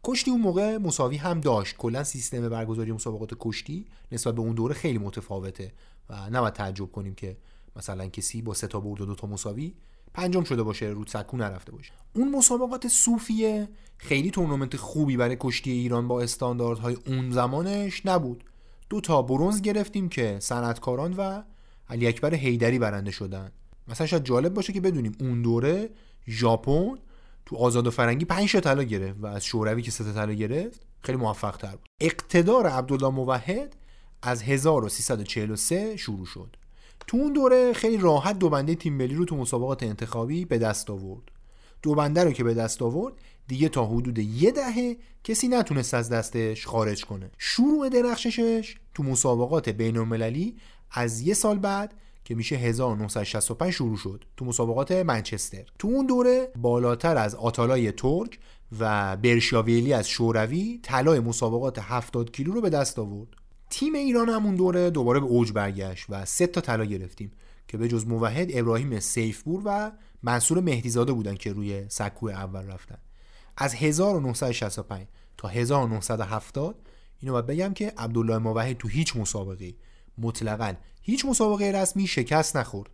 کشتی 0.05 0.31
اون 0.31 0.41
موقع 0.41 0.77
مساوی 0.77 1.17
هم 1.17 1.41
داشت. 1.41 1.77
کلا 1.77 2.05
سیستم 2.05 2.49
برگزاری 2.49 2.93
مسابقات 2.93 3.31
کشتی 3.41 3.87
نسبت 4.12 4.35
به 4.35 4.41
اون 4.41 4.55
دوره 4.55 4.75
خیلی 4.75 4.99
متفاوته 4.99 5.73
و 6.11 6.31
نباید 6.31 6.53
تعجب 6.53 6.93
کنیم 6.93 7.15
که 7.15 7.37
مثلا 7.77 8.07
کسی 8.07 8.43
با 8.43 8.55
سه 8.55 8.67
تا 8.67 8.81
برد 8.81 9.01
و 9.01 9.07
دو 9.07 9.15
تا 9.15 9.27
مساوی 9.27 9.75
پنجم 10.15 10.45
شده 10.45 10.62
باشه 10.62 10.87
رو 10.87 11.05
سکو 11.07 11.37
نرفته 11.37 11.73
باشه. 11.73 11.93
اون 12.15 12.31
مسابقات 12.31 12.88
صوفیه 12.88 13.69
خیلی 13.97 14.31
تورنمنت 14.31 14.77
خوبی 14.77 15.17
برای 15.17 15.37
کشتی 15.41 15.71
ایران 15.71 16.09
با 16.09 16.21
استانداردهای 16.21 16.97
اون 17.07 17.31
زمانش 17.31 18.07
نبود. 18.07 18.45
دو 18.91 19.01
تا 19.01 19.23
برونز 19.23 19.62
گرفتیم 19.62 20.09
که 20.09 20.37
صنعتکاران 20.41 21.12
و 21.12 21.43
علی 21.88 22.07
اکبر 22.07 22.35
حیدری 22.35 22.79
برنده 22.79 23.11
شدن. 23.11 23.53
مثلا 23.88 24.07
شاید 24.07 24.25
جالب 24.25 24.55
باشه 24.55 24.73
که 24.73 24.81
بدونیم 24.81 25.12
اون 25.21 25.43
دوره 25.43 25.91
ژاپن 26.29 26.99
تو 27.47 27.57
آزاد 27.57 27.87
و 27.87 27.91
فرنگی 27.91 28.25
5 28.25 28.57
طلا 28.57 28.83
گرفت 28.83 29.19
و 29.21 29.27
از 29.27 29.45
شوروی 29.45 29.83
که 29.83 29.91
سه 29.91 30.13
طلا 30.13 30.33
گرفت 30.33 30.81
خیلی 31.01 31.19
موفق 31.19 31.57
تر 31.57 31.71
بود. 31.71 31.89
اقتدار 32.01 32.67
عبدالله 32.67 33.09
موحد 33.09 33.77
از 34.23 34.43
1343 34.43 35.97
شروع 35.97 36.27
شد. 36.27 36.57
تو 37.07 37.17
اون 37.17 37.33
دوره 37.33 37.73
خیلی 37.73 37.97
راحت 37.97 38.39
دو 38.39 38.49
بنده 38.49 38.75
تیم 38.75 38.93
ملی 38.93 39.15
رو 39.15 39.25
تو 39.25 39.37
مسابقات 39.37 39.83
انتخابی 39.83 40.45
به 40.45 40.59
دست 40.59 40.91
آورد. 40.91 41.31
دو 41.83 41.95
بنده 41.95 42.25
رو 42.25 42.33
که 42.33 42.45
به 42.45 42.55
دست 42.55 42.83
آورد 42.83 43.15
دیگه 43.49 43.69
تا 43.69 43.87
حدود 43.87 44.19
یه 44.19 44.51
دهه 44.51 44.97
کسی 45.25 45.49
نتونست 45.49 45.95
از 45.95 46.09
دستش 46.09 46.67
خارج 46.67 47.05
کنه. 47.05 47.31
شروع 47.38 47.88
درخششش 47.88 48.77
تو 48.95 49.03
مسابقات 49.03 49.69
بین 49.69 49.97
المللی 49.97 50.57
از 50.90 51.21
یه 51.21 51.35
سال 51.35 51.59
بعد 51.59 51.95
که 52.25 52.35
میشه 52.35 52.56
1965 52.56 53.73
شروع 53.73 53.96
شد 53.96 54.25
تو 54.37 54.44
مسابقات 54.44 54.92
منچستر. 54.92 55.64
تو 55.79 55.88
اون 55.88 56.06
دوره 56.06 56.48
بالاتر 56.56 57.16
از 57.16 57.35
آتالای 57.35 57.92
ترک 57.92 58.38
و 58.79 59.16
برشاویلی 59.16 59.92
از 59.92 60.08
شوروی 60.08 60.81
طلای 60.83 61.20
مسابقات 61.20 61.79
70 61.79 62.33
کیلو 62.33 62.52
رو 62.52 62.60
به 62.60 62.70
دست 62.70 62.98
آورد. 62.98 63.29
تیم 63.70 63.94
ایران 63.94 64.29
همون 64.29 64.54
دوره 64.54 64.90
دوباره 64.90 65.20
به 65.20 65.27
اوج 65.27 65.52
برگشت 65.52 66.06
و 66.08 66.25
سه 66.25 66.46
تا 66.46 66.60
طلا 66.60 66.85
گرفتیم 66.85 67.33
که 67.68 67.79
به 67.79 67.88
جز 67.88 68.06
موحد 68.06 68.48
ابراهیم 68.54 69.00
سیفپور 69.00 69.62
و 69.64 69.92
منصور 70.23 70.60
مهدیزاده 70.60 71.12
بودن 71.12 71.35
که 71.35 71.52
روی 71.52 71.85
سکو 71.88 72.29
اول 72.29 72.66
رفتن. 72.66 72.98
از 73.56 73.75
1965 73.75 75.06
تا 75.37 75.48
1970 75.48 76.77
اینو 77.18 77.33
باید 77.33 77.46
بگم 77.46 77.75
که 77.75 77.92
عبدالله 77.98 78.38
موحد 78.38 78.77
تو 78.79 78.88
هیچ 78.88 79.16
مسابقه 79.16 79.75
مطلقا. 80.19 80.75
هیچ 81.02 81.25
مسابقه 81.25 81.65
رسمی 81.65 82.06
شکست 82.06 82.56
نخورد. 82.56 82.90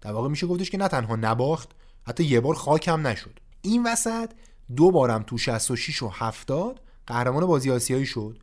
در 0.00 0.12
واقع 0.12 0.28
میشه 0.28 0.46
گفتش 0.46 0.70
که 0.70 0.78
نه 0.78 0.88
تنها 0.88 1.16
نباخت 1.16 1.70
حتی 2.06 2.24
یه 2.24 2.40
بار 2.40 2.54
خاکم 2.54 3.06
نشد. 3.06 3.40
این 3.62 3.86
وسط 3.86 4.30
دو 4.76 4.90
بارم 4.90 5.22
تو 5.22 5.38
66 5.38 6.02
و 6.02 6.08
70 6.08 6.80
قهرمان 7.06 7.46
بازی 7.46 7.70
آسیایی 7.70 8.06
شد 8.06 8.38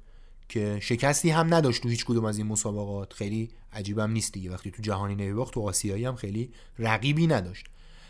که 0.49 0.79
شکستی 0.81 1.29
هم 1.29 1.53
نداشت 1.53 1.83
تو 1.83 1.89
هیچ 1.89 2.05
کدوم 2.05 2.25
از 2.25 2.37
این 2.37 2.47
مسابقات. 2.47 3.13
خیلی 3.13 3.49
عجیبم 3.73 4.11
نیست 4.11 4.33
دیگه. 4.33 4.51
وقتی 4.51 4.71
تو 4.71 4.81
جهانی 4.81 5.15
نمیباخت 5.15 5.53
تو 5.53 5.61
آسیایی 5.61 6.05
هم 6.05 6.15
خیلی 6.15 6.51
رقیبی 6.79 7.27
نداشت. 7.27 7.65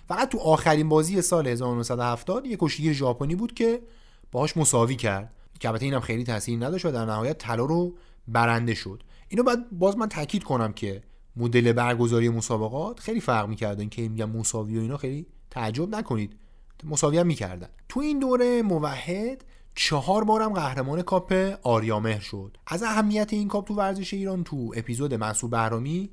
فقط 0.08 0.30
تو 0.30 0.38
آخرین 0.40 0.90
بازی 0.90 1.22
سال 1.22 1.48
1970 1.48 2.46
یه 2.46 2.58
کشتیگیر 2.60 2.94
ژاپنی 2.94 3.36
بود 3.36 3.54
که 3.54 3.82
باهاش 4.32 4.58
مساوی 4.58 4.96
کرد. 4.96 5.34
که 5.60 5.68
البته 5.68 5.86
اینم 5.86 6.00
خیلی 6.00 6.24
تاثیر 6.24 6.66
نداشت 6.66 6.86
و 6.86 6.92
در 6.92 7.06
نهایت 7.06 7.38
طلا 7.38 7.66
رو 7.66 7.94
برنده 8.28 8.74
شد. 8.74 9.04
اینو 9.28 9.44
بعد 9.44 9.70
باز 9.72 9.98
من 9.98 10.10
تاکید 10.10 10.44
کنم 10.44 10.74
که 10.74 11.04
مدل 11.36 11.74
برگزاری 11.74 12.30
مسابقات 12.30 13.00
خیلی 13.00 13.20
فرق 13.20 13.48
می‌کردن 13.48 13.90
که 13.90 14.10
میگم 14.10 14.30
مساوی 14.30 14.78
و 14.78 14.82
اینا 14.82 14.98
خیلی 14.98 15.28
تعجب 15.50 15.96
نکنید. 15.96 16.36
مساوی 16.84 17.18
هم 17.18 17.28
می‌کردن. 17.28 17.68
تو 17.90 18.00
این 18.00 18.20
دوره 18.20 18.62
موحد 18.62 19.44
چهار 19.76 20.24
بارم 20.24 20.54
قهرمان 20.54 21.02
کاپ 21.02 21.34
آریامهر 21.64 22.20
شد. 22.20 22.58
از 22.68 22.84
اهمیت 22.84 23.34
این 23.34 23.48
کاپ 23.48 23.68
تو 23.68 23.74
ورزش 23.74 24.14
ایران 24.14 24.44
تو 24.44 24.74
اپیزود 24.76 25.14
منصور 25.14 25.50
بهرامی 25.50 26.10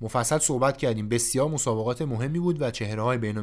مفصل 0.00 0.38
صحبت 0.38 0.76
کردیم. 0.76 1.08
بسیار 1.08 1.48
مسابقات 1.48 2.02
مهمی 2.02 2.38
بود 2.38 2.62
و 2.62 2.70
چهره 2.70 3.02
های 3.02 3.18
بین 3.18 3.38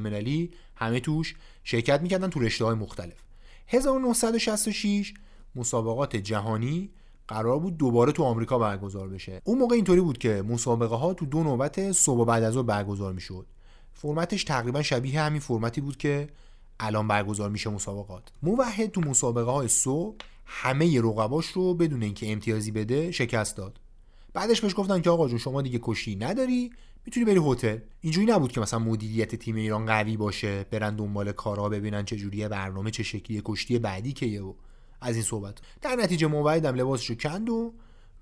همه 0.76 1.00
توش 1.00 1.36
شرکت 1.64 2.02
می‌کردن 2.02 2.30
تو 2.30 2.40
رشته 2.40 2.66
های 2.66 2.76
مختلف 2.76 3.24
1966 3.68 5.14
مسابقات 5.56 6.16
جهانی 6.16 6.90
قرار 7.28 7.60
بود 7.60 7.78
دوباره 7.78 8.12
تو 8.12 8.24
آمریکا 8.24 8.60
برگزار 8.60 9.10
بشه. 9.10 9.42
اون 9.44 9.58
موقع 9.58 9.76
اینطوری 9.76 10.02
بود 10.02 10.18
که 10.18 10.44
مسابقه 10.48 10.96
ها 10.96 11.14
تو 11.14 11.26
دو 11.26 11.44
نوبت 11.44 11.92
صبح 11.92 12.28
بعد 12.28 12.44
از 12.44 12.54
ظهر 12.54 12.64
برگزار 12.64 13.14
می‌شد. 13.14 13.46
فرمتش 13.94 14.44
تقریبا 14.44 14.82
شبیه 14.82 15.22
همین 15.22 15.40
فرمتی 15.40 15.82
بود 15.82 15.98
که 15.98 16.28
الان 16.80 17.08
برگزار 17.08 17.50
میشه 17.50 17.70
مسابقات. 17.70 18.24
موحد 18.44 18.92
تو 18.92 19.02
مسابقه 19.02 19.52
های 19.52 19.68
صبح 19.68 20.16
همه 20.46 21.02
رقباش 21.02 21.46
رو 21.46 21.74
بدون 21.74 22.04
اینکه 22.04 22.32
امتیازی 22.32 22.72
بده 22.72 23.12
شکست 23.12 23.58
داد. 23.58 23.80
بعدش 24.34 24.62
بهش 24.62 24.74
گفتن 24.78 25.02
که 25.02 25.10
آقا 25.10 25.28
جون 25.28 25.38
شما 25.38 25.62
دیگه 25.62 25.80
کشتی 25.82 26.16
نداری 26.16 26.72
می‌تونی 27.06 27.26
بری 27.26 27.42
هتل. 27.46 27.78
اینجوری 28.02 28.26
نبود 28.26 28.52
که 28.52 28.62
مثلا 28.62 28.80
مدیریت 28.80 29.36
تیم 29.36 29.56
ایران 29.56 29.86
قوی 29.86 30.18
باشه 30.18 30.64
برن 30.64 30.96
دنبال 30.96 31.32
کارها 31.32 31.70
ببینن 31.70 32.06
چه 32.06 32.16
جوریه 32.16 32.48
برنامه 32.48 32.92
چه 32.92 33.04
شکلیه 33.04 33.42
کشتی 33.46 33.80
بعدی 33.80 34.14
که 34.14 34.42
و 34.42 34.54
از 35.04 35.16
این 35.16 35.24
صحبت. 35.24 35.58
در 35.82 35.96
نتیجه 35.96 36.28
موعدم 36.28 36.76
لباسشو 36.76 37.16
کند 37.16 37.50
و 37.50 37.74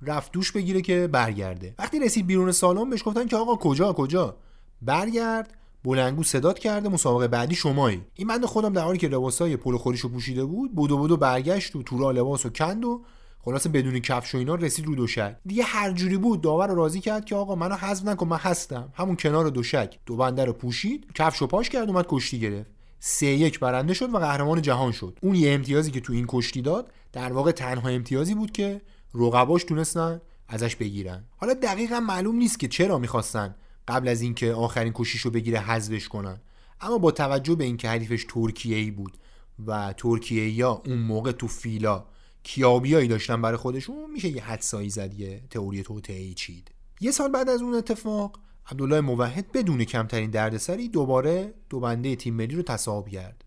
رفت 0.01 0.31
دوش 0.31 0.51
بگیره 0.51 0.81
که 0.81 1.07
برگرده. 1.07 1.75
وقتی 1.79 1.99
رسید 1.99 2.27
بیرون 2.27 2.51
سالن 2.51 2.89
بهش 2.89 3.03
گفتن 3.05 3.27
که 3.27 3.35
آقا 3.35 3.55
کجا 3.55 3.93
کجا؟ 3.93 4.35
برگرد 4.81 5.57
بلنگو 5.83 6.23
صدات 6.23 6.59
کرده 6.59 6.89
مسابقه 6.89 7.27
بعدی 7.27 7.55
شمایی. 7.55 8.01
این 8.15 8.27
بنده 8.27 8.47
خودم 8.47 8.73
در 8.73 8.81
حالی 8.81 8.97
که 8.97 9.07
لباسای 9.07 9.57
پلو 9.57 9.77
خوریشو 9.77 10.09
پوشیده 10.09 10.45
بود 10.45 10.75
بودو 10.75 10.97
بودو 10.97 11.17
برگشت 11.17 11.75
و 11.75 11.83
تورا 11.83 12.11
لباسو 12.11 12.49
کند 12.49 12.85
و 12.85 13.01
خلاصه 13.39 13.69
بدون 13.69 13.99
کفش 13.99 14.35
و 14.35 14.37
اینا 14.37 14.55
رسید 14.55 14.85
رو 14.85 14.95
دوشک. 14.95 15.35
دیگه 15.45 15.63
هر 15.63 15.91
جوری 15.91 16.17
بود 16.17 16.41
داور 16.41 16.67
رو 16.67 16.75
راضی 16.75 16.99
کرد 16.99 17.25
که 17.25 17.35
آقا 17.35 17.55
منو 17.55 17.75
حذف 17.75 18.05
نکن 18.05 18.27
من 18.27 18.37
هستم. 18.37 18.89
همون 18.93 19.15
کنار 19.15 19.49
دوشک. 19.49 19.99
دو 20.05 20.15
بنده 20.15 20.45
رو 20.45 20.53
پوشید 20.53 21.07
کفشو 21.15 21.47
پاش 21.47 21.69
کرد 21.69 21.89
اومد 21.89 22.05
کشتی 22.09 22.39
گرفت. 22.39 22.80
سه 23.03 23.25
یک 23.25 23.59
برنده 23.59 23.93
شد 23.93 24.13
و 24.13 24.17
قهرمان 24.17 24.61
جهان 24.61 24.91
شد. 24.91 25.19
اون 25.21 25.35
یه 25.35 25.51
امتیازی 25.51 25.91
که 25.91 25.99
تو 25.99 26.13
این 26.13 26.25
کشتی 26.27 26.61
داد 26.61 26.91
در 27.13 27.33
واقع 27.33 27.51
تنها 27.51 27.89
امتیازی 27.89 28.35
بود 28.35 28.51
که 28.51 28.81
رقباش 29.13 29.63
تونستن 29.63 30.21
ازش 30.47 30.75
بگیرن. 30.75 31.23
حالا 31.37 31.53
دقیقا 31.53 31.99
معلوم 31.99 32.35
نیست 32.35 32.59
که 32.59 32.67
چرا 32.67 32.97
می‌خواستن 32.97 33.55
قبل 33.87 34.07
از 34.07 34.21
اینکه 34.21 34.53
آخرین 34.53 34.93
کشیشو 34.95 35.29
بگیره 35.29 35.59
حذفش 35.59 36.07
کنن. 36.07 36.41
اما 36.81 36.97
با 36.97 37.11
توجه 37.11 37.55
به 37.55 37.63
اینکه 37.63 37.89
حریفش 37.89 38.25
ترکیه 38.29 38.77
ای 38.77 38.91
بود 38.91 39.17
و 39.65 39.93
ترکیه 39.97 40.49
یا 40.49 40.81
اون 40.85 40.97
موقع 40.97 41.31
تو 41.31 41.47
فیلا 41.47 42.05
کیابیایی 42.43 43.07
داشتن 43.07 43.41
برای 43.41 43.57
خودشون 43.57 44.11
میشه 44.11 44.29
یه 44.29 44.43
حدسایی 44.43 44.89
زد 44.89 45.13
یه 45.13 45.43
تئوری 45.49 45.83
توطئه‌ای 45.83 46.33
چید. 46.33 46.71
یه 46.99 47.11
سال 47.11 47.31
بعد 47.31 47.49
از 47.49 47.61
اون 47.61 47.73
اتفاق 47.73 48.39
عبدالله 48.65 49.01
موحد 49.01 49.51
بدون 49.51 49.83
کمترین 49.83 50.31
دردسری 50.31 50.89
دوباره 50.89 51.53
دو 51.69 51.79
بنده 51.79 52.15
تیم 52.15 52.33
ملی 52.33 52.55
رو 52.55 52.61
تصاحب 52.61 53.07
کرد. 53.07 53.43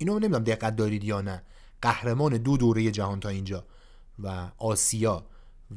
اینو 0.00 0.18
نمی‌دونم 0.18 0.44
دقت 0.44 0.76
دارید 0.76 1.04
یا 1.04 1.20
نه. 1.20 1.42
قهرمان 1.82 2.36
دو 2.36 2.56
دوره 2.56 2.90
جهان 2.90 3.20
تا 3.20 3.28
اینجا 3.28 3.64
و 4.18 4.50
آسیا 4.58 5.26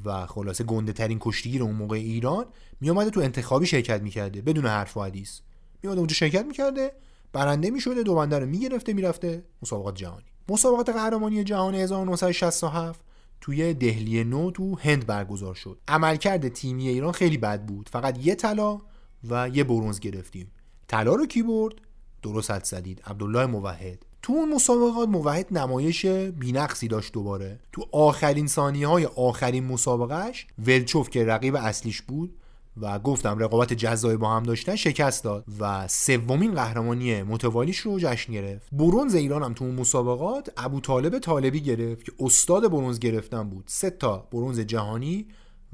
و 0.05 0.25
خلاصه 0.25 0.63
گنده 0.63 0.93
ترین 0.93 1.17
کشتیگیر 1.21 1.63
اون 1.63 1.75
موقع 1.75 1.95
ایران 1.95 2.45
می 2.81 3.11
تو 3.11 3.19
انتخابی 3.19 3.65
شرکت 3.65 4.01
می‌کرده 4.01 4.41
بدون 4.41 4.65
حرف 4.65 4.97
و 4.97 5.03
حدیث. 5.03 5.39
می 5.83 5.89
اونجا 5.89 6.13
شرکت 6.13 6.45
می‌کرده 6.45 6.91
برنده 7.33 7.69
می‌شده 7.69 8.03
دو 8.03 8.15
بنده 8.15 8.39
رو 8.39 8.45
می‌گرفته 8.45 8.93
می‌رفته 8.93 9.43
مسابقات 9.61 9.95
جهانی. 9.95 10.25
مسابقات 10.49 10.89
قهرمانی 10.89 11.43
جهان 11.43 11.75
1967 11.75 12.99
توی 13.41 13.73
دهلی 13.73 14.23
نو 14.23 14.51
تو 14.51 14.75
هند 14.75 15.05
برگزار 15.05 15.55
شد. 15.55 15.77
عملکرد 15.87 16.47
تیمی 16.47 16.87
ایران 16.87 17.11
خیلی 17.11 17.37
بد 17.37 17.65
بود. 17.65 17.89
فقط 17.89 18.25
یه 18.25 18.35
طلا 18.35 18.81
و 19.29 19.49
یه 19.49 19.63
برونز 19.63 19.99
گرفتیم. 19.99 20.51
طلا 20.87 21.15
رو 21.15 21.25
کی 21.25 21.43
برد؟ 21.43 21.75
درست 22.21 22.51
حد 22.51 22.63
زدید. 22.63 23.01
عبدالله 23.05 23.45
موحد. 23.45 24.05
تو 24.21 24.33
اون 24.33 24.53
مسابقات 24.53 25.09
موحد 25.09 25.57
نمایش 25.57 26.05
بینقصی 26.05 26.87
داشت 26.87 27.13
دوباره. 27.13 27.59
تو 27.71 27.85
آخرین 27.91 28.47
ثانیه 28.47 28.87
های 28.87 29.05
آخرین 29.05 29.65
مسابقهش 29.65 30.47
ولچوف 30.65 31.09
که 31.09 31.25
رقیب 31.25 31.55
اصلیش 31.55 32.01
بود 32.01 32.37
و 32.81 32.99
گفتم 32.99 33.39
رقابت 33.39 33.73
جزایی 33.73 34.17
با 34.17 34.35
هم 34.35 34.43
داشتن 34.43 34.75
شکست 34.75 35.23
داد 35.23 35.45
و 35.59 35.87
سومین 35.87 36.53
قهرمانی 36.55 37.23
متوالیش 37.23 37.77
رو 37.77 37.99
جشن 37.99 38.33
گرفت. 38.33 38.67
برونز 38.71 39.15
ایران 39.15 39.43
هم 39.43 39.53
تو 39.53 39.65
اون 39.65 39.75
مسابقات 39.75 40.51
ابو 40.57 40.79
طالب 40.79 41.19
طالبی 41.19 41.61
گرفت 41.61 42.05
که 42.05 42.11
استاد 42.19 42.71
برونز 42.71 42.99
گرفتن 42.99 43.49
بود. 43.49 43.63
سه 43.67 43.89
تا 43.89 44.27
برونز 44.31 44.59
جهانی 44.59 45.27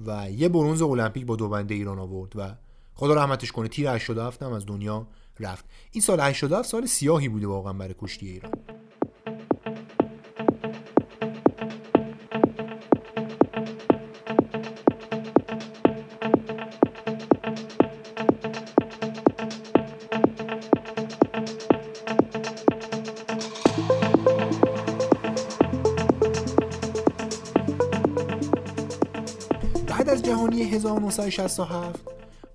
و 0.06 0.32
یه 0.32 0.50
برونز 0.50 0.82
المپیک 0.82 1.26
با 1.26 1.36
دو 1.36 1.50
بنده 1.50 1.76
ایران 1.76 2.00
آورد 2.00 2.34
و 2.36 2.56
خدا 2.96 3.14
رحمتش 3.14 3.52
کنه 3.52 3.68
تیر 3.68 3.90
87 3.90 4.44
هم 4.44 4.54
از 4.54 4.66
دنیا 4.66 5.08
رفت. 5.40 5.66
این 5.92 6.02
سال 6.02 6.20
87 6.20 6.70
سال 6.70 6.86
سیاهی 6.86 7.30
بوده 7.30 7.48
واقعا 7.48 7.74
برای 7.74 7.96
کشتی 8.00 8.28
ایران. 8.30 8.52
1967 30.64 32.00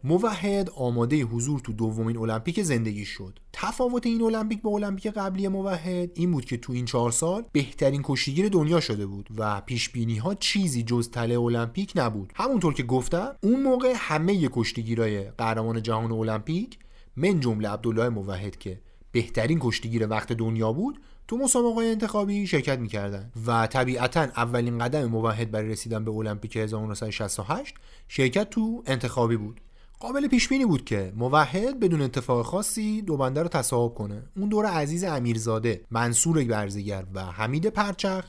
موحد 0.05 0.71
آماده 0.77 1.23
حضور 1.23 1.61
تو 1.61 1.73
دومین 1.73 2.17
المپیک 2.17 2.63
زندگی 2.63 3.05
شد. 3.05 3.39
تفاوت 3.53 4.07
این 4.07 4.23
المپیک 4.23 4.63
با 4.63 4.71
المپیک 4.71 5.07
قبلی 5.07 5.49
موحد 5.49 6.11
این 6.15 6.31
بود 6.31 6.45
که 6.45 6.57
تو 6.57 6.73
این 6.73 6.85
چهار 6.85 7.11
سال 7.11 7.45
بهترین 7.53 8.01
کشتیگیر 8.05 8.49
دنیا 8.49 8.81
شده 8.81 9.07
بود 9.07 9.29
و 9.37 9.61
پیش 9.61 9.89
بینی 9.89 10.17
ها 10.17 10.35
چیزی 10.35 10.83
جز 10.83 11.11
تله 11.11 11.41
المپیک 11.41 11.93
نبود. 11.97 12.33
همونطور 12.35 12.75
که 12.75 12.83
گفتم 12.83 13.37
اون 13.43 13.63
موقع 13.63 13.93
همه 13.97 14.49
کشتیگیرای 14.53 15.31
قهرمان 15.31 15.83
جهان 15.83 16.13
المپیک 16.13 16.79
من 17.17 17.41
جمله 17.41 17.69
عبدالله 17.69 18.09
موحد 18.09 18.57
که 18.57 18.81
بهترین 19.13 19.59
کشتیگیر 19.61 20.07
وقت 20.09 20.33
دنیا 20.33 20.73
بود 20.73 21.01
تو 21.29 21.37
مسابقه 21.37 21.85
انتخابی 21.85 22.47
شرکت 22.47 22.79
می‌کردن. 22.79 23.33
و 23.47 23.67
طبیعتا 23.67 24.21
اولین 24.21 24.79
قدم 24.79 25.05
موحد 25.05 25.51
برای 25.51 25.69
رسیدن 25.69 26.05
به 26.05 26.11
المپیک 26.11 26.57
1968 26.57 27.75
شرکت 28.09 28.51
تو 28.51 28.83
انتخابی 28.87 29.37
بود. 29.37 29.61
قابل 30.01 30.29
پیش 30.29 30.49
بینی 30.49 30.65
بود 30.65 30.85
که 30.85 31.13
موحد 31.17 31.81
بدون 31.81 32.03
اتفاق 32.03 32.47
خاصی 32.47 33.03
دو 33.03 33.17
بنده 33.17 33.43
رو 33.43 33.49
تصاحب 33.49 33.95
کنه. 33.95 34.23
اون 34.37 34.49
دور 34.49 34.67
عزیز 34.67 35.05
امیرزاده 35.05 35.85
منصور 35.91 36.45
برزگر 36.45 37.05
و 37.15 37.25
حمید 37.25 37.67
پرچخ 37.67 38.25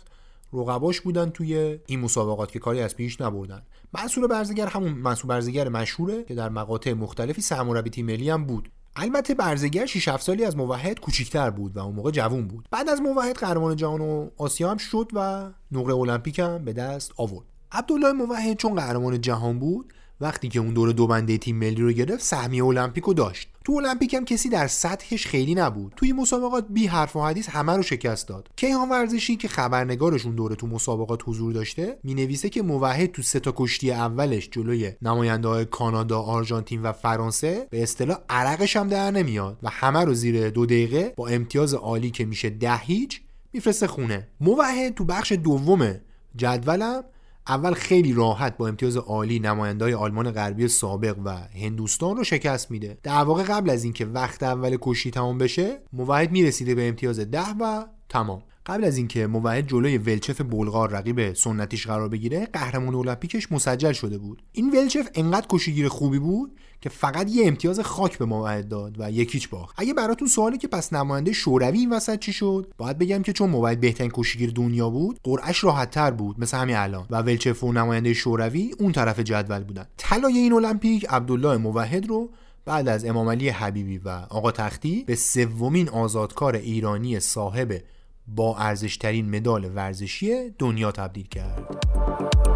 رقباش 0.54 1.02
بودن 1.02 1.30
توی 1.30 1.80
این 1.86 2.00
مسابقات 2.00 2.52
که 2.52 2.60
کاری 2.60 2.82
از 2.82 2.96
پیش 2.96 3.22
نبردن. 3.22 3.62
منصور 3.94 4.28
برزگر 4.28 4.68
همون 4.68 4.92
منصور 4.92 5.30
برزگر 5.30 5.70
مشهوره 5.70 6.24
که 6.24 6.36
در 6.36 6.50
مقاطع 6.50 6.94
مختلفی 6.94 7.42
سرمربی 7.42 7.90
تیم 7.90 8.06
ملی 8.06 8.30
هم 8.30 8.46
بود. 8.46 8.70
البته 9.02 9.34
برزگر 9.34 9.86
6 9.86 10.08
7 10.08 10.24
سالی 10.24 10.46
از 10.46 10.58
موحد 10.58 11.00
کوچیکتر 11.00 11.50
بود 11.50 11.78
و 11.78 11.80
اون 11.80 11.96
موقع 11.96 12.12
جوون 12.12 12.48
بود. 12.48 12.68
بعد 12.72 12.90
از 12.90 13.02
موحد 13.02 13.36
قهرمان 13.36 13.76
جهان 13.76 14.02
و 14.02 14.30
آسیا 14.38 14.72
هم 14.72 14.78
شد 14.78 15.08
و 15.14 15.50
نقره 15.72 15.96
المپیک 15.96 16.40
هم 16.40 16.66
به 16.66 16.74
دست 16.74 17.12
آورد. 17.18 17.46
عبدالله 17.72 18.12
موحد 18.12 18.58
چون 18.58 18.76
قهرمان 18.76 19.22
جهان 19.22 19.60
بود 19.60 19.94
وقتی 20.22 20.48
که 20.48 20.60
اون 20.60 20.74
دوره 20.74 20.94
دو 20.94 21.08
بنده 21.08 21.38
تیم 21.38 21.56
ملی 21.56 21.82
رو 21.82 21.92
گرفت 21.92 22.24
سهمیه 22.24 22.66
المپیک 22.66 23.04
رو 23.04 23.14
داشت. 23.14 23.50
تو 23.66 23.74
المپیک 23.74 24.14
هم 24.14 24.26
کسی 24.26 24.50
در 24.50 24.68
سطحش 24.68 25.28
خیلی 25.28 25.56
نبود. 25.56 25.94
توی 25.96 26.14
مسابقات 26.14 26.66
بی 26.70 26.88
حرف 26.88 27.16
و 27.16 27.22
حدیث 27.22 27.50
همه 27.50 27.76
رو 27.76 27.84
شکست 27.84 28.28
داد. 28.28 28.50
کیهان 28.56 28.90
ورزشی 28.90 29.36
که 29.36 29.48
خبرنگارشون 29.48 30.36
دوره 30.36 30.56
تو 30.56 30.68
مسابقات 30.68 31.20
حضور 31.26 31.54
داشته 31.54 32.00
می‌نویسه 32.04 32.50
که 32.50 32.62
موحد 32.62 33.12
تو 33.12 33.22
سه 33.22 33.40
تا 33.40 33.54
کشتی 33.56 33.92
اولش 33.92 34.50
جلوی 34.50 34.92
نماینده 35.02 35.48
های 35.48 35.66
کانادا 35.66 36.20
آرژانتین 36.20 36.82
و 36.82 36.92
فرانسه 36.92 37.68
به 37.70 37.84
اصطلاح 37.84 38.18
عرقش 38.30 38.78
هم 38.78 38.88
در 38.88 39.12
نمیاد 39.12 39.58
و 39.64 39.70
همه 39.70 40.06
رو 40.06 40.14
زیر 40.14 40.50
دو 40.50 40.66
دقیقه 40.66 41.14
با 41.18 41.28
امتیاز 41.28 41.74
عالی 41.74 42.12
که 42.12 42.26
میشه 42.26 42.50
ده 42.50 42.78
هیچ 42.78 43.22
میفرسته 43.54 43.88
خونه. 43.88 44.28
موحد 44.42 44.96
تو 44.96 45.06
بخش 45.06 45.32
دوم 45.32 45.96
جدولم 46.36 47.04
اول 47.50 47.74
خیلی 47.74 48.14
راحت 48.14 48.58
با 48.58 48.68
امتیاز 48.68 48.98
عالی 48.98 49.40
نمایندهای 49.40 49.94
آلمان 49.94 50.32
غربی 50.32 50.68
سابق 50.68 51.16
و 51.26 51.30
هندوستان 51.64 52.18
رو 52.18 52.24
شکست 52.24 52.72
میده. 52.72 52.98
در 53.04 53.12
واقع 53.12 53.44
قبل 53.44 53.70
از 53.70 53.84
اینکه 53.84 54.06
وقت 54.06 54.44
اول 54.44 54.78
کشتی 54.82 55.12
تمام 55.12 55.38
بشه 55.38 55.80
موحد 55.94 56.32
می‌رسیده 56.32 56.76
به 56.76 56.88
امتیاز 56.88 57.20
ده 57.20 57.50
و 57.60 57.86
تمام. 58.10 58.44
قبل 58.66 58.84
از 58.84 58.98
اینکه 58.98 59.28
موحد 59.28 59.68
جلوی 59.68 59.98
ولچف 59.98 60.42
بلغار 60.42 60.90
رقیب 60.90 61.34
سنتیش 61.34 61.88
قرار 61.88 62.10
بگیره 62.10 62.46
قهرمان 62.54 62.96
المپیکش 62.96 63.52
مسجل 63.52 63.92
شده 63.92 64.18
بود. 64.18 64.44
این 64.52 64.72
ولچف 64.72 65.10
انقدر 65.16 65.46
کشیگیر 65.50 65.88
خوبی 65.88 66.20
بود 66.20 66.60
که 66.82 66.90
فقط 66.90 67.30
یه 67.30 67.48
امتیاز 67.48 67.80
خاک 67.80 68.18
به 68.18 68.26
موحد 68.26 68.68
داد 68.68 68.96
و 69.00 69.12
یکیچ 69.12 69.50
باخت. 69.50 69.76
اگه 69.78 69.94
براتون 69.94 70.28
سوالی 70.28 70.58
که 70.58 70.68
پس 70.68 70.94
نماینده 70.94 71.34
شوروی 71.34 71.80
این 71.80 71.90
وسط 71.90 72.20
چی 72.20 72.34
شد؟ 72.34 72.74
باید 72.78 72.98
بگم 72.98 73.22
که 73.22 73.34
چون 73.34 73.50
موحد 73.50 73.80
بهترین 73.80 74.12
کشیگیر 74.14 74.52
دنیا 74.52 74.90
بود 74.90 75.20
قرعش 75.24 75.64
راحت 75.64 75.92
تر 75.92 76.12
بود 76.12 76.40
مثل 76.40 76.58
همین 76.58 76.76
الان. 76.76 77.06
و 77.10 77.22
ولچف 77.22 77.64
و 77.64 77.74
نماینده 77.74 78.14
شوروی 78.14 78.72
اون 78.80 78.92
طرف 78.92 79.20
جدول 79.20 79.64
بودن. 79.64 79.86
طلای 79.98 80.38
این 80.38 80.54
المپیک 80.54 81.06
عبدالله 81.10 81.58
موحد 81.58 82.08
رو 82.08 82.30
بعد 82.66 82.88
از 82.88 83.06
امام 83.06 83.30
علی 83.30 83.50
حبیبی 83.50 83.98
و 83.98 84.10
آقا 84.10 84.52
تختی 84.52 85.04
به 85.04 85.16
سومین 85.16 85.90
آزادکار 85.90 86.56
ایرانی 86.56 87.20
صاحب 87.20 87.82
با 88.28 88.58
ارزشترین 88.58 89.36
مدال 89.36 89.72
ورزشی 89.76 90.50
دنیا 90.50 90.92
تبدیل 90.92 91.28
کرد. 91.28 92.49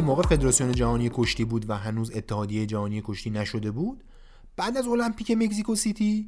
اون 0.00 0.08
موقع 0.08 0.22
فدراسیون 0.22 0.72
جهانی 0.72 1.10
کشتی 1.12 1.44
بود 1.44 1.70
و 1.70 1.76
هنوز 1.76 2.10
اتحادیه 2.14 2.66
جهانی 2.66 3.02
کشتی 3.06 3.30
نشده 3.30 3.70
بود 3.70 4.04
بعد 4.56 4.76
از 4.76 4.86
المپیک 4.86 5.30
مکزیکو 5.30 5.74
سیتی 5.74 6.26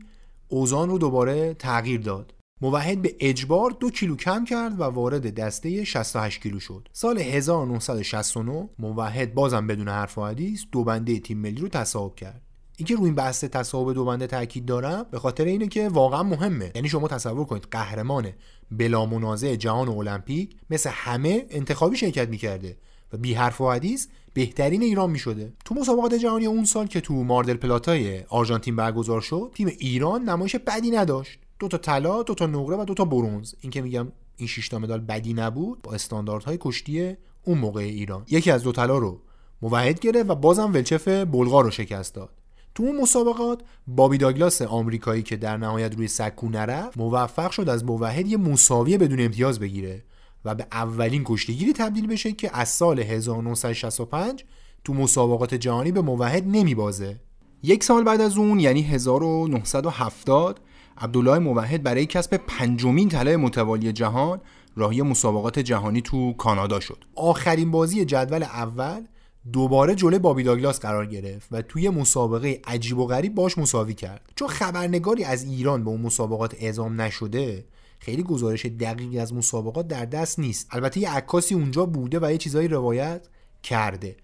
اوزان 0.49 0.89
رو 0.89 0.99
دوباره 0.99 1.55
تغییر 1.55 2.01
داد. 2.01 2.35
موحد 2.61 3.03
به 3.03 3.17
اجبار 3.21 3.71
دو 3.71 3.91
کیلو 3.91 4.17
کم 4.17 4.45
کرد 4.45 4.81
و 4.81 4.83
وارد 4.83 5.35
دسته 5.35 5.85
68 5.85 6.43
کیلو 6.43 6.61
شد. 6.61 6.89
سال 6.93 7.19
1969 7.19 8.69
موحد 8.79 9.35
بازم 9.35 9.67
بدون 9.67 9.89
حرف 9.89 10.19
و 10.19 10.25
حدیث 10.25 10.65
دو 10.73 10.85
بنده 10.85 11.21
تیم 11.21 11.39
ملی 11.39 11.61
رو 11.61 11.69
تصاحب 11.69 12.15
کرد. 12.15 12.43
اینکه 12.77 12.95
روی 12.95 13.05
این 13.05 13.15
بحث 13.15 13.45
تصاحب 13.45 13.93
دو 13.93 14.05
بنده 14.05 14.27
تاکید 14.27 14.65
دارم 14.65 15.07
به 15.11 15.19
خاطر 15.19 15.45
اینه 15.45 15.69
که 15.69 15.89
واقعا 15.89 16.23
مهمه. 16.23 16.73
یعنی 16.75 16.89
شما 16.89 17.09
تصور 17.09 17.45
کنید 17.45 17.67
قهرمان 17.71 18.33
بلا 18.71 19.07
منازع 19.07 19.57
جهان 19.57 19.89
المپیک 19.89 20.57
مثل 20.71 20.91
همه 20.93 21.47
انتخابی 21.51 21.97
شرکت 21.97 22.29
می‌کرده. 22.29 22.77
و 23.13 23.17
بی 23.17 23.35
حرف 23.35 23.61
و 23.61 23.71
حدیث 23.71 24.07
بهترین 24.35 24.83
ایران 24.83 25.11
می 25.11 25.19
شده 25.19 25.53
تو 25.65 25.75
مسابقات 25.75 26.15
جهانی 26.15 26.47
اون 26.47 26.65
سال 26.65 26.87
که 26.87 27.01
تو 27.01 27.15
ماردل 27.15 27.55
پلاتای 27.55 28.23
آرژانتین 28.29 28.77
برگزار 28.77 29.21
شد 29.21 29.51
تیم 29.55 29.67
ایران 29.67 30.29
نمایش 30.29 30.57
بدی 30.57 30.91
نداشت. 30.91 31.39
دو 31.59 31.69
تا 31.69 31.79
طلا 31.79 32.23
دو 32.23 32.35
تا 32.35 32.47
نقره 32.47 32.77
و 32.77 32.85
دو 32.85 32.95
تا 32.95 33.05
برونز 33.05 33.55
این 33.61 33.71
که 33.71 33.83
میگم 33.83 34.13
این 34.37 34.49
6 34.49 34.69
تا 34.69 34.79
مدال 34.79 35.01
بدی 35.01 35.35
نبود 35.35 35.83
با 35.83 35.93
استانداردهای 35.93 36.59
کشتی 36.61 37.17
اون 37.45 37.59
موقع 37.59 37.81
ایران. 37.81 38.25
یکی 38.29 38.51
از 38.51 38.63
دو 38.63 38.73
طلا 38.73 38.99
رو 38.99 39.21
موحد 39.63 40.01
گرفت 40.01 40.31
و 40.31 40.35
بازم 40.35 40.73
ولچف 40.73 41.09
بلغار 41.09 41.65
رو 41.65 41.71
شکست 41.71 42.15
داد. 42.15 42.31
تو 42.75 42.83
اون 42.83 43.01
مسابقات 43.01 43.63
بابی 43.87 44.19
داگلاس 44.19 44.63
آمریکایی 44.63 45.23
که 45.23 45.37
در 45.37 45.57
نهایت 45.57 45.95
روی 45.95 46.09
سکو 46.09 46.49
نرفت 46.49 46.99
موفق 46.99 47.51
شد 47.51 47.69
از 47.69 47.85
موحد 47.85 48.27
یه 48.27 48.37
مساوی 48.37 48.99
بدون 48.99 49.21
امتیاز 49.21 49.59
بگیره. 49.59 50.05
و 50.45 50.55
به 50.55 50.67
اولین 50.73 51.23
کشتیگیری 51.27 51.73
تبدیل 51.73 52.07
بشه 52.07 52.33
که 52.33 52.57
از 52.57 52.69
سال 52.69 53.01
1965 53.01 54.45
تو 54.85 54.95
مسابقات 54.95 55.55
جهانی 55.55 55.93
به 55.93 56.01
موحد 56.01 56.45
نمیبازه. 56.47 57.21
یک 57.63 57.85
سال 57.85 58.05
بعد 58.05 58.21
از 58.21 58.37
اون 58.37 58.61
یعنی 58.61 58.83
1970 58.83 60.61
عبدالله 60.99 61.39
موحد 61.39 61.83
برای 61.83 62.07
کسب 62.07 62.37
پنجمین 62.37 63.09
طلای 63.09 63.37
متوالی 63.37 63.93
جهان 63.93 64.41
راهی 64.77 65.03
مسابقات 65.03 65.59
جهانی 65.59 66.01
تو 66.01 66.33
کانادا 66.33 66.81
شد. 66.81 67.05
آخرین 67.15 67.71
بازی 67.71 68.05
جدول 68.05 68.43
اول 68.43 69.07
دوباره 69.53 69.95
جلوی 69.95 70.19
بابی 70.19 70.43
داگلاس 70.43 70.81
قرار 70.81 71.07
گرفت 71.07 71.49
و 71.53 71.63
توی 71.63 71.89
مسابقه 71.89 72.61
عجیب 72.67 72.99
و 72.99 73.07
غریب 73.07 73.35
باش 73.35 73.59
مساوی 73.59 73.95
کرد. 73.95 74.33
چون 74.37 74.49
خبرنگاری 74.49 75.25
از 75.25 75.45
ایران 75.45 75.85
به 75.85 75.91
اون 75.91 76.01
مسابقات 76.01 76.55
اعزام 76.59 77.01
نشده 77.01 77.65
خیلی 78.05 78.23
گزارش 78.23 78.67
دقیقی 78.67 79.19
از 79.19 79.35
مسابقات 79.35 79.89
در 79.89 80.05
دست 80.05 80.39
نیست. 80.39 80.67
البته 80.71 81.01
یه 81.01 81.11
عکاسی 81.11 81.55
اونجا 81.55 81.87
بوده 81.87 82.19
و 82.23 82.33
یه 82.33 82.39
چیزایی 82.39 82.69
روایت 82.69 83.29
کرده. 83.63 84.17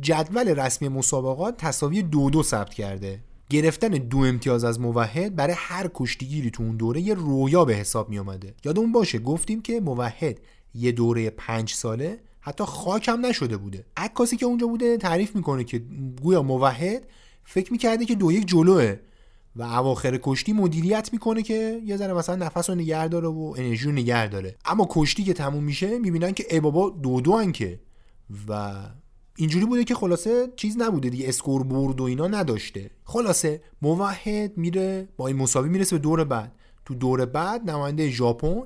جدول 0.00 0.48
رسمی 0.48 0.88
مسابقات 0.88 1.56
تصاوی 1.56 2.02
دو 2.02 2.30
دو 2.30 2.42
ثبت 2.42 2.74
کرده. 2.74 3.20
گرفتن 3.50 3.88
دو 3.88 4.18
امتیاز 4.18 4.64
از 4.64 4.80
موحد 4.80 5.36
برای 5.36 5.54
هر 5.58 5.90
کشتیگیری 5.94 6.50
تو 6.50 6.62
اون 6.62 6.76
دوره 6.76 7.00
یه 7.00 7.14
رویا 7.14 7.64
به 7.64 7.74
حساب 7.74 8.08
می 8.08 8.18
اومده 8.18 8.54
یادمون 8.64 8.92
باشه 8.92 9.18
گفتیم 9.18 9.62
که 9.62 9.80
موحد 9.80 10.38
یه 10.74 10.92
دوره 10.92 11.30
پنج 11.30 11.72
ساله 11.72 12.18
حتی 12.40 12.64
خاک 12.64 13.08
هم 13.08 13.26
نشده 13.26 13.56
بوده. 13.56 13.84
عکاسی 13.96 14.36
که 14.36 14.46
اونجا 14.46 14.66
بوده 14.66 14.96
تعریف 14.96 15.36
می‌کنه 15.36 15.64
که 15.64 15.82
گویا 16.22 16.42
موحد 16.42 17.02
فکر 17.44 17.72
می‌کرده 17.72 18.04
که 18.04 18.14
دو 18.14 18.32
یک 18.32 18.46
جلوه. 18.46 18.96
و 19.56 19.62
اواخر 19.62 20.18
کشتی 20.22 20.52
مدیریت 20.52 21.08
می‌کنه 21.12 21.42
که 21.42 21.80
یه 21.84 21.96
ذره 21.96 22.12
مثلا 22.12 22.36
نفس 22.36 22.70
رو 22.70 22.76
نگه 22.76 23.08
داره 23.08 23.28
و 23.28 23.54
انرژی 23.56 23.86
رو 23.86 23.92
نگه 23.92 24.28
داره. 24.28 24.56
اما 24.64 24.86
کشتی 24.90 25.24
که 25.24 25.32
تموم 25.32 25.64
میشه 25.64 25.98
می‌بینن 25.98 26.32
که 26.32 26.46
ای 26.50 26.60
بابا 26.60 26.90
دو 26.90 27.20
دو 27.20 27.50
که. 27.52 27.80
و 28.48 28.72
اینجوری 29.36 29.66
بوده 29.66 29.84
که 29.84 29.94
خلاصه 29.94 30.52
چیز 30.56 30.76
نبوده 30.78 31.08
دیگه 31.08 31.28
اسکور 31.28 31.62
برد 31.62 32.00
و 32.00 32.04
اینا 32.04 32.28
نداشته. 32.28 32.90
خلاصه 33.04 33.62
موحد 33.82 34.58
میره 34.58 35.08
با 35.16 35.26
این 35.26 35.36
مساوی 35.36 35.68
می‌رسه 35.68 35.96
به 35.96 36.02
دور 36.02 36.24
بعد. 36.24 36.52
تو 36.84 36.94
دور 36.94 37.26
بعد 37.26 37.70
نماینده 37.70 38.10
ژاپن 38.10 38.62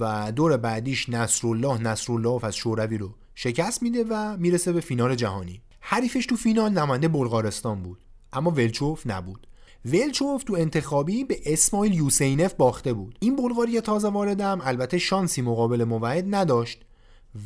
و 0.00 0.32
دور 0.32 0.56
بعدیش 0.56 1.08
نصرالله 1.08 1.82
نصرالله 1.82 2.44
از 2.44 2.56
شوروی 2.56 2.98
رو 2.98 3.14
شکست 3.34 3.82
میده 3.82 4.04
و 4.10 4.36
می‌رسه 4.36 4.72
به 4.72 4.80
فینال 4.80 5.14
جهانی. 5.14 5.62
حریفش 5.80 6.26
تو 6.26 6.36
فینال 6.36 6.72
نماینده 6.72 7.08
بلغارستان 7.08 7.82
بود 7.82 7.98
اما 8.32 8.50
ولچوف 8.50 9.06
نبود. 9.06 9.46
ولچوف 9.84 10.44
تو 10.44 10.54
انتخابی 10.54 11.24
به 11.24 11.38
اسماعیل 11.46 11.94
یوسینف 11.94 12.54
باخته 12.54 12.92
بود. 12.92 13.18
این 13.20 13.36
بلغاری 13.36 13.80
تازه 13.80 14.08
واردم 14.08 14.60
البته 14.64 14.98
شانسی 14.98 15.42
مقابل 15.42 15.84
موعد 15.84 16.34
نداشت 16.34 16.80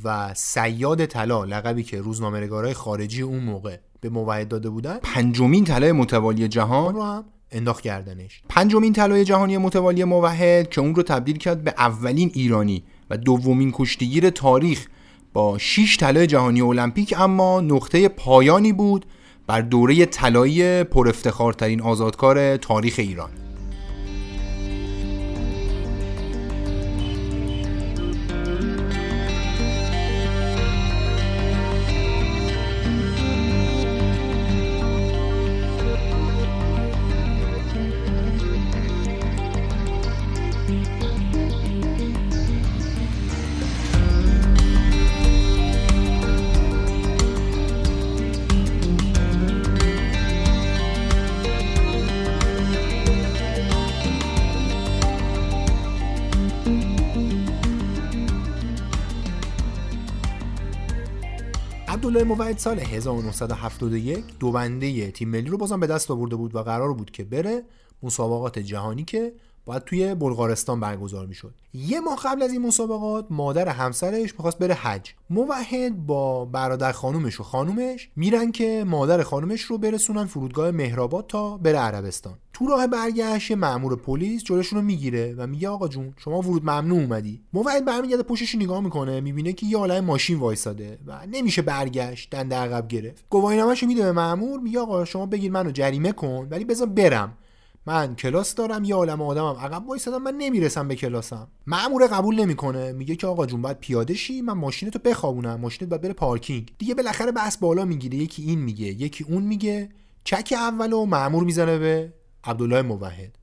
و 0.04 0.34
سیاد 0.34 1.06
طلا 1.06 1.44
لقبی 1.44 1.82
که 1.82 2.00
روزنامه‌نگارای 2.00 2.74
خارجی 2.74 3.22
اون 3.22 3.44
موقع 3.44 3.76
به 4.00 4.08
موعد 4.08 4.48
داده 4.48 4.70
بودن 4.70 4.98
پنجمین 5.02 5.64
طلای 5.64 5.92
متوالی 5.92 6.48
جهان 6.48 6.94
رو 6.94 7.02
هم 7.02 7.24
انداخت 7.50 7.80
کردنش 7.80 8.42
پنجمین 8.48 8.92
طلای 8.92 9.24
جهانی 9.24 9.58
متوالی 9.58 10.04
موحد 10.04 10.70
که 10.70 10.80
اون 10.80 10.94
رو 10.94 11.02
تبدیل 11.02 11.36
کرد 11.36 11.64
به 11.64 11.74
اولین 11.78 12.30
ایرانی 12.34 12.84
و 13.10 13.16
دومین 13.16 13.72
کشتیگیر 13.74 14.30
تاریخ 14.30 14.86
با 15.32 15.58
6 15.58 15.96
طلای 15.96 16.26
جهانی 16.26 16.60
المپیک 16.60 17.14
اما 17.18 17.60
نقطه 17.60 18.08
پایانی 18.08 18.72
بود 18.72 19.06
بر 19.46 19.60
دوره 19.60 20.06
طلایی 20.06 20.84
پر 20.84 21.08
افتخارترین 21.08 21.80
آزادکار 21.80 22.56
تاریخ 22.56 22.94
ایران. 22.98 23.30
عبدالله 62.16 62.36
موعد 62.36 62.58
سال 62.58 62.78
1971 62.78 64.24
دو 64.40 64.52
بنده 64.52 65.10
تیم 65.10 65.28
ملی 65.28 65.50
رو 65.50 65.58
بازم 65.58 65.80
به 65.80 65.86
دست 65.86 66.10
آورده 66.10 66.36
بود 66.36 66.54
و 66.54 66.62
قرار 66.62 66.92
بود 66.92 67.10
که 67.10 67.24
بره 67.24 67.62
مسابقات 68.02 68.58
جهانی 68.58 69.04
که 69.04 69.32
باید 69.66 69.84
توی 69.84 70.14
بلغارستان 70.14 70.80
برگزار 70.80 71.26
می‌شد. 71.26 71.54
یه 71.74 72.00
ماه 72.00 72.18
قبل 72.24 72.42
از 72.42 72.52
این 72.52 72.66
مسابقات 72.66 73.26
مادر 73.30 73.68
همسرش 73.68 74.32
می‌خواست 74.32 74.58
بره 74.58 74.74
حج. 74.74 75.10
موحد 75.30 76.06
با 76.06 76.44
برادر 76.44 76.92
خانومش 76.92 77.40
و 77.40 77.42
خانومش 77.42 78.10
میرن 78.16 78.52
که 78.52 78.84
مادر 78.86 79.22
خانومش 79.22 79.62
رو 79.62 79.78
برسونن 79.78 80.24
فرودگاه 80.24 80.70
مهرآباد 80.70 81.26
تا 81.26 81.56
بره 81.56 81.78
عربستان. 81.78 82.34
تو 82.52 82.66
راه 82.66 82.86
برگشت 82.86 83.52
مأمور 83.52 83.96
پلیس 83.96 84.44
جلوشون 84.44 84.78
رو 84.78 84.84
می‌گیره 84.84 85.34
و 85.38 85.46
میگه 85.46 85.68
آقا 85.68 85.88
جون 85.88 86.14
شما 86.16 86.40
ورود 86.40 86.62
ممنوع 86.62 86.98
اومدی. 86.98 87.40
موحد 87.52 87.84
برمیگرده 87.84 88.22
پشتش 88.22 88.54
نگاه 88.54 88.80
می‌کنه 88.80 89.20
می‌بینه 89.20 89.52
که 89.52 89.66
یه 89.66 89.78
عالم 89.78 90.04
ماشین 90.04 90.38
وایساده 90.38 90.98
و 91.06 91.26
نمیشه 91.32 91.62
برگشت 91.62 92.30
دنده 92.30 92.56
عقب 92.56 92.88
گرفت. 92.88 93.24
گواهینامه‌شو 93.30 93.86
میده 93.86 94.02
به 94.02 94.12
مأمور 94.12 94.60
میگه 94.60 94.80
آقا 94.80 95.04
شما 95.04 95.26
بگیر 95.26 95.52
منو 95.52 95.70
جریمه 95.70 96.12
کن 96.12 96.48
ولی 96.50 96.64
بذار 96.64 96.86
برم. 96.86 97.32
من 97.86 98.14
کلاس 98.14 98.54
دارم 98.54 98.84
یه 98.84 98.94
عالم 98.94 99.22
آدمم. 99.22 99.56
عقب 99.56 99.88
وایسادم 99.88 100.22
من 100.22 100.34
نمی‌رسم 100.34 100.88
به 100.88 100.94
کلاسم. 100.94 101.48
مأمور 101.66 102.06
قبول 102.06 102.40
نمی‌کنه. 102.40 102.92
میگه 102.92 103.16
که 103.16 103.26
آقا 103.26 103.46
جون 103.46 103.62
باید 103.62 103.78
پیاده 103.78 104.14
شی 104.14 104.40
من 104.40 104.52
ماشینتو 104.52 104.98
بخوابونم. 104.98 105.60
ماشینت 105.60 105.90
باید 105.90 106.02
بره 106.02 106.12
پارکینگ. 106.12 106.72
دیگه 106.78 106.94
بالاخره 106.94 107.32
بحث 107.32 107.56
بالا 107.56 107.84
می‌گیره. 107.84 108.18
یکی 108.18 108.42
این 108.42 108.58
میگه 108.58 108.86
یکی 108.86 109.24
اون 109.24 109.42
میگه. 109.42 109.88
چک 110.24 110.54
اولو 110.56 111.04
مأمور 111.04 111.44
می‌زنه 111.44 111.78
به 111.78 112.12
عبدالله 112.44 112.82
موحد. 112.82 113.38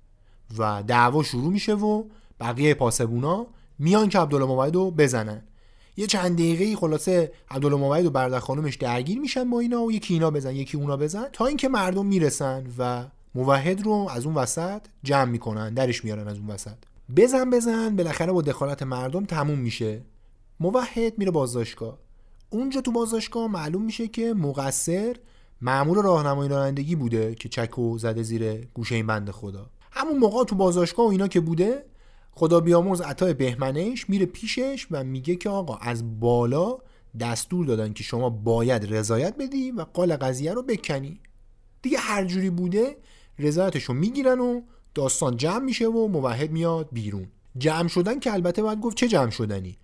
و 0.58 0.84
دعوا 0.88 1.24
شروع 1.24 1.52
میشه 1.52 1.74
و 1.74 2.04
بقیه 2.40 2.74
پاسبونا 2.74 3.48
میان 3.80 4.10
که 4.10 4.20
عبدالله 4.20 4.48
موحد 4.48 4.74
بزنن. 4.74 5.42
یه 5.98 6.08
چند 6.08 6.34
دقیقه 6.34 6.76
خلاصه 6.76 7.32
عبدالله 7.50 7.78
موحد 7.78 8.06
و 8.06 8.10
برادر 8.10 8.40
خانومش 8.40 8.76
درگیر 8.76 9.20
میشن 9.20 9.50
با 9.50 9.60
اینا 9.60 9.84
و 9.84 9.92
یکی 9.92 10.14
اینا 10.14 10.32
بزن 10.32 10.56
یکی 10.56 10.78
اونا 10.78 10.98
بزن 10.98 11.26
تا 11.34 11.46
اینکه 11.46 11.70
مردم 11.70 12.06
می‌رسن 12.06 12.68
و 12.78 13.06
موحد 13.36 13.82
رو 13.82 14.08
از 14.12 14.26
اون 14.26 14.36
وسط 14.36 14.82
جمع 15.04 15.32
می‌کنن 15.32 15.74
درش 15.74 16.04
میارن 16.04 16.28
از 16.28 16.38
اون 16.38 16.48
وسط. 16.48 16.78
بزن 17.16 17.50
بزن 17.50 17.96
بالاخره 17.96 18.32
با 18.32 18.42
دخالت 18.42 18.84
مردم 18.84 19.26
تموم 19.26 19.60
میشه. 19.60 20.02
موحد 20.60 21.18
میره 21.18 21.32
بازداشتگاه. 21.32 21.98
اونجا 22.50 22.82
تو 22.82 22.92
بازداشتگاه 22.92 23.48
معلوم 23.48 23.82
میشه 23.82 24.08
که 24.08 24.34
مقصر 24.34 25.16
معمول 25.62 26.04
راهنمایی 26.04 26.50
رانندگی 26.50 26.96
بوده 26.96 27.36
که 27.36 27.50
چکو 27.50 27.98
زده 27.98 28.24
زیر 28.24 28.56
گوشه 28.74 28.96
این 28.96 29.08
بند 29.08 29.32
خدا. 29.32 29.70
همون 29.92 30.18
موقع 30.18 30.44
تو 30.44 30.56
بازداشتگاه 30.56 31.06
و 31.06 31.10
اینا 31.10 31.28
که 31.28 31.40
بوده 31.40 31.86
خدا 32.32 32.60
بیامرز 32.60 33.02
عطای 33.02 33.34
بهمنش 33.34 34.10
میره 34.10 34.26
پیشش 34.26 34.88
و 34.92 35.04
میگه 35.04 35.36
که 35.36 35.50
آقا 35.50 35.76
از 35.76 36.20
بالا 36.20 36.78
دستور 37.20 37.66
دادن 37.66 37.94
که 37.94 38.04
شما 38.04 38.30
باید 38.30 38.94
رضایت 38.94 39.38
بدی 39.38 39.72
و 39.72 39.82
قال 39.82 40.16
قضیه 40.16 40.54
رو 40.54 40.64
بکنی. 40.64 41.20
دیگه 41.82 41.98
هر 41.98 42.26
جوری 42.26 42.50
بوده 42.50 42.98
رضایتش 43.40 43.84
رو 43.84 43.94
می‌گیرن 43.94 44.40
و 44.40 44.62
داستان 44.96 45.38
جمع 45.38 45.64
میشه 45.64 45.88
و 45.88 46.08
موحد 46.08 46.52
میاد 46.52 46.90
بیرون. 46.92 47.28
جمع 47.58 47.88
شدن 47.88 48.20
که 48.20 48.34
البته 48.34 48.62
باید 48.62 48.80
گفت 48.80 48.98
چه 48.98 49.08
جمع 49.08 49.30
شدنی؟ 49.30 49.78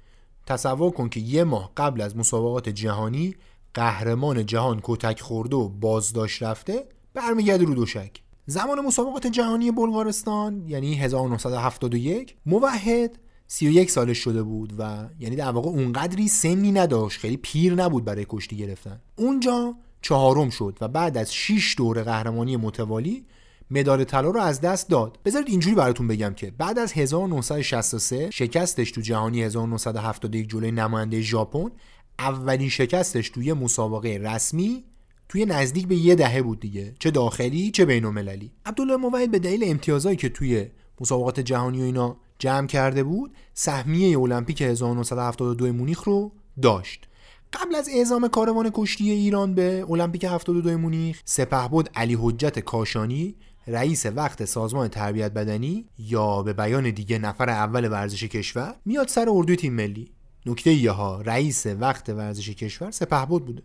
تصور 0.45 0.91
کن 0.91 1.10
که 1.10 1.20
یه 1.20 1.43
ماه 1.43 1.72
قبل 1.78 2.02
از 2.02 2.18
مسابقات 2.18 2.70
جهانی 2.70 3.36
قهرمان 3.74 4.45
جهان 4.45 4.80
کتک 4.84 5.22
خورده 5.22 5.56
و 5.56 5.70
بازداشت 5.70 6.43
رفته 6.43 6.86
برمیگرده 7.14 7.66
رو 7.66 7.74
دوشک. 7.74 8.22
زمان 8.45 8.80
مسابقات 8.80 9.28
جهانی 9.28 9.72
بلغارستان 9.72 10.64
یعنی 10.68 10.95
1971 10.95 12.36
موحد 12.45 13.20
31 13.47 13.91
سالش 13.91 14.18
شده 14.18 14.43
بود 14.43 14.74
و 14.78 15.06
یعنی 15.20 15.36
در 15.36 15.52
واقع 15.52 15.70
اونقدری 15.70 16.28
سنی 16.28 16.72
نداشت 16.72 17.20
خیلی 17.20 17.38
پیر 17.38 17.76
نبود 17.76 18.06
برای 18.06 18.26
کشتی 18.30 18.58
گرفتن. 18.58 19.02
اونجا 19.16 19.76
چهارم 20.02 20.50
شد 20.50 20.78
و 20.82 20.88
بعد 20.88 21.18
از 21.18 21.34
6 21.34 21.76
دور 21.78 22.04
قهرمانی 22.04 22.58
متوالی 22.58 23.26
مدال 23.72 24.03
طلا 24.03 24.30
رو 24.30 24.39
از 24.39 24.61
دست 24.61 24.89
داد. 24.89 25.20
بذارید 25.26 25.49
اینجوری 25.49 25.76
براتون 25.76 26.07
بگم 26.07 26.34
که 26.34 26.51
بعد 26.51 26.80
از 26.80 26.93
1963 26.93 28.30
شکستش 28.32 28.91
تو 28.91 29.01
جهانی 29.01 29.43
1971 29.43 30.49
جلوی 30.49 30.72
نماینده 30.72 31.22
ژاپن 31.22 31.72
اولین 32.20 32.70
شکستش 32.70 33.30
توی 33.30 33.53
مسابقه 33.53 34.17
رسمی 34.24 34.84
توی 35.30 35.45
نزدیک 35.45 35.88
به 35.88 35.95
یه 35.95 36.15
دهه 36.15 36.41
بود 36.41 36.59
دیگه. 36.59 36.95
چه 36.99 37.11
داخلی 37.11 37.72
چه 37.72 37.86
بین 37.86 38.05
المللی 38.05 38.51
عبدالله 38.65 38.95
موحد 38.95 39.32
به 39.32 39.39
دلیل 39.39 39.63
امتیازایی 39.63 40.17
که 40.17 40.30
توی 40.30 40.65
مسابقات 41.01 41.39
جهانی 41.39 41.82
و 41.82 41.84
اینا 41.84 42.17
جمع 42.39 42.67
کرده 42.67 43.03
بود 43.03 43.34
سهمیه 43.53 44.20
المپیک 44.20 44.61
1972 44.61 45.74
مونیخ 45.74 46.03
رو 46.03 46.32
داشت. 46.61 47.05
قبل 47.53 47.76
از 47.76 47.89
اعزام 47.93 48.28
کاروان 48.28 48.72
کشتی 48.74 49.11
ایران 49.11 49.53
به 49.53 49.86
المپیک 49.89 50.26
72 50.26 50.78
مونیخ 50.78 51.22
سپهبد 51.26 51.89
علی 51.95 52.17
حجت 52.22 52.59
کاشانی 52.59 53.36
رئیس 53.70 54.05
وقت 54.05 54.45
سازمان 54.45 54.88
تربیت 54.88 55.32
بدنی 55.32 55.86
یا 55.97 56.43
به 56.43 56.53
بیان 56.53 56.89
دیگه 56.89 57.20
نفر 57.20 57.49
اول 57.49 57.91
ورزش 57.91 58.24
کشور 58.24 58.76
میاد 58.86 59.07
سر 59.07 59.28
اردوی 59.30 59.55
تیم 59.55 59.74
ملی. 59.74 60.11
نکته 60.45 60.74
یه 60.74 60.91
ها 60.91 61.22
رئیس 61.22 61.65
وقت 61.65 62.09
ورزش 62.09 62.49
کشور 62.49 62.91
سپهبد 62.91 63.45
بوده. 63.45 63.63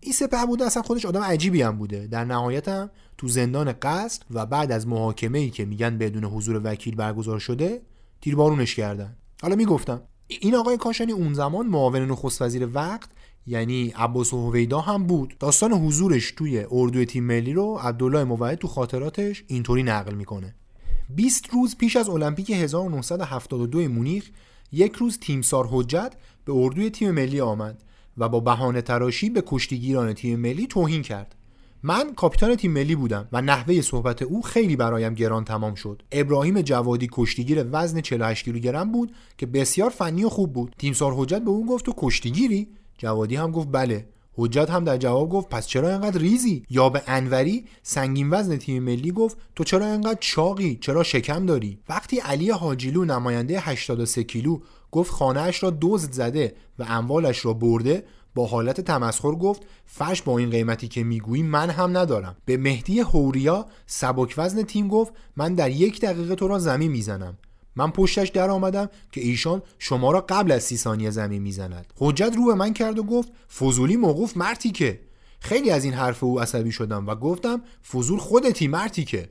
این 0.00 0.12
سپهبد 0.12 0.62
اصلا 0.62 0.82
خودش 0.82 1.06
آدم 1.06 1.22
عجیبی 1.22 1.62
هم 1.62 1.78
بوده. 1.78 2.06
در 2.06 2.24
نهایت 2.24 2.68
هم 2.68 2.90
تو 3.18 3.28
زندان 3.28 3.72
قصد 3.72 4.22
و 4.30 4.46
بعد 4.46 4.72
از 4.72 4.86
محاکمه 4.86 5.38
ای 5.38 5.50
که 5.50 5.64
میگن 5.64 5.98
بدون 5.98 6.24
حضور 6.24 6.60
وکیل 6.64 6.94
برگزار 6.94 7.38
شده 7.38 7.82
تیربارونش 8.20 8.74
کردن. 8.74 9.16
حالا 9.42 9.56
می‌گفتم 9.56 10.02
این 10.28 10.54
آقای 10.54 10.76
کاشانی 10.76 11.12
اون 11.12 11.34
زمان 11.34 11.66
معاون 11.66 12.10
نخست 12.10 12.42
وزیر 12.42 12.68
وقت 12.74 13.10
یعنی 13.46 13.92
عباس 13.96 14.34
هویدا 14.34 14.80
هم 14.80 15.06
بود. 15.06 15.34
داستان 15.38 15.72
حضورش 15.72 16.30
توی 16.30 16.66
اردوی 16.70 17.06
تیم 17.06 17.24
ملی 17.24 17.52
رو 17.52 17.78
عبدالله 17.82 18.24
موعد 18.24 18.58
تو 18.58 18.68
خاطراتش 18.68 19.44
اینطوری 19.46 19.82
نقل 19.82 20.14
می‌کنه. 20.14 20.54
20 21.10 21.48
روز 21.50 21.76
پیش 21.76 21.96
از 21.96 22.08
المپیک 22.08 22.50
1972 22.50 23.88
مونیخ 23.88 24.30
یک 24.72 24.92
روز 24.92 25.18
تیمسار 25.18 25.68
حجت 25.70 26.12
به 26.44 26.52
اردوی 26.52 26.90
تیم 26.90 27.10
ملی 27.10 27.40
آمد 27.40 27.82
و 28.18 28.28
با 28.28 28.40
بهانه 28.40 28.82
تراشی 28.82 29.30
به 29.30 29.42
کشتیگیران 29.46 30.12
تیم 30.12 30.40
ملی 30.40 30.66
توهین 30.66 31.02
کرد. 31.02 31.34
من 31.82 32.14
کاپیتان 32.14 32.54
تیم 32.54 32.72
ملی 32.72 32.94
بودم 32.94 33.28
و 33.32 33.42
نحوه 33.42 33.80
صحبت 33.80 34.22
او 34.22 34.42
خیلی 34.42 34.76
برایم 34.76 35.14
گران 35.14 35.44
تمام 35.44 35.74
شد. 35.74 36.02
ابراهیم 36.12 36.62
جوادی 36.62 37.08
کشتیگیر 37.12 37.64
وزن 37.72 38.00
48 38.00 38.44
کیلوگرم 38.44 38.92
بود 38.92 39.12
که 39.38 39.46
بسیار 39.46 39.90
فنی 39.90 40.24
و 40.24 40.28
خوب 40.28 40.52
بود. 40.52 40.74
تیمسار 40.78 41.14
حجت 41.16 41.42
به 41.42 41.50
او 41.50 41.66
گفت 41.66 41.84
تو 41.84 41.94
کشتیگیری؟ 41.96 42.68
جوادی 43.02 43.36
هم 43.36 43.50
گفت 43.50 43.68
بله. 43.72 44.06
حجت 44.34 44.70
هم 44.70 44.84
در 44.84 44.96
جواب 44.96 45.30
گفت 45.30 45.48
پس 45.48 45.66
چرا 45.66 45.88
اینقدر 45.88 46.18
ریزی؟ 46.18 46.62
یا 46.70 46.88
به 46.88 47.02
انوری 47.06 47.64
سنگین 47.82 48.30
وزن 48.30 48.56
تیم 48.56 48.82
ملی 48.82 49.12
گفت 49.12 49.36
تو 49.56 49.64
چرا 49.64 49.86
اینقدر 49.86 50.18
چاقی؟ 50.20 50.78
چرا 50.80 51.02
شکم 51.02 51.46
داری؟ 51.46 51.78
وقتی 51.88 52.18
علی 52.18 52.50
حاجیلو 52.50 53.04
نماینده 53.04 53.60
83 53.60 54.24
کیلو 54.24 54.58
گفت 54.90 55.10
خانهاش 55.10 55.62
را 55.62 55.78
دزد 55.80 56.12
زده 56.12 56.54
و 56.78 56.84
اموالش 56.88 57.44
را 57.44 57.52
برده 57.52 58.04
با 58.34 58.46
حالت 58.46 58.80
تمسخر 58.80 59.32
گفت 59.32 59.62
فش 59.86 60.22
با 60.22 60.38
این 60.38 60.50
قیمتی 60.50 60.88
که 60.88 61.04
می‌گویی 61.04 61.42
من 61.42 61.70
هم 61.70 61.96
ندارم. 61.96 62.36
به 62.44 62.56
مهدی 62.56 63.00
هوریا 63.00 63.66
سبک 63.86 64.34
وزن 64.38 64.62
تیم 64.62 64.88
گفت 64.88 65.12
من 65.36 65.54
در 65.54 65.70
یک 65.70 66.00
دقیقه 66.00 66.34
تو 66.34 66.48
را 66.48 66.58
زمین 66.58 66.90
می‌زنم. 66.90 67.38
من 67.76 67.90
پشتش 67.90 68.28
در 68.28 68.50
آمدم 68.50 68.88
که 69.12 69.20
ایشان 69.20 69.62
شما 69.78 70.12
را 70.12 70.20
قبل 70.28 70.52
از 70.52 70.62
سی 70.62 70.76
ثانیه 70.76 71.10
زمین 71.10 71.42
می‌زند. 71.42 71.92
حجت 71.96 72.32
رو 72.36 72.46
به 72.46 72.54
من 72.54 72.72
کرد 72.72 72.98
و 72.98 73.02
گفت 73.02 73.32
فضولی 73.58 73.96
موقوف 73.96 74.36
مرتی 74.36 74.70
که. 74.70 75.00
خیلی 75.40 75.70
از 75.70 75.84
این 75.84 75.94
حرف 75.94 76.24
او 76.24 76.40
عصبی 76.40 76.72
شدم 76.72 77.06
و 77.06 77.14
گفتم 77.14 77.62
فضول 77.92 78.18
خودتی 78.18 78.68
مرتی 78.68 79.04
که. 79.04 79.28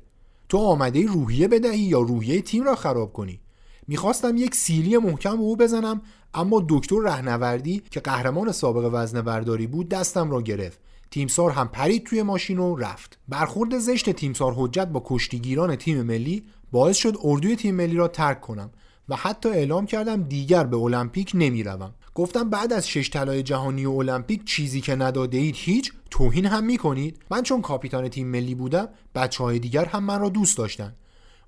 تو 0.49 0.57
آمده 0.57 1.05
روحیه 1.05 1.47
بدهی 1.47 1.79
یا 1.79 1.99
روحیه 1.99 2.41
تیم 2.41 2.63
را 2.63 2.75
خراب 2.75 3.13
کنی؟ 3.13 3.39
می‌خواستم 3.87 4.37
یک 4.37 4.55
سیلی 4.55 4.97
محکم 4.97 5.37
به 5.37 5.43
او 5.43 5.57
بزنم 5.57 6.01
اما 6.33 6.65
دکتر 6.69 6.95
رهنوردی 7.03 7.83
که 7.91 7.99
قهرمان 7.99 8.51
سابق 8.51 8.89
وزن 8.93 9.21
برداری 9.21 9.67
بود 9.67 9.89
دستم 9.89 10.31
را 10.31 10.41
گرفت. 10.41 10.79
تیمسار 11.11 11.51
هم 11.51 11.67
پرید 11.67 12.03
توی 12.03 12.23
ماشین 12.23 12.59
و 12.59 12.75
رفت. 12.75 13.19
برخورد 13.29 13.77
زشت 13.77 14.09
تیمسار 14.09 14.53
حجت 14.57 14.87
با 14.87 15.03
کشتیگیران 15.05 15.75
تیم 15.75 16.01
ملی 16.01 16.43
باعث 16.71 16.97
شد 16.97 17.17
اردوی 17.23 17.55
تیم 17.55 17.75
ملی 17.75 17.95
را 17.95 18.07
ترک 18.07 18.41
کنم 18.41 18.71
و 19.09 19.15
حتی 19.15 19.49
اعلام 19.49 19.85
کردم 19.85 20.23
دیگر 20.23 20.63
به 20.63 20.77
المپیک 20.77 21.31
نمی‌روم. 21.33 21.93
گفتم 22.15 22.49
بعد 22.49 22.73
از 22.73 22.89
شش 22.89 23.09
طلای 23.09 23.43
جهانی 23.43 23.85
و 23.85 23.91
المپیک 23.91 24.45
چیزی 24.45 24.81
که 24.81 24.95
نداده 24.95 25.37
اید 25.37 25.55
هیچ 25.57 25.91
توهین 26.09 26.45
هم 26.45 26.63
می‌کنید؟ 26.63 27.19
من 27.31 27.43
چون 27.43 27.61
کاپیتان 27.61 28.09
تیم 28.09 28.27
ملی 28.27 28.55
بودم 28.55 28.87
بچه 29.15 29.43
های 29.43 29.59
دیگر 29.59 29.85
هم 29.85 30.03
من 30.03 30.19
را 30.19 30.29
دوست 30.29 30.57
داشتند 30.57 30.95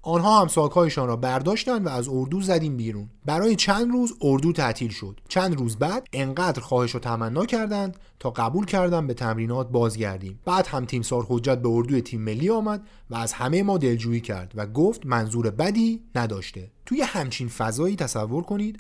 آنها 0.05 0.41
هم 0.41 0.47
ساکهایشان 0.47 1.07
را 1.07 1.15
برداشتند 1.15 1.85
و 1.85 1.89
از 1.89 2.07
اردو 2.09 2.41
زدیم 2.41 2.77
بیرون. 2.77 3.09
برای 3.25 3.55
چند 3.55 3.91
روز 3.91 4.13
اردو 4.21 4.51
تعطیل 4.51 4.91
شد. 4.91 5.19
چند 5.27 5.59
روز 5.59 5.77
بعد 5.77 6.07
انقدر 6.13 6.61
خواهش 6.61 6.95
و 6.95 6.99
تمنا 6.99 7.45
کردند 7.45 7.97
تا 8.19 8.29
قبول 8.29 8.65
کردم 8.65 9.07
به 9.07 9.13
تمرینات 9.13 9.69
بازگردیم. 9.69 10.39
بعد 10.45 10.67
هم 10.67 10.85
تیم 10.85 11.01
سار 11.01 11.25
حجت 11.29 11.57
به 11.57 11.69
اردوی 11.69 12.01
تیم 12.01 12.21
ملی 12.21 12.49
آمد 12.49 12.87
و 13.09 13.15
از 13.15 13.33
همه 13.33 13.63
ما 13.63 13.77
دلجویی 13.77 14.21
کرد 14.21 14.51
و 14.55 14.67
گفت 14.67 15.05
منظور 15.05 15.49
بدی 15.49 16.01
نداشته. 16.15 16.71
توی 16.85 17.01
همچین 17.01 17.47
فضایی 17.47 17.95
تصور 17.95 18.43
کنید 18.43 18.79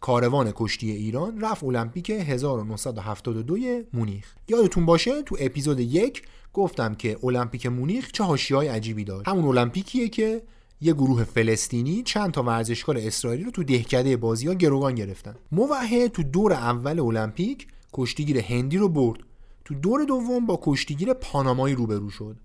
کاروان 0.00 0.52
کشتی 0.54 0.90
ایران 0.90 1.40
رفت 1.40 1.64
المپیک 1.64 2.10
1972 2.10 3.56
مونیخ. 3.92 4.34
یادتون 4.48 4.86
باشه 4.86 5.22
تو 5.22 5.36
اپیزود 5.40 5.80
یک 5.80 6.22
گفتم 6.52 6.94
که 6.94 7.18
المپیک 7.22 7.66
مونیخ 7.66 8.10
چه 8.12 8.24
های 8.54 8.68
عجیبی 8.68 9.04
داشت. 9.04 9.28
همون 9.28 9.44
المپیکیه 9.44 10.08
که 10.08 10.42
یه 10.80 10.92
گروه 10.92 11.24
فلسطینی 11.24 12.02
چند 12.02 12.30
تا 12.30 12.42
ورزشکار 12.42 12.98
اسرائیلی 12.98 13.44
رو 13.44 13.50
تو 13.50 13.64
دهکده 13.64 14.16
بازی 14.16 14.46
ها 14.46 14.54
گروگان 14.54 14.94
گرفتن. 14.94 15.34
موحد 15.52 16.06
تو 16.06 16.22
دور 16.22 16.52
اول 16.52 17.00
المپیک 17.00 17.66
کشتیگیر 17.92 18.38
هندی 18.38 18.76
رو 18.76 18.88
برد. 18.88 19.20
تو 19.64 19.74
دور 19.74 20.04
دوم 20.04 20.46
با 20.46 20.60
کشتیگیر 20.62 21.14
پانامایی 21.14 21.74
روبرو 21.74 22.10
شد. 22.10 22.36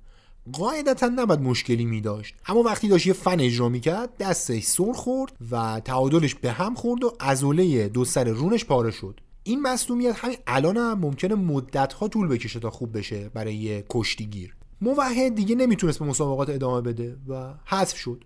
قاعدتا 0.54 1.08
نباید 1.08 1.40
مشکلی 1.40 1.86
می 1.86 2.02
داشت. 2.02 2.36
اما 2.48 2.60
وقتی 2.64 2.88
داشت 2.88 3.08
یه 3.08 3.14
فن 3.14 3.40
اجرا 3.40 3.70
می‌کرد 3.70 4.18
دستش 4.18 4.64
سر 4.64 4.94
خورد 4.94 5.34
و 5.52 5.82
تعادلش 5.86 6.36
به 6.36 6.52
هم 6.52 6.76
خورد 6.76 7.04
و 7.04 7.14
ازوله 7.20 7.90
دو 7.90 8.06
سر 8.06 8.24
رونش 8.24 8.66
پاره 8.66 8.92
شد. 8.92 9.20
این 9.44 9.62
مصدومیت 9.62 10.16
همین 10.16 10.38
الان 10.48 10.78
هم 10.78 11.00
ممکنه 11.00 11.36
مدت 11.36 11.94
ها 11.94 12.08
طول 12.08 12.28
بکشه 12.28 12.60
تا 12.60 12.70
خوب 12.70 12.98
بشه 12.98 13.30
برای 13.30 13.56
یه 13.56 13.86
کشتیگیر. 13.90 14.56
موحد 14.82 15.36
دیگه 15.36 15.56
نمی‌تونست 15.56 16.00
به 16.00 16.06
مسابقات 16.06 16.50
ادامه 16.50 16.82
بده 16.82 17.18
و 17.28 17.54
حذف 17.66 17.98
شد. 17.98 18.24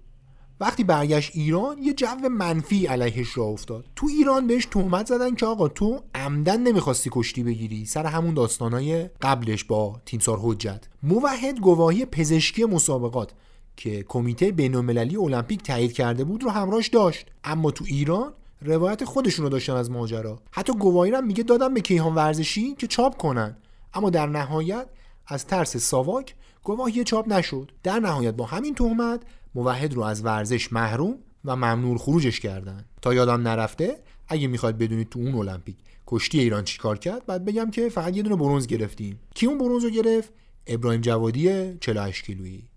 وقتی 0.59 0.83
برگشت 0.83 1.31
ایران 1.35 1.77
یه 1.83 1.93
جو 1.93 2.29
منفی 2.31 2.85
علیهش 2.85 3.37
را 3.37 3.43
افتاد. 3.43 3.85
تو 3.95 4.07
ایران 4.07 4.47
بهش 4.47 4.65
تهمت 4.65 5.07
زدن 5.07 5.35
که 5.35 5.45
آقا 5.45 5.67
تو 5.67 6.01
عمدن 6.15 6.61
نمی‌خواستی 6.61 7.09
کشتی 7.13 7.43
بگیری. 7.43 7.85
سر 7.85 8.05
همون 8.05 8.33
داستانای 8.33 9.09
قبلش 9.21 9.63
با 9.63 10.01
تیمسار 10.05 10.39
حجت. 10.41 10.87
موحد 11.03 11.59
گواهی 11.59 12.05
پزشکی 12.05 12.65
مسابقات 12.65 13.31
که 13.77 14.03
کمیته 14.03 14.51
بینالمللی 14.51 15.17
المپیک 15.17 15.63
تایید 15.63 15.93
کرده 15.93 16.23
بود 16.23 16.43
رو 16.43 16.49
همراهش 16.49 16.87
داشت. 16.87 17.25
اما 17.43 17.71
تو 17.71 17.85
ایران 17.87 18.33
روایت 18.61 19.05
خودشون 19.05 19.49
داشتن 19.49 19.75
از 19.75 19.91
ماجرا. 19.91 20.39
حتی 20.51 20.73
گواهی 20.73 21.21
میگه 21.21 21.43
دادم 21.43 21.73
به 21.73 21.81
کیهان 21.81 22.15
ورزشی 22.15 22.75
که 22.75 22.87
چاپ 22.87 23.17
کنن. 23.17 23.57
اما 23.93 24.09
در 24.09 24.27
نهایت 24.27 24.87
از 25.27 25.45
ترس 25.47 25.77
ساواک 25.77 26.35
گواهی 26.63 27.03
چاپ 27.03 27.27
نشد. 27.27 27.71
در 27.83 27.99
نهایت 27.99 28.33
با 28.33 28.45
همین 28.45 28.75
تهمت 28.75 29.21
موحد 29.55 29.93
رو 29.93 30.01
از 30.01 30.25
ورزش 30.25 30.73
محروم 30.73 31.17
و 31.45 31.55
ممنوع 31.55 31.97
خروجش 31.97 32.39
کردن. 32.39 32.85
تا 33.01 33.13
یادم 33.13 33.47
نرفته 33.47 33.99
اگه 34.27 34.47
می‌خواد 34.47 34.77
بدونید 34.77 35.09
تو 35.09 35.19
اون 35.19 35.35
المپیک 35.35 35.77
کشتی 36.07 36.39
ایران 36.39 36.63
چیکار 36.63 36.97
کرد 36.97 37.25
بعد 37.25 37.45
بگم 37.45 37.71
که 37.71 37.89
فقط 37.89 38.17
یه 38.17 38.23
دونه 38.23 38.35
برونز 38.35 38.67
گرفتیم. 38.67 39.19
کی 39.35 39.45
اون 39.45 39.57
برونز 39.57 39.83
رو 39.83 39.89
گرفت؟ 39.89 40.33
ابراهیم 40.67 41.01
جوادی 41.01 41.77
48 41.79 42.25
کیلویی. 42.25 42.69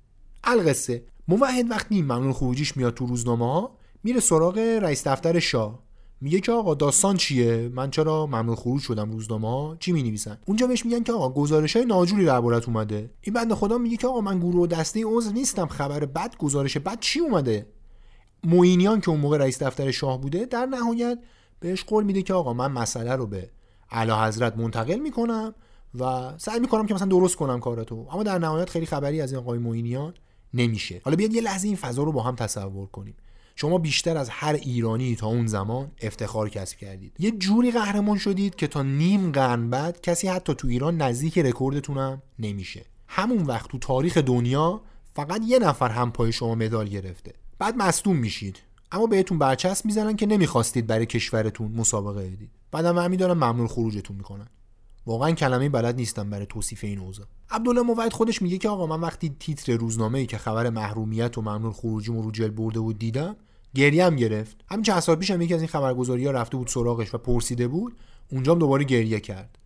القصه. 0.44 1.02
موحد 1.28 1.70
وقتی 1.70 2.02
ممنوع 2.02 2.32
خروجیش 2.32 2.76
میاد 2.76 2.94
تو 2.94 3.06
روزنامه 3.06 3.44
ها 3.44 3.78
میره 4.04 4.20
سراغ 4.20 4.58
رئیس 4.58 5.06
دفتر 5.06 5.38
شاه. 5.38 5.87
میگه 6.20 6.40
که 6.40 6.52
آقا 6.52 6.74
داستان 6.74 7.16
چیه؟ 7.16 7.70
من 7.74 7.90
چرا 7.90 8.26
ممنوع 8.26 8.56
خروج 8.56 8.82
شدم 8.82 9.10
روزنامه 9.10 9.48
ها 9.48 9.76
چی 9.80 9.92
می 9.92 10.02
نویسن 10.02 10.38
اونجا 10.46 10.66
بهش 10.66 10.84
میگن 10.84 11.02
که 11.02 11.12
آقا 11.12 11.30
گزارش 11.30 11.76
های 11.76 11.84
ناجوری 11.84 12.24
دربارت 12.24 12.68
اومده. 12.68 13.10
این 13.22 13.34
بنده 13.34 13.54
خدا 13.54 13.78
میگه 13.78 13.96
که 13.96 14.06
آقا 14.06 14.20
من 14.20 14.38
گروه 14.38 14.66
دسته 14.66 15.04
عضو 15.04 15.32
نیستم 15.32 15.66
خبر 15.66 16.04
بد 16.04 16.36
گزارش 16.36 16.76
بد 16.76 17.00
چی 17.00 17.20
اومده؟ 17.20 17.66
موینیان 18.44 19.00
که 19.00 19.10
اون 19.10 19.20
موقع 19.20 19.38
رئیس 19.38 19.62
دفتر 19.62 19.90
شاه 19.90 20.20
بوده 20.20 20.44
در 20.44 20.66
نهایت 20.66 21.18
بهش 21.60 21.84
قول 21.84 22.04
میده 22.04 22.22
که 22.22 22.34
آقا 22.34 22.52
من 22.52 22.72
مسئله 22.72 23.16
رو 23.16 23.26
به 23.26 23.50
اعلی 23.90 24.12
حضرت 24.12 24.56
منتقل 24.56 24.98
می‌کنم 24.98 25.54
و 26.00 26.32
سعی 26.38 26.60
می‌کنم 26.60 26.86
که 26.86 26.94
مثلا 26.94 27.08
درست 27.08 27.36
کنم 27.36 27.60
کاراتو. 27.60 28.06
اما 28.10 28.22
در 28.22 28.38
نهایت 28.38 28.70
خیلی 28.70 28.86
خبری 28.86 29.20
از 29.20 29.32
این 29.32 29.40
آقای 29.40 29.58
موینیان 29.58 30.14
نمیشه. 30.54 31.00
حالا 31.04 31.16
بیاد 31.16 31.32
یه 31.32 31.42
لحظه 31.42 31.66
این 31.68 31.76
فضا 31.76 32.02
رو 32.02 32.12
با 32.12 32.22
هم 32.22 32.34
تصور 32.34 32.86
کنیم. 32.86 33.14
شما 33.60 33.78
بیشتر 33.78 34.16
از 34.16 34.28
هر 34.28 34.52
ایرانی 34.52 35.16
تا 35.16 35.26
اون 35.26 35.46
زمان 35.46 35.90
افتخار 36.00 36.48
کسب 36.48 36.78
کردید. 36.78 37.12
یه 37.18 37.30
جوری 37.30 37.70
قهرمان 37.70 38.18
شدید 38.18 38.54
که 38.54 38.66
تا 38.66 38.82
نیم 38.82 39.32
قرن 39.32 39.70
بعد 39.70 40.00
کسی 40.00 40.28
حتی 40.28 40.54
تو 40.54 40.68
ایران 40.68 40.96
نزدیک 40.96 41.38
رکوردتونم 41.38 42.22
نمیشه. 42.38 42.84
همون 43.08 43.42
وقت 43.42 43.70
تو 43.70 43.78
تاریخ 43.78 44.18
دنیا 44.18 44.80
فقط 45.14 45.42
یه 45.46 45.58
نفر 45.58 45.88
هم 45.88 46.12
پای 46.12 46.32
شما 46.32 46.54
مدال 46.54 46.88
گرفته. 46.88 47.34
بعد 47.58 47.76
مصدوم 47.76 48.16
میشید. 48.16 48.58
اما 48.92 49.06
بهتون 49.06 49.38
برچسب 49.38 49.86
می‌زنن 49.86 50.16
که 50.16 50.26
نمی‌خواستید 50.26 50.86
برای 50.86 51.06
کشورتون 51.06 51.72
مسابقه 51.72 52.30
بدید. 52.30 52.50
بعدم 52.72 52.98
هم 52.98 53.16
دارن 53.16 53.34
ممنون 53.34 53.66
خروجتون 53.66 54.16
می‌کنن. 54.16 54.46
واقعا 55.06 55.30
کلمه 55.30 55.68
بلد 55.68 55.96
نیستم 55.96 56.30
برای 56.30 56.46
توصیف 56.46 56.84
این 56.84 56.98
اوضاع. 56.98 57.26
عبدالله 57.50 57.82
موعد 57.82 58.12
خودش 58.12 58.42
میگه 58.42 58.58
که 58.58 58.68
آقا 58.68 58.86
من 58.86 59.00
وقتی 59.00 59.36
تیتر 59.40 59.76
روزنامه 59.76 60.18
ای 60.18 60.26
که 60.26 60.38
خبر 60.38 60.70
محرومیت 60.70 61.38
و 61.38 61.40
ممنون 61.40 61.72
خروجی 61.72 62.12
رو 62.12 62.30
جل 62.30 62.48
برده 62.48 62.80
بود 62.80 62.98
دیدم 62.98 63.36
گریه 63.78 64.04
هم 64.04 64.16
گرفت. 64.16 64.56
همین 64.70 64.82
چند 64.82 65.00
سال 65.00 65.16
پیش 65.16 65.30
هم 65.30 65.42
یکی 65.42 65.54
از 65.54 65.60
این 65.60 65.68
خبرگزاری 65.68 66.26
ها 66.26 66.32
رفته 66.32 66.56
بود 66.56 66.66
سراغش 66.66 67.14
و 67.14 67.18
پرسیده 67.18 67.68
بود. 67.68 67.96
اونجا 68.32 68.52
هم 68.52 68.58
دوباره 68.58 68.84
گریه 68.84 69.20
کرد. 69.20 69.58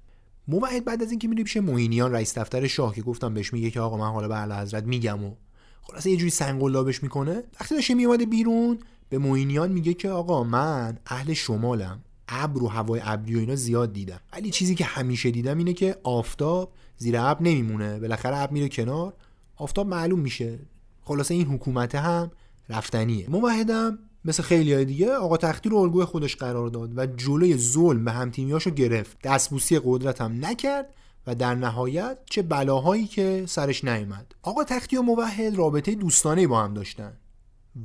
موعد 0.48 0.84
بعد 0.84 1.02
از 1.02 1.10
اینکه 1.10 1.28
میره 1.28 1.44
پیش 1.44 1.56
موینیان 1.56 2.12
رئیس 2.12 2.38
دفتر 2.38 2.66
شاه 2.66 2.94
که 2.94 3.02
گفتم 3.02 3.34
بهش 3.34 3.52
میگه 3.52 3.70
که 3.70 3.80
آقا 3.80 3.96
من 3.96 4.10
حالا 4.10 4.28
به 4.28 4.56
حضرت 4.56 4.84
میگم 4.84 5.24
و 5.24 5.34
خلاصه 5.82 6.10
یه 6.10 6.16
جوری 6.16 6.30
سنگولابش 6.30 7.02
می‌کنه. 7.02 7.42
وقتی 7.60 7.74
داشته 7.74 7.94
میومده 7.94 8.26
بیرون 8.26 8.78
به 9.08 9.18
موینیان 9.18 9.72
میگه 9.72 9.94
که 9.94 10.10
آقا 10.10 10.44
من 10.44 10.98
اهل 11.06 11.32
شمالم. 11.32 12.00
ابر 12.28 12.62
و 12.62 12.68
هوای 12.68 13.00
ابری 13.04 13.36
و 13.36 13.38
اینا 13.38 13.54
زیاد 13.54 13.92
دیدم. 13.92 14.20
ولی 14.32 14.50
چیزی 14.50 14.74
که 14.74 14.84
همیشه 14.84 15.30
دیدم 15.30 15.58
اینه 15.58 15.72
که 15.72 15.96
آفتاب 16.02 16.72
زیر 16.96 17.18
ابر 17.18 17.42
نمیمونه. 17.42 18.00
بالاخره 18.00 18.36
ابر 18.36 18.52
میره 18.52 18.68
کنار. 18.68 19.12
آفتاب 19.56 19.86
معلوم 19.86 20.20
میشه. 20.20 20.58
خلاصه 21.02 21.34
این 21.34 21.46
حکومت 21.46 21.94
هم 21.94 22.30
رفتنیه. 22.72 23.30
موحدم 23.30 23.98
مثل 24.24 24.42
خیلی 24.42 24.74
های 24.74 24.84
دیگه 24.84 25.12
آقا 25.12 25.36
تختی 25.36 25.68
رو 25.68 25.76
الگوی 25.76 26.04
خودش 26.04 26.36
قرار 26.36 26.68
داد 26.68 26.98
و 26.98 27.06
جلوی 27.06 27.56
ظلم 27.56 28.04
به 28.04 28.12
همتیمیاشو 28.12 28.70
گرفت. 28.70 29.16
دستبوسی 29.22 29.80
قدرت 29.84 30.20
هم 30.20 30.46
نکرد 30.46 30.94
و 31.26 31.34
در 31.34 31.54
نهایت 31.54 32.18
چه 32.30 32.42
بلاهایی 32.42 33.06
که 33.06 33.44
سرش 33.48 33.84
نیامد 33.84 34.34
آقا 34.42 34.64
تختی 34.64 34.96
و 34.96 35.02
موحد 35.02 35.54
رابطه 35.54 35.94
دوستانه 35.94 36.46
با 36.46 36.62
هم 36.62 36.74
داشتن 36.74 37.12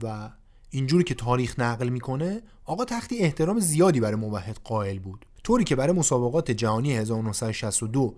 و 0.04 0.30
اینجوری 0.70 1.04
که 1.04 1.16
تاریخ 1.16 1.60
نقل 1.60 1.90
می‌کنه 1.90 2.42
آقا 2.66 2.86
تختی 2.86 3.18
احترام 3.18 3.60
زیادی 3.60 4.00
برای 4.00 4.16
موحد 4.16 4.58
قائل 4.64 5.00
بود. 5.00 5.26
طوری 5.44 5.64
که 5.64 5.76
برای 5.76 5.94
مسابقات 5.94 6.52
جهانی 6.52 6.94
1962 6.94 8.16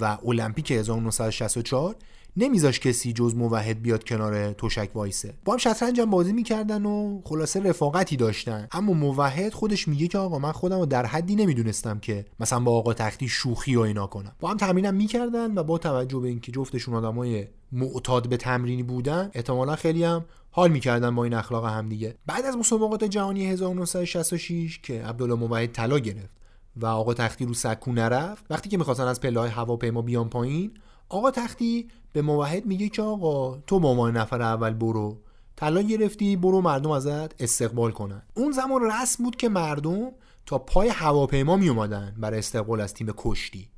و 0.00 0.18
المپیک 0.26 0.72
1964 0.72 1.96
نمیذاش 2.36 2.80
کسی 2.80 3.12
جز 3.12 3.34
موحد 3.34 3.82
بیاد 3.82 4.04
کنار 4.04 4.52
توشک 4.52 4.90
وایسه. 4.94 5.34
با 5.44 5.52
هم 5.52 5.58
شطرنج 5.58 6.00
هم 6.00 6.10
بازی 6.10 6.32
می‌کردن 6.32 6.86
و 6.86 7.20
خلاصه 7.24 7.60
رفاقتی 7.60 8.16
داشتن. 8.16 8.68
اما 8.72 8.92
موحد 8.92 9.52
خودش 9.52 9.88
میگه 9.88 10.08
که 10.08 10.18
آقا 10.18 10.38
من 10.38 10.52
خودم 10.52 10.78
رو 10.78 10.86
در 10.86 11.06
حدی 11.06 11.36
نمی‌دونستم 11.36 11.98
که 11.98 12.24
مثلا 12.40 12.60
با 12.60 12.78
آقا 12.78 12.94
تختی 12.94 13.28
شوخی 13.28 13.76
و 13.76 13.80
اینا 13.80 14.06
کنم. 14.06 14.32
با 14.40 14.50
هم 14.50 14.56
تمرینم 14.56 14.94
می‌کردن 14.94 15.58
و 15.58 15.62
با 15.62 15.78
توجه 15.78 16.18
به 16.18 16.28
اینکه 16.28 16.52
جفتشون 16.52 16.94
آدمای 16.94 17.46
معتاد 17.72 18.28
به 18.28 18.36
تمرینی 18.36 18.82
بودن 18.82 19.30
احتمالا 19.34 19.76
خیلی 19.76 20.04
هم 20.04 20.24
حال 20.50 20.70
می‌کردن 20.70 21.14
با 21.14 21.24
این 21.24 21.34
اخلاق 21.34 21.66
هم 21.66 21.88
دیگه. 21.88 22.14
بعد 22.26 22.44
از 22.44 22.56
مسابقات 22.56 23.04
جهانی 23.04 23.46
1966 23.46 24.80
که 24.82 25.02
عبدالله 25.02 25.34
موحد 25.34 25.72
طلا 25.72 25.98
گرفت 25.98 26.34
و 26.76 26.86
آقا 26.86 27.14
تختی 27.14 27.44
رو 27.44 27.54
سکو 27.54 27.92
نرفت 27.92 28.44
وقتی 28.50 28.68
که 28.68 28.76
می‌خواستن 28.78 29.04
از 29.04 29.20
پله 29.20 29.40
های 29.40 29.50
هواپیما 29.50 30.02
بیان 30.02 30.28
پایین 30.28 30.70
آقا 31.08 31.30
تختی 31.30 31.88
به 32.12 32.22
موحد 32.22 32.66
میگه 32.66 32.88
که 32.88 33.02
آقا 33.02 33.56
تو 33.56 33.80
به 33.80 33.88
عنوان 33.88 34.16
نفر 34.16 34.42
اول 34.42 34.72
برو. 34.72 35.20
طلا 35.56 35.82
گرفتی 35.82 36.36
برو 36.36 36.60
مردم 36.60 36.90
ازت 36.90 37.42
استقبال 37.42 37.90
کنن. 37.90 38.22
اون 38.34 38.52
زمان 38.52 38.82
رسم 38.82 39.24
بود 39.24 39.36
که 39.36 39.48
مردم 39.48 40.10
تا 40.46 40.58
پای 40.58 40.88
هواپیما 40.88 41.56
می 41.56 41.68
اومدن 41.68 42.14
برای 42.18 42.38
استقبال 42.38 42.80
از 42.80 42.94
تیم 42.94 43.12
کشتی. 43.16 43.68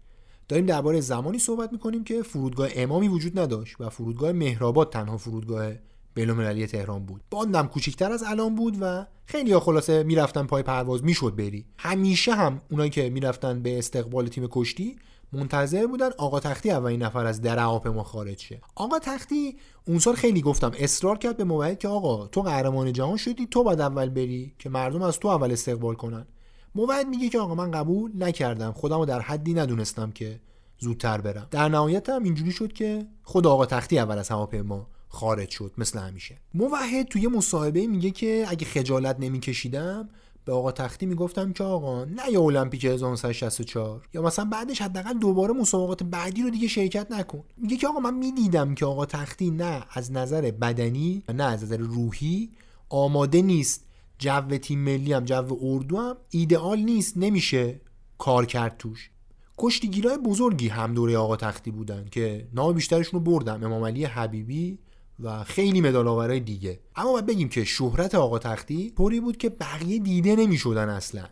داریم 0.48 0.66
درباره 0.66 1.00
زمانی 1.00 1.38
صحبت 1.38 1.72
می‌کنیم 1.72 2.04
که 2.04 2.22
فرودگاه 2.22 2.68
امامی 2.74 3.08
وجود 3.08 3.38
نداشت 3.38 3.80
و 3.80 3.90
فرودگاه 3.90 4.32
مهرآباد 4.32 4.92
تنها 4.92 5.16
فرودگاه 5.16 5.72
بین‌المللی 6.14 6.66
تهران 6.66 7.06
بود. 7.06 7.22
باندم 7.30 7.66
کوچیکتر 7.66 8.12
از 8.12 8.22
الان 8.26 8.54
بود 8.54 8.76
و 8.80 9.06
خیلی 9.26 9.52
ها 9.52 9.60
خلاصه 9.60 10.02
می‌رفتن 10.02 10.46
پای 10.46 10.62
پرواز 10.62 11.04
می‌شد 11.04 11.36
بری. 11.36 11.66
همیشه 11.78 12.34
هم 12.34 12.60
اونایی 12.70 12.90
که 12.90 13.10
می‌رفتن 13.10 13.62
به 13.62 13.78
استقبال 13.78 14.28
تیم 14.28 14.46
کشتی 14.50 14.96
منتظر 15.32 15.86
بودن 15.86 16.10
آقا 16.18 16.40
تختی 16.40 16.70
اولین 16.70 17.02
نفر 17.02 17.26
از 17.26 17.40
در 17.40 17.64
ما 17.64 18.02
خارج 18.02 18.40
شه. 18.40 18.60
آقا 18.74 18.98
تختی 18.98 19.56
اون 19.86 19.98
سال 19.98 20.14
خیلی 20.14 20.40
گفتم 20.40 20.72
اصرار 20.78 21.18
کرد 21.18 21.36
به 21.36 21.44
موعد 21.44 21.78
که 21.78 21.88
آقا 21.88 22.26
تو 22.26 22.42
قهرمان 22.42 22.92
جهان 22.92 23.16
شدی 23.16 23.46
تو 23.46 23.62
باید 23.62 23.80
اول 23.80 24.08
بری 24.08 24.54
که 24.58 24.68
مردم 24.68 25.02
از 25.02 25.18
تو 25.18 25.28
اول 25.28 25.52
استقبال 25.52 25.94
کنن. 25.94 26.26
موعد 26.74 27.06
میگه 27.06 27.28
که 27.28 27.38
آقا 27.38 27.54
من 27.54 27.70
قبول 27.70 28.10
نکردم 28.14 28.72
خودمو 28.72 29.04
در 29.04 29.20
حدی 29.20 29.54
ندونستم 29.54 30.10
که 30.10 30.40
زودتر 30.78 31.20
برم. 31.20 31.46
در 31.50 31.68
نهایت 31.68 32.08
هم 32.08 32.22
اینجوری 32.22 32.52
شد 32.52 32.72
که 32.72 33.06
خود 33.22 33.46
آقا 33.46 33.66
تختی 33.66 33.98
اول 33.98 34.18
از 34.18 34.28
هواپیما 34.28 34.86
خارج 35.08 35.50
شد 35.50 35.72
مثل 35.78 35.98
همیشه. 35.98 36.36
موحد 36.54 37.06
توی 37.06 37.26
مصاحبه 37.26 37.86
میگه 37.86 38.10
که 38.10 38.44
اگه 38.48 38.66
خجالت 38.66 39.16
نمیکشیدم 39.20 40.08
به 40.46 40.52
آقا 40.52 40.72
تختی 40.72 41.06
می‌گفتم 41.06 41.52
که 41.52 41.64
آقا 41.64 42.04
نه 42.04 42.22
یا 42.32 42.40
المپیک 42.40 42.84
1964 42.84 44.08
یا 44.14 44.22
مثلا 44.22 44.44
بعدش 44.44 44.82
حداقل 44.82 45.18
دوباره 45.18 45.52
مسابقات 45.52 46.02
بعدی 46.02 46.42
رو 46.42 46.50
دیگه 46.50 46.68
شرکت 46.68 47.12
نکن. 47.12 47.44
میگه 47.56 47.76
که 47.76 47.88
آقا 47.88 48.00
من 48.00 48.14
می‌دیدم 48.14 48.74
که 48.74 48.86
آقا 48.86 49.06
تختی 49.06 49.50
نه 49.50 49.84
از 49.90 50.12
نظر 50.12 50.50
بدنی 50.50 51.22
نه 51.34 51.44
از 51.44 51.64
نظر 51.64 51.76
روحی 51.76 52.50
آماده 52.88 53.42
نیست. 53.42 53.86
جو 54.18 54.40
تیم 54.40 54.78
ملی 54.78 55.12
هم 55.12 55.24
جو 55.24 55.58
اردو 55.62 55.98
هم 55.98 56.16
ایدئال 56.30 56.78
نیست 56.78 57.16
نمیشه 57.16 57.80
کار 58.18 58.46
کرد 58.46 58.76
توش. 58.78 59.10
کشتیگیرای 59.58 60.18
بزرگی 60.18 60.68
هم 60.68 60.94
دوره 60.94 61.16
آقا 61.16 61.36
تختی 61.36 61.70
بودن 61.70 62.04
که 62.10 62.48
نام 62.54 62.72
بیشترشون 62.72 63.20
رو 63.20 63.32
بردم. 63.32 63.64
امام 63.64 63.84
علی 63.84 64.04
حبیبی 64.04 64.78
و 65.20 65.44
خیلی 65.44 65.80
مدال 65.80 66.38
دیگه. 66.38 66.80
اما 66.96 67.12
باید 67.12 67.26
بگیم 67.26 67.48
که 67.48 67.64
شهرت 67.64 68.14
آقا 68.14 68.38
تختی 68.38 68.92
طوری 68.96 69.20
بود 69.20 69.36
که 69.36 69.48
بقیه 69.48 69.98
دیده 69.98 70.36
نمی‌شدن 70.36 70.88
اصلا. 70.88 71.24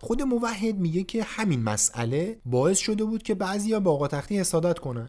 خود 0.00 0.22
موحد 0.22 0.78
میگه 0.78 1.02
که 1.02 1.22
همین 1.22 1.62
مسئله 1.62 2.40
باعث 2.46 2.78
شده 2.78 3.04
بود 3.04 3.22
که 3.22 3.34
بعضیا 3.34 3.80
با 3.80 3.92
آقا 3.92 4.08
تختی 4.08 4.38
حسادت 4.38 4.78
کنن. 4.78 5.08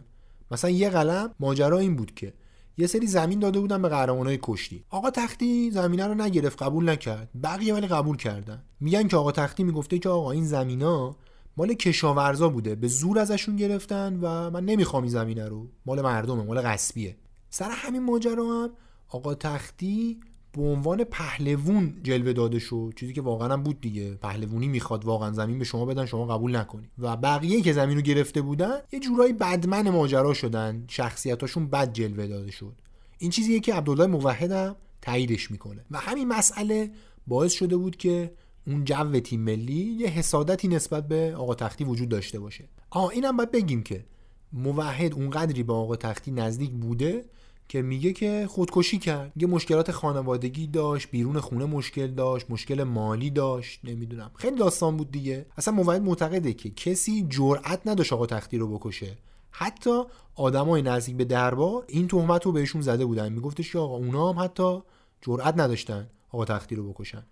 مثلا 0.50 0.70
یه 0.70 0.90
قلم 0.90 1.34
ماجرا 1.40 1.78
این 1.78 1.96
بود 1.96 2.14
که 2.14 2.34
یه 2.78 2.86
سری 2.86 3.06
زمین 3.06 3.38
داده 3.38 3.60
بودن 3.60 3.82
به 3.82 3.88
قهرمانای 3.88 4.38
کشتی. 4.42 4.84
آقا 4.90 5.10
تختی 5.10 5.70
زمینه 5.70 6.06
رو 6.06 6.14
نگرفت 6.14 6.62
قبول 6.62 6.88
نکرد. 6.88 7.28
بقیه 7.42 7.74
ولی 7.74 7.86
قبول 7.86 8.16
کردن. 8.16 8.62
میگن 8.80 9.08
که 9.08 9.16
آقا 9.16 9.32
تختی 9.32 9.64
می‌گفته 9.64 9.98
که 9.98 10.08
آقا 10.08 10.30
این 10.30 10.46
زمینا 10.46 11.16
مال 11.56 11.74
کشاورزا 11.74 12.48
بوده. 12.48 12.74
به 12.74 12.88
زور 12.88 13.18
ازشون 13.18 13.56
گرفتن 13.56 14.18
و 14.22 14.50
من 14.50 14.64
نمی‌خوام 14.64 15.02
این 15.02 15.12
زمینه 15.12 15.48
رو. 15.48 15.68
مال 15.86 16.00
مردمه 16.00 16.42
مال 16.42 16.60
غصبیه 16.60 17.16
سر 17.50 17.70
همین 17.70 18.02
ماجرا 18.02 18.44
هم 18.44 18.70
آقا 19.08 19.34
تختی 19.34 20.20
به 20.52 20.62
عنوان 20.62 21.04
پهلوون 21.04 22.00
جلوه 22.02 22.32
داده 22.32 22.58
شد. 22.58 22.92
چیزی 22.96 23.12
که 23.12 23.22
واقعا 23.22 23.52
هم 23.52 23.62
بود 23.62 23.80
دیگه. 23.80 24.14
پهلوونی 24.14 24.68
می‌خواد 24.68 25.04
واقعا 25.04 25.32
زمین 25.32 25.58
به 25.58 25.64
شما 25.64 25.84
بدن 25.84 26.06
شما 26.06 26.26
قبول 26.26 26.56
نکنی. 26.56 26.90
و 26.98 27.16
بقیه 27.16 27.62
که 27.62 27.72
زمین 27.72 27.96
رو 27.96 28.02
گرفته 28.02 28.42
بودن 28.42 28.78
یه 28.92 29.00
جورایی 29.00 29.32
بدمن 29.32 29.90
ماجرا 29.90 30.34
شدن. 30.34 30.84
شخصیتاشون 30.88 31.66
بد 31.66 31.92
جلوه 31.92 32.26
داده 32.26 32.50
شد. 32.50 32.72
این 33.18 33.30
چیزیه 33.30 33.60
که 33.60 33.74
عبدالله 33.74 34.06
موحد 34.06 34.52
هم 34.52 34.76
تاییدش 35.02 35.50
می‌کنه. 35.50 35.84
و 35.90 35.98
همین 35.98 36.28
مسئله 36.28 36.90
باعث 37.26 37.52
شده 37.52 37.76
بود 37.76 37.96
که 37.96 38.32
اون 38.66 38.84
جو 38.84 39.20
تیم 39.20 39.40
ملی 39.40 39.96
یه 39.98 40.08
حسادتی 40.08 40.68
نسبت 40.68 41.08
به 41.08 41.34
آقا 41.36 41.54
تختی 41.54 41.84
وجود 41.84 42.08
داشته 42.08 42.40
باشه. 42.40 42.68
آه 42.90 43.08
اینم 43.08 43.36
باید 43.36 43.50
بگیم 43.50 43.82
که 43.82 44.04
موحد 44.52 45.14
اونقدری 45.14 45.62
به 45.62 45.72
آقا 45.72 45.96
تختی 45.96 46.30
نزدیک 46.30 46.70
بوده 46.70 47.24
که 47.70 47.82
میگه 47.82 48.12
که 48.12 48.46
خودکشی 48.50 48.98
کرد. 48.98 49.32
یه 49.36 49.46
مشکلات 49.46 49.90
خانوادگی 49.90 50.66
داشت 50.66 51.10
بیرون 51.10 51.40
خونه 51.40 51.64
مشکل 51.64 52.06
داشت 52.06 52.46
مشکل 52.50 52.82
مالی 52.82 53.30
داشت 53.30 53.80
نمی‌دونم. 53.84 54.30
خیلی 54.34 54.56
داستان 54.56 54.96
بود 54.96 55.10
دیگه. 55.10 55.46
اصلا 55.56 55.74
موحد 55.74 56.02
معتقده 56.02 56.52
که 56.52 56.70
کسی 56.70 57.26
جرأت 57.28 57.80
نداشت 57.86 58.12
آقا 58.12 58.26
تختی 58.26 58.58
رو 58.58 58.78
بکشه. 58.78 59.18
حتی 59.50 60.02
آدمای 60.34 60.82
نزدیک 60.82 61.16
به 61.16 61.24
دربار 61.24 61.84
این 61.88 62.08
تهمت 62.08 62.46
رو 62.46 62.52
بهشون 62.52 62.80
زده 62.80 63.04
بودن. 63.04 63.32
میگفتش 63.32 63.72
که 63.72 63.78
آقا 63.78 63.96
اونا 63.96 64.32
هم 64.32 64.44
حتی 64.44 64.78
جرأت 65.22 65.54
نداشتن 65.58 66.10
آقا 66.30 66.44
تختی 66.44 66.74
رو 66.74 66.92
بکشن. 66.92 67.22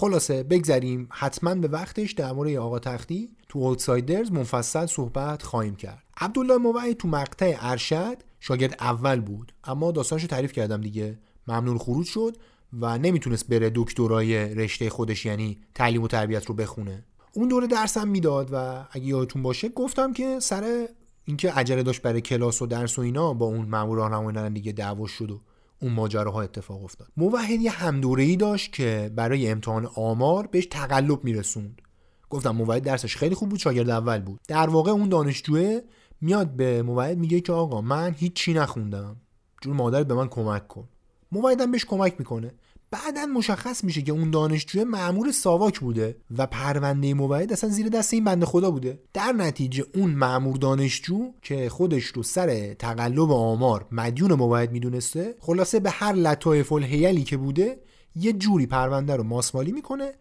خلاصه 0.00 0.42
بگذریم. 0.42 1.08
حتما 1.10 1.54
به 1.54 1.68
وقتش 1.68 2.12
در 2.12 2.32
مورد 2.32 2.56
آقا 2.56 2.78
تختی 2.78 3.28
تو 3.48 3.58
اوتسایدرز 3.58 4.32
مفصل 4.32 4.86
صحبت 4.86 5.42
خواهیم 5.42 5.76
کرد. 5.76 6.02
عبدالله 6.20 6.56
موعی 6.56 6.94
تو 6.94 7.08
مقطع 7.08 7.56
ارشد 7.60 8.16
شاگرد 8.40 8.76
اول 8.80 9.20
بود. 9.20 9.52
اما 9.64 9.92
داستانشو 9.92 10.26
تعریف 10.26 10.52
کردم 10.52 10.80
دیگه. 10.80 11.18
ممنون 11.48 11.78
خروج 11.78 12.06
شد 12.06 12.36
و 12.80 12.98
نمی‌تونست 12.98 13.48
بره 13.48 13.72
دکترای 13.74 14.54
رشته 14.54 14.90
خودش 14.90 15.26
یعنی 15.26 15.58
تعلیم 15.74 16.02
و 16.02 16.08
تربیت 16.08 16.46
رو 16.46 16.54
بخونه. 16.54 17.04
اون 17.32 17.48
دوره 17.48 17.66
درسم 17.66 18.08
می‌داد 18.08 18.48
و 18.52 18.84
اگه 18.90 19.06
یادتون 19.06 19.42
باشه 19.42 19.68
گفتم 19.68 20.12
که 20.12 20.40
سر 20.40 20.88
اینکه 21.24 21.52
عجله 21.52 21.82
داشت 21.82 22.02
برای 22.02 22.20
کلاس 22.20 22.62
و 22.62 22.66
درس 22.66 22.98
و 22.98 23.02
اینا 23.02 23.34
با 23.34 23.46
اون 23.46 23.68
مامور 23.68 23.98
راهنمایی 23.98 24.50
دیگه 24.50 24.72
دعوا 24.72 25.06
شد 25.06 25.30
و 25.30 25.40
اون 25.82 25.92
ماجراها 25.92 26.42
اتفاق 26.42 26.84
افتاد. 26.84 27.08
موحد 27.16 27.60
یه 27.60 27.70
همدوره 27.70 28.22
ای 28.22 28.36
داشت 28.36 28.72
که 28.72 29.12
برای 29.16 29.48
امتحان 29.50 29.86
آمار 29.94 30.46
بهش 30.46 30.66
تقلب 30.66 31.24
میرسوند. 31.24 31.82
گفتم 32.30 32.50
موحد 32.50 32.82
درسش 32.82 33.16
خیلی 33.16 33.34
خوب 33.34 33.48
بود 33.48 33.58
شاگرد 33.58 33.90
اول 33.90 34.20
بود. 34.20 34.40
در 34.48 34.68
واقع 34.68 34.90
اون 34.90 35.08
دانشجوه 35.08 35.80
میاد 36.20 36.48
به 36.48 36.82
موحد 36.82 37.18
میگه 37.18 37.40
که 37.40 37.52
آقا 37.52 37.80
من 37.80 38.14
هیچی 38.18 38.52
نخوندم. 38.52 39.16
جون 39.62 39.76
مادر 39.76 40.04
به 40.04 40.14
من 40.14 40.28
کمک 40.28 40.68
کن. 40.68 40.88
موحدم 41.32 41.70
بهش 41.70 41.84
کمک 41.84 42.14
می‌کنه. 42.18 42.52
بعدا 42.90 43.26
مشخص 43.26 43.84
میشه 43.84 44.02
که 44.02 44.12
اون 44.12 44.30
دانشجو 44.30 44.84
معمور 44.84 45.32
ساواک 45.32 45.80
بوده 45.80 46.16
و 46.38 46.46
پرونده 46.46 47.14
موحد 47.14 47.52
اصلا 47.52 47.70
زیر 47.70 47.88
دست 47.88 48.14
این 48.14 48.24
بنده 48.24 48.46
خدا 48.46 48.70
بوده. 48.70 49.02
در 49.12 49.32
نتیجه 49.32 49.84
اون 49.94 50.10
معمور 50.10 50.56
دانشجو 50.56 51.32
که 51.42 51.68
خودش 51.68 52.04
رو 52.04 52.22
سر 52.22 52.74
تقلب 52.74 53.30
آمار 53.30 53.86
مدیون 53.92 54.32
موحد 54.32 54.72
می‌دونسته 54.72 55.34
خلاصه 55.38 55.80
به 55.80 55.90
هر 55.90 56.12
لطایف 56.12 56.72
الهیلی 56.72 57.24
که 57.24 57.36
بوده 57.36 57.80
یه 58.16 58.32
جوری 58.32 58.66
پرونده 58.66 59.16
رو 59.16 59.22
ماسمالی 59.22 59.72
می‌کنه 59.72 60.12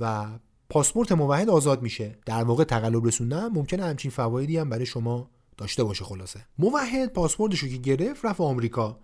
و 0.00 0.26
پاسپورت 0.70 1.12
موحد 1.12 1.50
آزاد 1.50 1.82
میشه. 1.82 2.18
در 2.26 2.44
واقع 2.44 2.64
تقلب 2.64 3.06
رسوندن 3.06 3.48
ممکنه 3.48 3.84
همچین 3.84 4.10
فوایدی 4.10 4.56
هم 4.56 4.70
برای 4.70 4.86
شما 4.86 5.30
داشته 5.56 5.84
باشه 5.84 6.04
خلاصه. 6.04 6.40
موحد 6.58 7.12
پاسپورتش 7.12 7.58
رو 7.58 7.68
که 7.68 7.76
گرفت 7.76 8.24
رفت 8.24 8.40
آمریکا. 8.40 8.98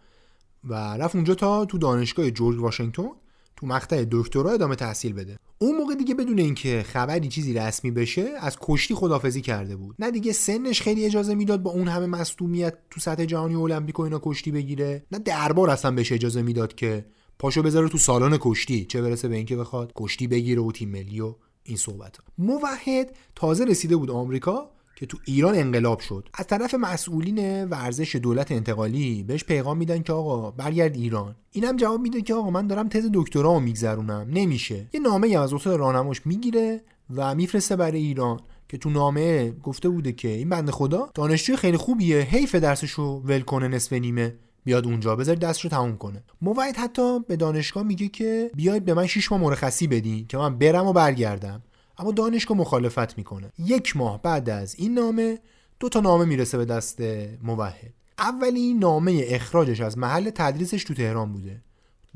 و 0.65 0.75
رفت 0.75 1.15
اونجا 1.15 1.35
تا 1.35 1.65
تو 1.65 1.79
دانشگاه 1.79 2.31
جورج 2.31 2.59
واشنگتن 2.59 3.09
تو 3.57 3.67
مقطع 3.67 4.05
دکترا 4.11 4.51
ادامه 4.51 4.77
تحصیل 4.77 5.13
بده. 5.13 5.37
اون 5.59 5.77
موقع 5.77 5.95
دیگه 5.95 6.15
بدون 6.15 6.39
اینکه 6.39 6.85
خبری 6.89 7.29
چیزی 7.29 7.53
رسمی 7.53 7.91
بشه 7.91 8.29
از 8.41 8.57
کشتی 8.61 8.95
خدافزی 8.95 9.41
کرده 9.41 9.77
بود. 9.77 9.97
نه 9.99 10.11
دیگه 10.11 10.33
سنش 10.33 10.83
خیلی 10.83 11.05
اجازه 11.05 11.35
می‌داد 11.35 11.63
با 11.63 11.71
اون 11.71 11.89
همه 11.89 12.07
مصدومیت 12.07 12.75
تو 12.91 13.01
سطح 13.01 13.25
جهانی 13.25 13.55
المپیک 13.55 13.99
و 13.99 14.03
اینا 14.03 14.21
کشتی 14.23 14.51
بگیره. 14.51 15.07
نه 15.13 15.19
دربار 15.19 15.71
اصلا 15.71 15.91
بهش 15.91 16.13
اجازه 16.13 16.43
می‌داد 16.43 16.75
که 16.75 17.07
پاشو 17.39 17.63
بذاره 17.63 17.89
تو 17.89 17.99
سالن 17.99 18.39
کشتی 18.41 18.85
چه 18.85 19.03
برسه 19.03 19.29
به 19.29 19.37
اینکه 19.37 19.57
بخواد 19.57 19.93
کشتی 19.97 20.27
بگیره 20.27 20.63
و 20.63 20.73
تیم 20.73 20.89
ملی 20.89 21.21
و 21.21 21.35
این 21.63 21.77
صحبت 21.77 22.17
ها. 22.17 22.25
موحد 22.39 23.17
تازه 23.35 23.65
رسیده 23.65 23.97
بود 23.97 24.11
آمریکا 24.11 24.71
که 24.97 25.07
تو 25.07 25.19
ایران 25.25 25.55
انقلاب 25.55 26.01
شد. 26.01 26.29
از 26.35 26.47
طرف 26.47 26.75
مسئولین 26.75 27.65
ورزش 27.65 28.17
دولت 28.17 28.53
انتقالی 28.53 29.23
بهش 29.23 29.45
پیغام 29.45 29.77
میدن 29.77 30.03
که 30.03 30.13
آقا 30.13 30.51
برگرد 30.51 30.97
ایران. 30.97 31.37
اینم 31.53 31.77
جواب 31.77 32.01
میده 32.01 32.23
که 32.23 32.35
آقا 32.35 32.51
من 32.51 32.67
دارم 32.67 32.89
تز 32.89 33.11
دکترا 33.15 33.59
میگذرونم. 33.59 34.27
نمیشه. 34.31 34.87
یه 34.93 35.01
نامه 35.01 35.39
از 35.39 35.53
استاد 35.53 35.79
راهنماش 35.79 36.27
می‌گیره 36.27 36.81
و 37.15 37.35
میفرسته 37.35 37.77
برای 37.77 38.01
ایران 38.01 38.41
که 38.69 38.79
تو 38.79 38.91
نامه 38.91 39.51
گفته 39.51 39.89
بوده 39.89 40.13
که 40.13 40.29
این 40.29 40.49
بنده 40.49 40.73
خدا 40.73 41.11
دانشجوی 41.15 41.57
خیلی 41.57 41.77
خوبیه. 41.77 42.21
حیف 42.21 42.55
درسشو 42.55 43.23
ول 43.25 43.41
کنه 43.41 43.69
نصف 43.69 43.93
نیمه. 43.93 44.35
بیاد 44.65 44.87
اونجا. 44.87 45.17
بذار 45.17 45.35
دستشو 45.35 45.69
تموم 45.69 45.97
کنه. 45.97 46.23
موعد 46.43 46.77
حتی 46.77 47.21
به 47.21 47.37
دانشگاه 47.37 47.83
میگه 47.83 48.09
که 48.09 48.51
بیاید 48.55 48.85
به 48.85 48.95
من 48.95 49.07
6 49.07 49.33
ماه 49.33 49.41
مرخصی 49.41 49.87
بدین 49.87 50.27
که 50.27 50.39
من 50.39 50.59
برم 50.59 50.87
و 50.87 50.93
برگردم. 50.93 51.63
اما 51.99 52.13
دانشگاه 52.13 52.57
مخالفت 52.57 53.19
می‌کنه. 53.19 53.53
یک 53.59 53.97
ماه 53.97 54.23
بعد 54.23 54.51
از 54.51 54.75
این 54.79 54.95
نامه 54.95 55.39
دو 55.81 55.89
تا 55.89 56.01
نامه 56.01 56.25
می‌رسه 56.25 56.59
به 56.59 56.65
دست 56.65 57.01
موحد. 57.43 57.93
اولی 58.19 58.75
نامه 58.75 59.25
اخراجش 59.27 59.81
از 59.81 59.99
محل 59.99 60.31
تدریسش 60.31 60.85
تو 60.85 60.95
تهران 60.95 61.33
بوده. 61.33 61.61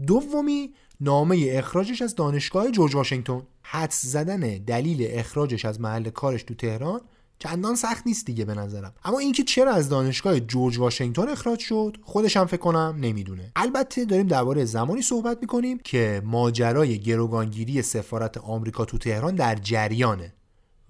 دومی 0.07 0.74
نامه 1.01 1.47
اخراجش 1.51 2.03
از 2.03 2.14
دانشگاه 2.14 2.70
جورج 2.70 2.95
واشنگتن. 2.95 3.43
حدس 3.62 4.07
زدن 4.07 4.41
دلیل 4.41 5.07
اخراجش 5.11 5.64
از 5.64 5.81
محل 5.81 6.11
کارش 6.11 6.43
تو 6.43 6.55
تهران. 6.55 7.01
چندان 7.43 7.74
سخت 7.74 8.07
نیست 8.07 8.26
دیگه 8.26 8.45
به 8.45 8.55
نظرم. 8.55 8.93
اما 9.05 9.18
اینکه 9.18 9.43
چرا 9.43 9.72
از 9.72 9.88
دانشگاه 9.88 10.41
جورج 10.41 10.78
واشنگتن 10.78 11.28
اخراج 11.28 11.59
شد 11.59 11.97
خودش 12.03 12.36
هم 12.36 12.47
فکر 12.47 12.61
کنم 12.61 12.97
نمی‌دونه. 13.01 13.53
البته 13.57 14.05
داریم 14.05 14.26
درباره 14.26 14.64
زمانی 14.64 15.03
صحبت 15.03 15.38
می‌کنیم 15.41 15.78
که 15.84 16.22
ماجرای 16.24 16.99
گروگانگیری 16.99 17.82
سفارت 17.82 18.38
آمریکا 18.38 18.84
تو 18.84 18.99
تهران 18.99 19.34
در 19.34 19.55
جریانه 19.55 20.32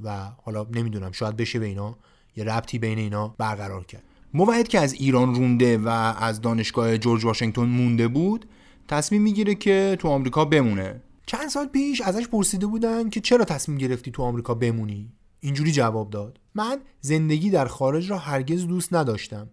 و 0.05 0.31
حالا 0.43 0.67
نمی‌دونم 0.75 1.13
شاید 1.13 1.37
بشه 1.37 1.59
به 1.59 1.67
اینا 1.67 1.97
یه 2.37 2.45
ربطی 2.45 2.79
بین 2.79 2.99
اینا 2.99 3.29
برقرار 3.29 3.85
کرد. 3.85 4.03
موحد 4.35 4.69
که 4.69 4.81
از 4.81 4.93
ایران 4.93 5.35
رونده 5.35 5.79
و 5.79 5.89
از 6.19 6.41
دانشگاه 6.41 6.99
جورج 6.99 7.25
واشنگتن 7.25 7.65
مونده 7.65 8.09
بود 8.09 8.47
تصمیم 8.89 9.23
می‌گیره 9.23 9.55
که 9.55 9.97
تو 10.01 10.09
آمریکا 10.09 10.45
بمونه. 10.45 11.03
چند 11.27 11.49
سال 11.49 11.67
پیش 11.67 12.01
ازش 12.01 12.29
پرسیده 12.29 12.67
بودن 12.67 13.11
که 13.11 13.21
چرا 13.21 13.45
تصمیم 13.45 13.79
گرفتی 13.79 14.11
تو 14.11 14.23
آمریکا 14.23 14.55
بمونی؟ 14.55 15.13
اینجوری 15.41 15.73
جواب 15.73 16.11
داد. 16.11 16.41
من 16.55 16.81
زندگی 17.01 17.51
در 17.51 17.67
خارج 17.67 18.11
را 18.11 18.19
هرگز 18.19 18.67
دوست 18.67 18.95
نداشتم. 18.95 19.49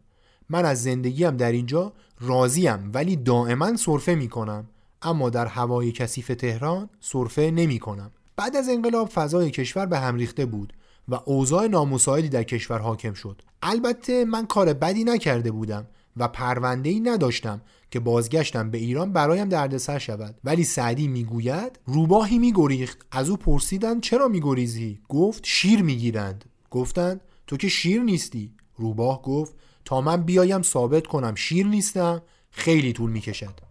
من 0.50 0.66
از 0.66 0.84
زندگیم 0.84 1.38
در 1.38 1.52
اینجا 1.52 1.94
راضیم 2.20 2.92
ولی 2.94 3.16
دائما 3.16 3.76
سرفه 3.76 4.16
می 4.16 4.28
کنم 4.28 4.68
اما 5.02 5.30
در 5.30 5.46
هوای 5.46 5.92
کثیف 5.92 6.28
تهران 6.28 6.90
سرفه 7.00 7.52
نمی 7.52 7.80
کنم 7.80 8.12
بعد 8.36 8.56
از 8.56 8.70
انقلاب 8.70 9.10
فضای 9.10 9.52
کشور 9.52 9.86
به 9.86 10.00
هم 10.00 10.16
ریخته 10.16 10.46
بود 10.46 10.74
و 11.08 11.20
اوضاع 11.26 11.68
نامساعدی 11.68 12.30
در 12.30 12.44
کشور 12.44 12.80
حاکم 12.80 13.14
شد. 13.14 13.42
البته 13.62 14.26
من 14.26 14.46
کار 14.46 14.74
بدی 14.74 15.04
نکرده 15.04 15.52
بودم. 15.52 15.88
و 16.20 16.28
پرونده 16.28 16.90
ای 16.90 17.00
نداشتم 17.00 17.62
که 17.92 18.00
بازگشتم 18.00 18.72
به 18.72 18.78
ایران 18.78 19.14
برایم 19.14 19.50
دردسر 19.50 20.00
شود. 20.00 20.36
ولی 20.44 20.64
سعدی 20.64 21.08
می‌گوید 21.08 21.80
روباهی 21.86 22.40
میگریخت. 22.40 23.06
از 23.12 23.30
او 23.30 23.38
پرسیدند 23.38 24.02
چرا 24.02 24.28
میگریزی؟ 24.28 25.00
گفت 25.10 25.46
شیر 25.46 25.82
می‌گیرند. 25.82 26.46
گفتند 26.72 27.22
تو 27.48 27.58
که 27.58 27.68
شیر 27.68 28.02
نیستی. 28.02 28.52
روباه 28.76 29.22
گفت 29.22 29.56
تا 29.86 30.02
من 30.02 30.24
بیایم 30.24 30.62
ثابت 30.62 31.08
کنم 31.08 31.36
شیر 31.36 31.68
نیستم. 31.68 32.22
خیلی 32.52 32.94
طول 32.94 33.12
می‌کشد. 33.12 33.67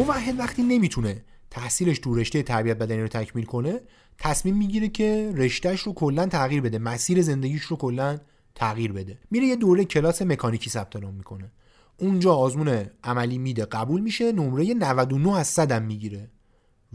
موحد 0.00 0.38
وقتی 0.38 0.62
نمی‌تونه 0.62 1.24
تحصیلش 1.50 1.98
تو 1.98 2.14
رشته 2.14 2.42
تربیت 2.42 2.78
بدنی 2.78 3.00
رو 3.00 3.08
تکمیل 3.08 3.44
کنه 3.44 3.80
تصمیم 4.18 4.56
می‌گیره 4.56 4.88
که 4.88 5.32
رشتهش 5.34 5.80
رو 5.80 5.92
کلا 5.92 6.26
تغییر 6.26 6.60
بده 6.60 6.78
مسیر 6.78 7.22
زندگیش 7.22 7.62
رو 7.62 7.76
کلا 7.76 8.18
تغییر 8.54 8.92
بده. 8.92 9.18
میره 9.30 9.46
یه 9.46 9.56
دوره 9.56 9.84
کلاس 9.84 10.22
مکانیکی 10.22 10.70
ثبت 10.70 10.96
نام 10.96 11.14
می‌کنه. 11.14 11.52
اونجا 11.98 12.34
آزمون 12.34 12.86
عملی 13.04 13.38
میده 13.38 13.64
قبول 13.64 14.00
میشه 14.00 14.32
نمره 14.32 14.74
99 14.74 15.36
از 15.36 15.46
100 15.46 15.82
می‌گیره 15.82 16.30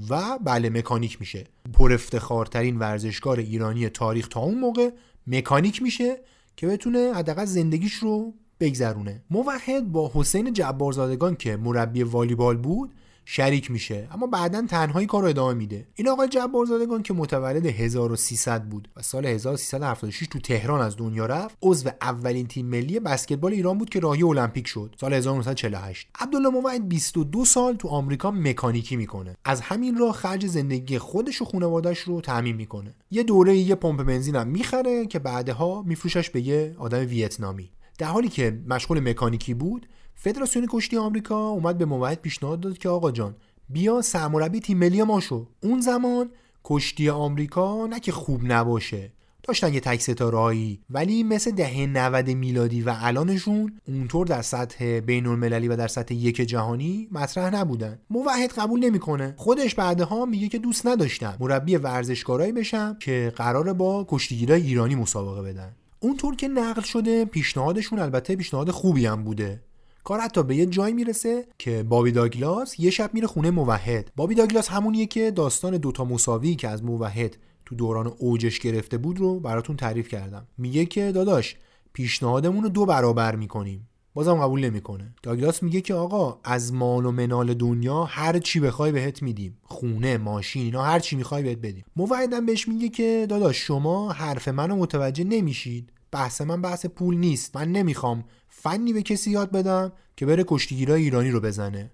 و 0.10 0.40
بله 0.46 0.70
مکانیک 0.70 1.20
میشه. 1.20 1.44
پر 1.74 1.94
افتخارترین 1.94 2.80
ورزشکار 2.80 3.40
ایرانی 3.40 3.90
تاریخ 3.90 4.28
تا 4.28 4.40
اون 4.40 4.60
موقع 4.60 4.90
مکانیک 5.28 5.82
میشه 5.82 6.18
که 6.56 6.68
بتونه 6.68 7.12
حداقل 7.16 7.46
زندگیش 7.46 7.94
رو 7.94 8.34
بگذرونه. 8.60 9.24
موحد 9.30 9.92
با 9.92 10.12
حسین 10.14 10.54
جبارزادگان 10.54 11.36
که 11.36 11.58
مربی 11.58 12.04
والیبال 12.04 12.58
بود 12.58 12.92
شریک 13.28 13.72
میشه. 13.72 14.08
اما 14.12 14.28
بعدا 14.28 14.66
تنهایی 14.70 15.08
کار 15.08 15.22
رو 15.22 15.30
ادامه 15.30 15.54
میده. 15.54 15.88
این 15.96 16.10
آقای 16.10 16.28
جبارزادگان 16.28 17.04
که 17.04 17.14
متولد 17.14 17.66
1300 17.66 18.64
بود 18.64 18.90
و 18.98 19.02
سال 19.02 19.26
1376 19.26 20.28
تو 20.28 20.40
تهران 20.40 20.82
از 20.82 20.98
دنیا 20.98 21.26
رفت 21.26 21.58
عضو 21.62 21.90
اولین 22.02 22.48
تیم 22.48 22.66
ملی 22.66 23.00
بسکتبال 23.00 23.54
ایران 23.54 23.78
بود 23.78 23.90
که 23.90 24.00
راهی 24.00 24.24
المپیک 24.24 24.68
شد. 24.68 24.96
سال 25.00 25.14
1948 25.14 26.08
عبدالله 26.20 26.50
موعد 26.50 26.90
22 26.90 27.46
سال 27.46 27.76
تو 27.76 27.88
آمریکا 27.88 28.32
مکانیکی 28.32 28.96
می‌کنه. 28.96 29.36
از 29.46 29.62
همین 29.62 29.98
راه 29.98 30.14
خرج 30.14 30.48
زندگی 30.48 30.98
خودش 30.98 31.42
و 31.42 31.46
خانواده‌اش 31.46 32.00
رو 32.00 32.22
تامین 32.22 32.56
می‌کنه. 32.56 32.96
یه 33.12 33.24
دوره 33.24 33.58
یه 33.58 33.76
پمپ 33.76 34.04
بنزین 34.04 34.36
هم 34.36 34.48
می‌خره 34.48 35.06
که 35.06 35.20
بعدها 35.20 35.82
میفروشش 35.82 36.30
به 36.30 36.42
یه 36.42 36.76
آدم 36.78 37.00
ویتنامی. 37.00 37.70
در 37.98 38.08
حالی 38.08 38.30
که 38.30 38.62
مشغول 38.68 39.00
مکانیکی 39.00 39.54
بود 39.54 39.88
فدراسیون 40.16 40.68
کشتی 40.70 40.98
آمریکا 40.98 41.50
اومد 41.50 41.78
به 41.78 41.86
موحد 41.86 42.22
پیشنهاد 42.22 42.60
داد 42.60 42.78
که 42.78 42.90
آقا 42.90 43.12
جان 43.12 43.36
بیا 43.70 44.02
سرمربی 44.02 44.60
تیم 44.60 44.78
ملی 44.78 45.04
ما 45.04 45.20
شو. 45.20 45.48
اون 45.64 45.82
زمان 45.82 46.30
کشتی 46.64 47.10
آمریکا 47.10 47.88
نه 47.88 48.00
که 48.00 48.12
خوب 48.12 48.42
نباشه. 48.44 49.12
داشتن 49.44 49.74
یه 49.74 49.80
تک 49.80 50.02
ستارهایی 50.02 50.82
ولی 50.90 51.24
مثل 51.24 51.52
دهه 51.52 51.86
90 51.86 52.30
میلادی 52.30 52.82
و 52.82 52.96
الانشون 52.98 53.80
اونطور 53.88 54.28
در 54.28 54.42
سطح 54.42 55.00
بین 55.00 55.26
المللی 55.26 55.68
و 55.68 55.76
در 55.76 55.88
سطح 55.88 56.14
یک 56.14 56.36
جهانی 56.36 57.08
مطرح 57.12 57.56
نبودن. 57.56 58.00
موحد 58.10 58.52
قبول 58.52 58.80
نمی‌کنه. 58.80 59.34
خودش 59.38 59.76
بعدها 59.76 60.26
میگه 60.26 60.48
که 60.48 60.58
دوست 60.58 60.88
نداشتم. 60.88 61.38
مربی 61.40 61.76
ورزشکارایی 61.76 62.52
بشم 62.52 62.98
که 63.00 63.34
قراره 63.36 63.74
با 63.74 64.06
کشتیگیرای 64.10 64.62
ایرانی 64.62 64.96
مسابقه 64.96 65.42
بدن. 65.42 65.76
اونطور 66.00 66.36
که 66.36 66.48
نقل 66.48 66.82
شده 66.82 67.26
پیشنهادشون 67.26 68.00
البته 68.00 68.36
پیشنهاد 68.36 68.72
خوبی 68.72 69.06
هم 69.06 69.24
بوده. 69.24 69.64
کار 70.04 70.20
حتی 70.20 70.44
به 70.44 70.56
یه 70.56 70.66
جایی 70.66 70.94
می‌رسه 70.94 71.46
که 71.58 71.84
بابی 71.84 72.12
داگلاس 72.12 72.80
یه 72.80 72.90
شب 72.90 73.14
میره 73.14 73.28
خونه 73.28 73.52
موحد. 73.52 74.12
بابی 74.16 74.36
داگلاس 74.36 74.70
همونیه 74.70 75.06
که 75.06 75.32
داستان 75.32 75.78
دوتا 75.78 76.06
مساوی 76.06 76.56
که 76.56 76.68
از 76.70 76.84
موحد 76.84 77.38
تو 77.66 77.76
دوران 77.76 78.08
اوجش 78.18 78.60
گرفته 78.60 78.98
بود 78.98 79.20
رو 79.20 79.40
براتون 79.40 79.76
تعریف 79.76 80.08
کردم. 80.08 80.48
میگه 80.58 80.86
که 80.86 81.12
داداش 81.12 81.56
پیشنهادمون 81.94 82.64
رو 82.64 82.70
دو 82.70 82.86
برابر 82.86 83.36
می‌کنیم. 83.36 83.90
بازم 84.16 84.36
قبول 84.36 84.66
نمی‌کنه. 84.66 85.14
داگلاس 85.24 85.64
میگه 85.64 85.82
که 85.82 85.94
آقا 85.94 86.40
از 86.44 86.74
مال 86.74 87.06
و 87.06 87.12
منال 87.12 87.54
دنیا 87.54 88.04
هر 88.04 88.40
چی 88.40 88.60
بخوای 88.60 88.92
بهت 88.92 89.24
میدیم. 89.24 89.58
خونه 89.64 90.18
ماشین 90.18 90.62
اینا 90.62 90.84
هر 90.84 91.00
چی 91.00 91.16
می‌خوای 91.16 91.44
بهت 91.44 91.58
بدیم. 91.58 91.86
موحدم 91.96 92.46
بهش 92.46 92.68
میگه 92.68 92.90
که 92.90 93.26
داداش 93.30 93.58
شما 93.58 94.12
حرف 94.12 94.48
منو 94.48 94.76
متوجه 94.76 95.24
نمیشید. 95.24 95.92
بحث 96.12 96.42
من 96.42 96.62
بحث 96.62 96.86
پول 96.86 97.18
نیست. 97.18 97.56
من 97.58 97.72
نمی‌خوام 97.72 98.24
فنی 98.50 98.94
به 98.94 99.02
کسی 99.02 99.32
یاد 99.32 99.52
بدم 99.52 99.92
که 100.18 100.26
بره 100.26 100.44
کشتیگیرای 100.48 101.04
ایرانی 101.04 101.32
رو 101.32 101.40
بزنه. 101.40 101.92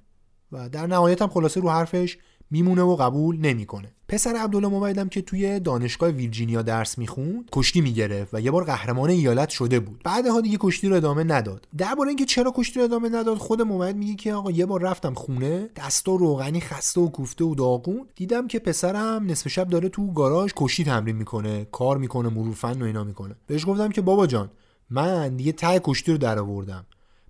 و 0.52 0.70
در 0.70 0.88
نهایت 0.88 1.22
هم 1.22 1.30
خلاصه 1.30 1.60
رو 1.60 1.70
حرفش 1.70 2.18
میمونه 2.52 2.82
و 2.82 2.96
قبول 2.96 3.38
نمی‌کنه. 3.38 3.94
پسر 4.08 4.36
عبدالله 4.36 4.68
موعدم 4.68 5.10
که 5.10 5.22
توی 5.22 5.60
دانشگاه 5.60 6.10
ویرجینیا 6.10 6.62
درس 6.62 6.98
می‌خوند 6.98 7.50
کشتی 7.52 7.82
می‌گرفت 7.82 8.34
و 8.34 8.42
یه 8.42 8.52
بار 8.52 8.64
قهرمان 8.64 9.10
ایالت 9.10 9.50
شده 9.50 9.80
بود. 9.80 10.02
بعدها 10.04 10.42
دیگه 10.42 10.58
کشتی 10.60 10.88
رو 10.88 10.96
ادامه 10.96 11.24
نداد. 11.24 11.68
درباره 11.78 12.08
اینکه 12.08 12.26
چرا 12.26 12.54
کشتی 12.56 12.80
رو 12.80 12.86
ادامه 12.86 13.10
نداد 13.10 13.38
خود 13.38 13.62
موعد 13.62 13.96
میگه 13.96 14.16
که 14.16 14.34
آقا 14.34 14.52
یه 14.52 14.66
بار 14.66 14.82
رفتم 14.82 15.14
خونه 15.14 15.70
دستا 15.76 16.16
روغنی 16.16 16.62
خسته 16.62 17.02
و 17.02 17.10
کوفته 17.10 17.46
و 17.46 17.56
داغون. 17.56 18.08
دیدم 18.16 18.48
که 18.48 18.60
پسرم 18.60 19.26
نصف 19.26 19.48
شب 19.48 19.68
داره 19.68 19.90
تو 19.90 20.14
گاراژ 20.14 20.52
کشتی 20.56 20.84
تمرین 20.84 21.16
می‌کنه 21.16 21.68
کار 21.72 21.98
می‌کنه 21.98 22.30
مرور 22.30 22.54
فن 22.54 22.82
و 22.82 22.86
اینا 22.86 23.04
می‌کنه. 23.04 23.36
بهش 23.48 23.66
گفتم 23.66 23.90
که 23.90 24.02
بابا 24.02 24.28
جان 24.28 24.52
من 24.90 25.36
دیگه 25.36 25.52
ته 25.52 25.82
کشتی 25.84 26.12
رو 26.12 26.18
در 26.18 26.40
آوردم 26.40 26.86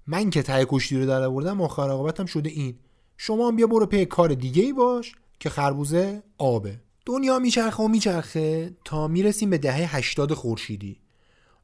من 0.08 0.30
که 0.30 0.42
ته 0.42 0.66
کشتی 0.70 1.00
رو 1.00 1.06
در 1.06 1.24
آوردم 1.24 1.62
آخر 1.62 1.90
عاقبتم 1.90 2.26
شده 2.26 2.50
این. 2.50 2.76
شما 3.24 3.48
هم 3.48 3.56
بیا 3.56 3.68
برو 3.68 3.86
پی 3.86 4.06
کار 4.06 4.34
دیگه 4.34 4.64
ای 4.64 4.74
باش 4.74 5.16
که 5.40 5.50
خربوزه 5.50 6.24
آبه. 6.38 6.80
دنیا 7.06 7.40
میچرخه 7.40 7.84
و 7.84 7.88
میچرخه 7.88 8.72
تا 8.86 9.08
می‌رسیم 9.08 9.50
به 9.50 9.58
دهه 9.58 9.96
80 9.96 10.34
خورشیدی. 10.34 10.98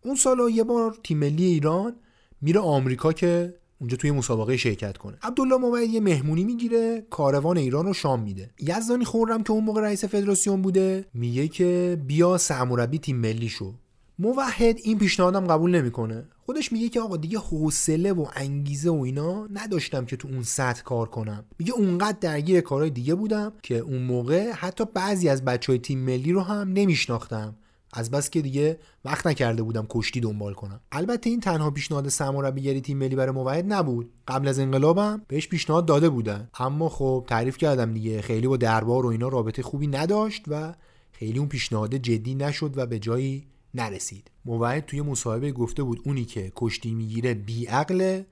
اون 0.02 0.16
سالا 0.16 0.50
یه 0.50 0.64
بار 0.64 0.98
تیم 1.04 1.18
ملی 1.18 1.46
ایران 1.46 1.96
میره 2.42 2.60
آمریکا 2.60 3.14
که 3.14 3.56
اونجا 3.80 3.98
توی 3.98 4.12
مسابقه 4.12 4.58
شرکت 4.58 4.98
کنه. 4.98 5.18
عبدالله 5.22 5.58
موعد 5.58 5.90
یه 5.90 6.00
مهمونی 6.00 6.44
می‌گیره 6.44 7.06
کاروان 7.10 7.58
ایران 7.58 7.86
رو 7.86 7.94
شام 7.94 8.20
میده. 8.20 8.50
یزدانی 8.60 9.06
خورم 9.06 9.44
که 9.44 9.52
اون 9.52 9.64
موقع 9.64 9.82
رئیس 9.82 10.06
فدراسیون 10.06 10.62
بوده 10.62 11.06
میگه 11.14 11.48
که 11.48 12.02
بیا 12.08 12.38
سرمربی 12.38 13.00
تیم 13.00 13.18
ملی 13.18 13.50
شو 13.50 13.74
موحد 14.20 14.80
این 14.84 14.98
پیشنهادم 14.98 15.48
قبول 15.48 15.72
نمی‌کنه. 15.76 16.26
خودش 16.48 16.72
میگه 16.72 16.90
که 16.90 17.02
آقا 17.02 17.18
دیگه 17.18 17.40
حوصله 17.40 18.14
و 18.14 18.26
انگیزه 18.36 18.90
و 18.90 19.02
اینا 19.02 19.48
نداشتم 19.54 20.06
که 20.06 20.18
تو 20.18 20.28
اون 20.28 20.44
سطح 20.44 20.84
کار 20.84 21.10
کنم. 21.10 21.46
میگه 21.60 21.74
اونقدر 21.74 22.18
درگیر 22.22 22.62
کارهای 22.62 22.90
دیگه 22.90 23.16
بودم 23.16 23.54
که 23.64 23.78
اون 23.78 24.02
موقع 24.02 24.52
حتی 24.52 24.86
بعضی 24.94 25.30
از 25.30 25.46
بچه 25.46 25.72
های 25.72 25.80
تیم 25.80 26.00
ملی 26.00 26.32
رو 26.32 26.42
هم 26.42 26.74
نمیشناختم. 26.74 27.56
از 27.94 28.12
بس 28.12 28.30
که 28.30 28.42
دیگه 28.42 28.80
وقت 29.06 29.28
نکرده 29.28 29.64
بودم 29.64 29.86
کشتی 29.90 30.20
دنبال 30.20 30.54
کنم. 30.54 30.80
البته 30.92 31.30
این 31.30 31.40
تنها 31.40 31.72
پیشنهاد 31.72 32.10
سرمربیگری 32.10 32.82
تیم 32.82 32.98
ملی 32.98 33.16
برای 33.16 33.32
موحد 33.32 33.74
نبود. 33.74 34.10
قبل 34.28 34.48
از 34.48 34.60
انقلابم 34.60 35.22
بهش 35.28 35.48
پیشنهاد 35.48 35.86
داده 35.86 36.10
بودن. 36.10 36.50
اما 36.60 36.90
خب 36.90 37.26
تعریف 37.28 37.58
کردم 37.58 37.94
دیگه 37.94 38.22
خیلی 38.22 38.48
با 38.48 38.58
دربار 38.58 39.06
و 39.06 39.10
اینا 39.10 39.28
رابطه 39.28 39.62
خوبی 39.62 39.88
نداشت 39.88 40.44
و 40.48 40.74
خیلی 41.12 41.40
اون 41.40 41.48
پیشنهاد 41.48 41.96
جدی 41.96 42.36
نشد 42.36 42.78
و 42.78 42.86
به 42.86 43.00
جایی 43.00 43.48
نرسید. 43.78 44.32
موعد 44.46 44.86
توی 44.86 45.02
مصاحبه 45.02 45.52
گفته 45.52 45.84
بود 45.84 46.02
اونی 46.06 46.26
که 46.26 46.52
کشتی 46.56 46.94
می‌گیره 46.94 47.34
بیعقله 47.34 48.26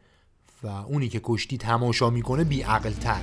و 0.63 0.67
اونی 0.67 1.09
که 1.09 1.19
کشتی 1.23 1.57
تماشا 1.57 2.09
می‌کنه 2.09 2.43
بیعقلتر. 2.43 3.21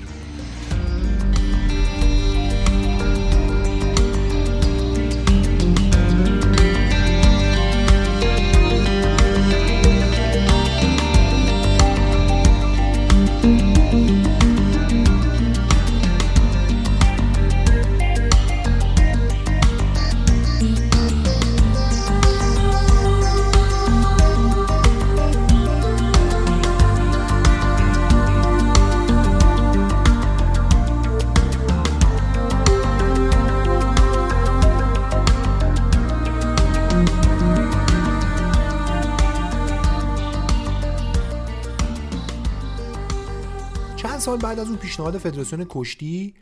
سال 44.23 44.39
بعد 44.39 44.59
از 44.59 44.69
اون 44.69 44.77
پیشنهاد 44.77 45.19
فدراسیون 45.19 45.67
کشتی 45.69 46.35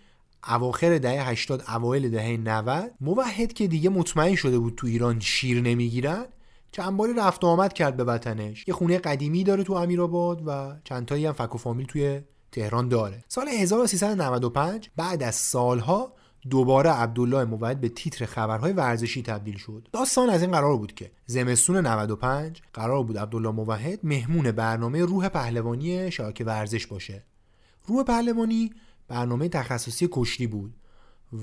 اواخر 0.48 0.98
دهه 0.98 1.28
80 1.28 1.64
اوایل 1.68 2.10
دهه 2.10 2.36
90 2.36 2.94
موحد 3.00 3.52
که 3.52 3.66
دیگه 3.66 3.90
مطمئن 3.90 4.34
شده 4.34 4.58
بود 4.58 4.74
تو 4.76 4.86
ایران 4.86 5.20
شیر 5.20 5.60
نمی‌گیرن 5.60 6.24
چند 6.72 6.96
باری 6.96 7.12
رفت 7.14 7.44
و 7.44 7.46
آمد 7.46 7.72
کرد 7.72 7.96
به 7.96 8.04
وطنش. 8.04 8.64
یه 8.68 8.74
خونه 8.74 8.98
قدیمی 8.98 9.44
داره 9.44 9.64
تو 9.64 9.72
امیرآباد 9.72 10.42
و 10.46 10.76
چند 10.84 11.06
تایی 11.06 11.26
هم 11.26 11.32
فک 11.32 11.54
و 11.54 11.58
فامیل 11.58 11.86
توی 11.86 12.20
تهران 12.52 12.88
داره. 12.88 13.24
سال 13.28 13.48
1395 13.48 14.90
بعد 14.96 15.22
از 15.22 15.34
سالها 15.34 16.12
دوباره 16.50 16.90
عبدالله 16.90 17.44
موعد 17.44 17.80
به 17.80 17.88
تیتر 17.88 18.24
خبرهای 18.24 18.72
ورزشی 18.72 19.22
تبدیل 19.22 19.56
شد. 19.56 19.88
داستان 19.92 20.30
از 20.30 20.42
این 20.42 20.50
قرار 20.50 20.76
بود 20.76 20.94
که 20.94 21.10
زمستون 21.26 21.86
95 21.86 22.62
قرار 22.74 23.04
بود 23.04 23.18
عبدالله 23.18 23.50
موحد 23.50 23.98
مهمون 24.02 24.52
برنامه 24.52 25.04
روح 25.04 25.28
پهلوانی 25.28 26.10
شاک 26.10 26.42
ورزش 26.46 26.86
باشه. 26.86 27.24
روح 27.86 28.02
پهلوانی 28.02 28.70
برنامه 29.08 29.48
تخصصی 29.48 30.08
کشتی 30.12 30.46
بود 30.46 30.74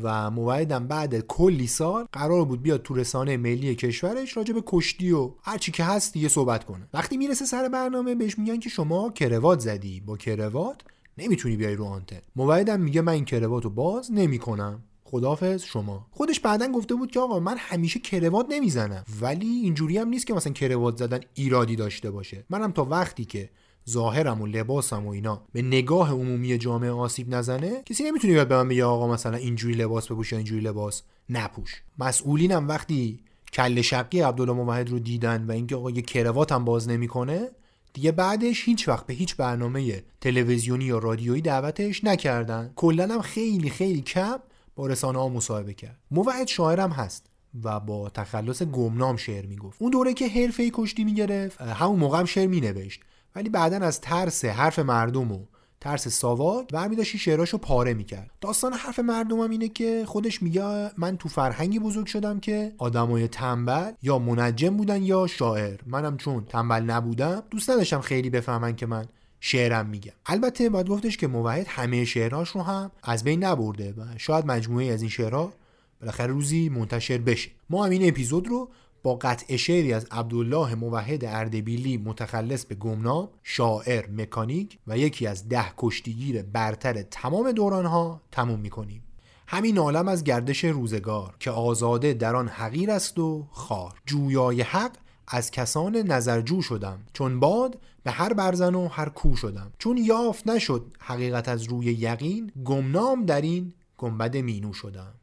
و 0.04 0.32
موعدم 0.32 0.88
بعد 0.88 1.20
کلی 1.20 1.68
سال 1.68 2.06
قرار 2.12 2.46
بود 2.46 2.62
بیاد 2.62 2.82
تو 2.82 2.94
رسانه 2.94 3.38
ملی 3.38 3.76
کشورش 3.76 4.38
راجع 4.38 4.54
به 4.54 4.64
کشتی 4.66 5.12
و 5.12 5.32
هر 5.44 5.58
چی 5.58 5.72
که 5.72 5.84
هست 5.84 6.14
دیگه 6.14 6.28
صحبت 6.28 6.64
کنه. 6.64 6.88
وقتی 6.94 7.18
می‌رسه 7.18 7.46
سر 7.46 7.70
برنامه 7.70 8.16
بهش 8.16 8.40
میگن 8.40 8.60
که 8.60 8.70
شما 8.70 9.10
کروات 9.10 9.60
زدی. 9.60 10.00
با 10.00 10.18
کروات 10.18 10.82
نمی‌تونی 11.18 11.56
بیای 11.56 11.76
رو 11.76 11.86
آنتن. 11.86 12.20
موعدم 12.36 12.80
میگه 12.80 13.02
من 13.02 13.14
این 13.14 13.26
کروات 13.26 13.64
رو 13.64 13.70
باز 13.70 14.12
نمی‌کنم. 14.12 14.84
خدافظ 15.04 15.64
شما. 15.64 16.08
خودش 16.12 16.40
بعدا 16.40 16.68
گفته 16.68 16.96
بود 16.96 17.12
که 17.12 17.20
آقا 17.20 17.40
من 17.40 17.56
همیشه 17.58 18.00
کروات 18.00 18.46
نمی‌زنم. 18.50 19.04
ولی 19.22 19.48
اینجوری 19.48 19.98
هم 19.98 20.10
نیست 20.10 20.28
که 20.28 20.34
مثلا 20.34 20.54
کروات 20.54 20.98
زدن 20.98 21.20
ایرادی 21.34 21.76
داشته 21.76 22.12
باشه. 22.12 22.46
منم 22.50 22.72
تا 22.72 22.86
وقتی 22.86 23.26
که 23.26 23.50
ظاهرم 23.90 24.42
و 24.42 24.48
لباسم 24.48 25.06
و 25.06 25.10
اینا. 25.10 25.42
به 25.52 25.62
نگاه 25.62 26.12
عمومی 26.12 26.58
جامعه 26.58 26.92
آسیب 26.92 27.36
نزنه 27.36 27.84
کسی 27.86 28.04
نمی‌تونه 28.04 28.34
بیاد 28.34 28.48
به 28.48 28.56
من 28.56 28.68
بگه 28.68 28.86
آقا 28.86 29.08
مثلا 29.08 29.38
اینجوری 29.38 29.74
لباس 29.74 30.12
بپوش 30.12 30.32
یا 30.32 30.38
اینجوری 30.38 30.62
لباس 30.62 31.02
نپوش. 31.30 31.82
مسئولینم 32.00 32.68
وقتی 32.68 33.20
کل 33.54 33.82
شقی 33.82 34.22
عبدالله 34.22 34.84
رو 34.84 35.00
دیدن 35.00 35.46
و 35.48 35.52
اینکه 35.52 35.76
آقا 35.76 35.92
یه 35.92 36.02
کروات 36.02 36.54
باز 36.54 36.88
نمی‌کنه 36.88 37.50
دیگه 37.94 38.12
بعدش 38.12 38.66
هیچ 38.66 38.88
وقت 38.88 39.06
به 39.06 39.14
هیچ 39.14 39.36
برنامه 39.36 40.04
تلویزیونی 40.22 40.86
یا 40.86 40.98
رادیویی 40.98 41.42
دعوتش 41.42 42.04
نکردن. 42.04 42.72
کلا 42.76 43.08
هم 43.14 43.22
خیلی 43.22 43.70
خیلی 43.70 44.02
کم 44.02 44.38
با 44.76 44.88
رسانه 44.88 45.20
ها 45.20 45.30
مصاحبه 45.30 45.74
کرد. 45.74 45.98
موعد 46.12 46.48
شاعرم 46.48 46.92
هست 46.92 47.26
و 47.64 47.80
با 47.80 48.10
تخلص 48.10 48.64
گمنام 48.64 49.18
شعر 49.18 49.46
می‌گفت. 49.46 49.82
اون 49.82 49.92
دوره 49.92 50.14
که 50.14 50.28
حرفه 50.28 50.70
کشتی 50.74 51.04
می‌گرفت 51.04 51.62
همون 51.62 52.00
موقع 52.00 52.20
هم 52.20 52.26
شعر 52.26 52.48
مینوشت. 52.48 53.02
ولی 53.36 53.50
بعدا 53.50 53.78
از 53.78 54.02
ترس 54.02 54.46
حرف 54.46 54.80
مردم 54.80 55.32
و 55.32 55.40
ترس 55.82 56.08
ساواک 56.08 56.68
برمی 56.68 56.96
داشتی 56.96 57.18
شعراشو 57.18 57.58
پاره 57.58 57.94
می‌کرد. 57.94 58.32
داستان 58.42 58.74
حرف 58.74 59.00
مردمم 59.00 59.50
اینه 59.50 59.70
که 59.70 60.04
خودش 60.08 60.44
میگه 60.44 60.92
من 60.98 61.18
تو 61.18 61.30
فرهنگی 61.30 61.80
بزرگ 61.80 62.06
شدم 62.06 62.40
که 62.40 62.74
آدمای 62.78 63.28
تنبل 63.28 63.92
یا 64.02 64.20
منجم 64.20 64.78
بودن 64.78 65.04
یا 65.04 65.28
شاعر. 65.28 65.80
منم 65.86 66.18
چون 66.18 66.46
تنبل 66.46 66.84
نبودم 66.84 67.44
دوست 67.52 67.70
نداشتم 67.70 68.02
خیلی 68.02 68.30
بفهمن 68.30 68.76
که 68.76 68.86
من 68.86 69.06
شعرم 69.40 69.86
میگم. 69.86 70.14
البته 70.26 70.70
باید 70.70 70.90
گفتش 70.90 71.18
که 71.18 71.28
موحد 71.28 71.68
همه 71.68 72.06
شعراش 72.06 72.50
رو 72.50 72.62
هم 72.62 72.92
از 73.04 73.24
بین 73.24 73.44
نبرده 73.44 73.94
و 73.98 74.04
شاید 74.18 74.46
مجموعه 74.46 74.86
از 74.86 75.02
این 75.02 75.10
شعرها 75.10 75.54
بالاخره 76.00 76.28
روزی 76.28 76.70
منتشر 76.70 77.18
بشه. 77.18 77.50
ما 77.70 77.86
هم 77.86 77.92
این 77.92 78.08
اپیزود 78.08 78.48
رو 78.48 78.70
با 79.04 79.16
قطع 79.16 79.56
شعری 79.56 79.94
از 79.94 80.06
عبدالله 80.12 80.76
موحد 80.76 81.26
اردبیلی 81.26 81.98
متخلص 81.98 82.66
به 82.66 82.76
گمنام 82.76 83.30
شاعر 83.44 84.10
مکانیک 84.12 84.80
و 84.88 84.98
یکی 84.98 85.28
از 85.28 85.50
ده 85.50 85.66
کشتیگیر 85.78 86.42
برتر 86.42 87.02
تمام 87.02 87.52
دورانها 87.52 88.22
تموم 88.32 88.60
می‌کنیم. 88.60 89.04
همین 89.48 89.78
عالم 89.78 90.08
از 90.08 90.24
گردش 90.24 90.66
روزگار 90.66 91.36
که 91.40 91.52
آزاده 91.52 92.14
در 92.14 92.36
آن 92.36 92.48
حقیر 92.48 92.92
است 92.92 93.20
و 93.20 93.48
خار. 93.52 94.02
جویای 94.06 94.62
حق 94.62 94.92
از 95.28 95.52
کسان 95.52 95.96
نظرجو 95.96 96.62
شدم 96.62 97.00
چون 97.14 97.40
باد 97.40 97.80
به 98.04 98.12
هر 98.12 98.34
برزن 98.34 98.76
و 98.76 98.88
هر 98.88 99.10
کو 99.10 99.36
شدم. 99.36 99.72
چون 99.78 99.98
یافت 99.98 100.48
نشد 100.48 100.86
حقیقت 101.00 101.50
از 101.50 101.64
روی 101.64 101.86
یقین 101.86 102.52
گمنام 102.66 103.26
در 103.26 103.42
این 103.42 103.74
گنبد 103.98 104.38
مینو 104.38 104.74
شدم. 104.74 105.14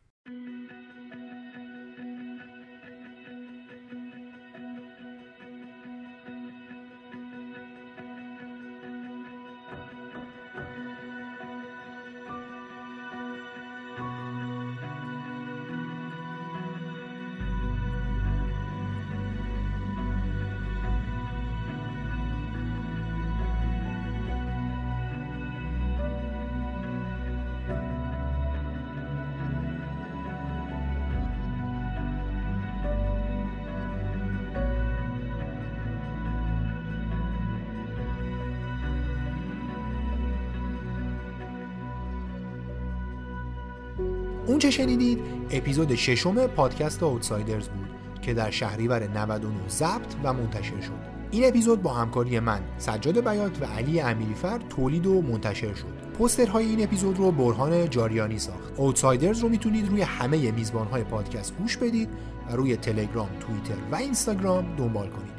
اون 44.64 44.70
چه 44.70 44.76
شنیدید؟ 44.76 45.18
اپیزود 45.50 45.94
ششم 45.94 46.46
پادکست 46.46 47.02
آوتسایدرز 47.02 47.68
بود 47.68 47.88
که 48.22 48.34
در 48.34 48.50
شهریور 48.50 49.08
99 49.08 49.68
ضبط 49.68 50.14
و 50.24 50.32
منتشر 50.32 50.80
شد. 50.80 50.92
این 51.30 51.48
اپیزود 51.48 51.82
با 51.82 51.92
همکاری 51.92 52.40
من 52.40 52.60
سجاد 52.78 53.28
بیات 53.28 53.62
و 53.62 53.64
علی 53.64 54.00
امیریفر 54.00 54.58
تولید 54.58 55.06
و 55.06 55.22
منتشر 55.22 55.74
شد. 55.74 55.86
پوسترهای 56.18 56.66
این 56.66 56.84
اپیزود 56.84 57.18
رو 57.18 57.30
برهان 57.30 57.90
جاریانی 57.90 58.38
ساخت. 58.38 58.72
اوتسایدرز 58.76 59.40
رو 59.40 59.48
می‌تونید 59.48 59.88
روی 59.88 60.02
همه 60.02 60.50
میزبانهای 60.50 61.04
پادکست 61.04 61.56
گوش 61.56 61.76
بدید 61.76 62.08
و 62.50 62.56
روی 62.56 62.76
تلگرام، 62.76 63.28
توییتر 63.40 63.82
و 63.92 63.96
اینستاگرام 63.96 64.76
دنبال 64.76 65.08
کنید. 65.08 65.34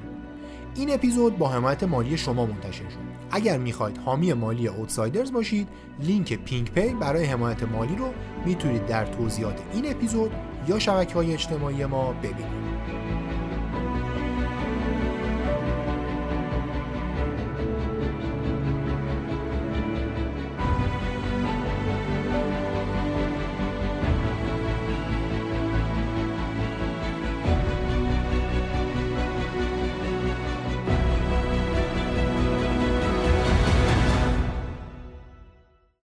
این 0.75 0.93
اپیزود 0.93 1.37
با 1.37 1.49
حمایت 1.49 1.83
مالی 1.83 2.17
شما 2.17 2.45
منتشر 2.45 2.89
شد. 2.89 3.14
اگر 3.31 3.57
می‌خواید 3.57 3.97
حامی 3.97 4.33
مالی 4.33 4.67
اوتسایدرز 4.67 5.31
باشید 5.31 5.67
لینک 5.99 6.33
پینک 6.33 6.71
پی 6.71 6.89
برای 6.89 7.25
حمایت 7.25 7.63
مالی 7.63 7.95
رو 7.95 8.13
می‌تونید 8.45 8.85
در 8.85 9.05
توضیحات 9.05 9.61
این 9.73 9.91
اپیزود 9.91 10.31
یا 10.67 10.79
شبکه 10.79 11.13
های 11.13 11.33
اجتماعی 11.33 11.85
ما 11.85 12.13
ببینید. 12.13 12.64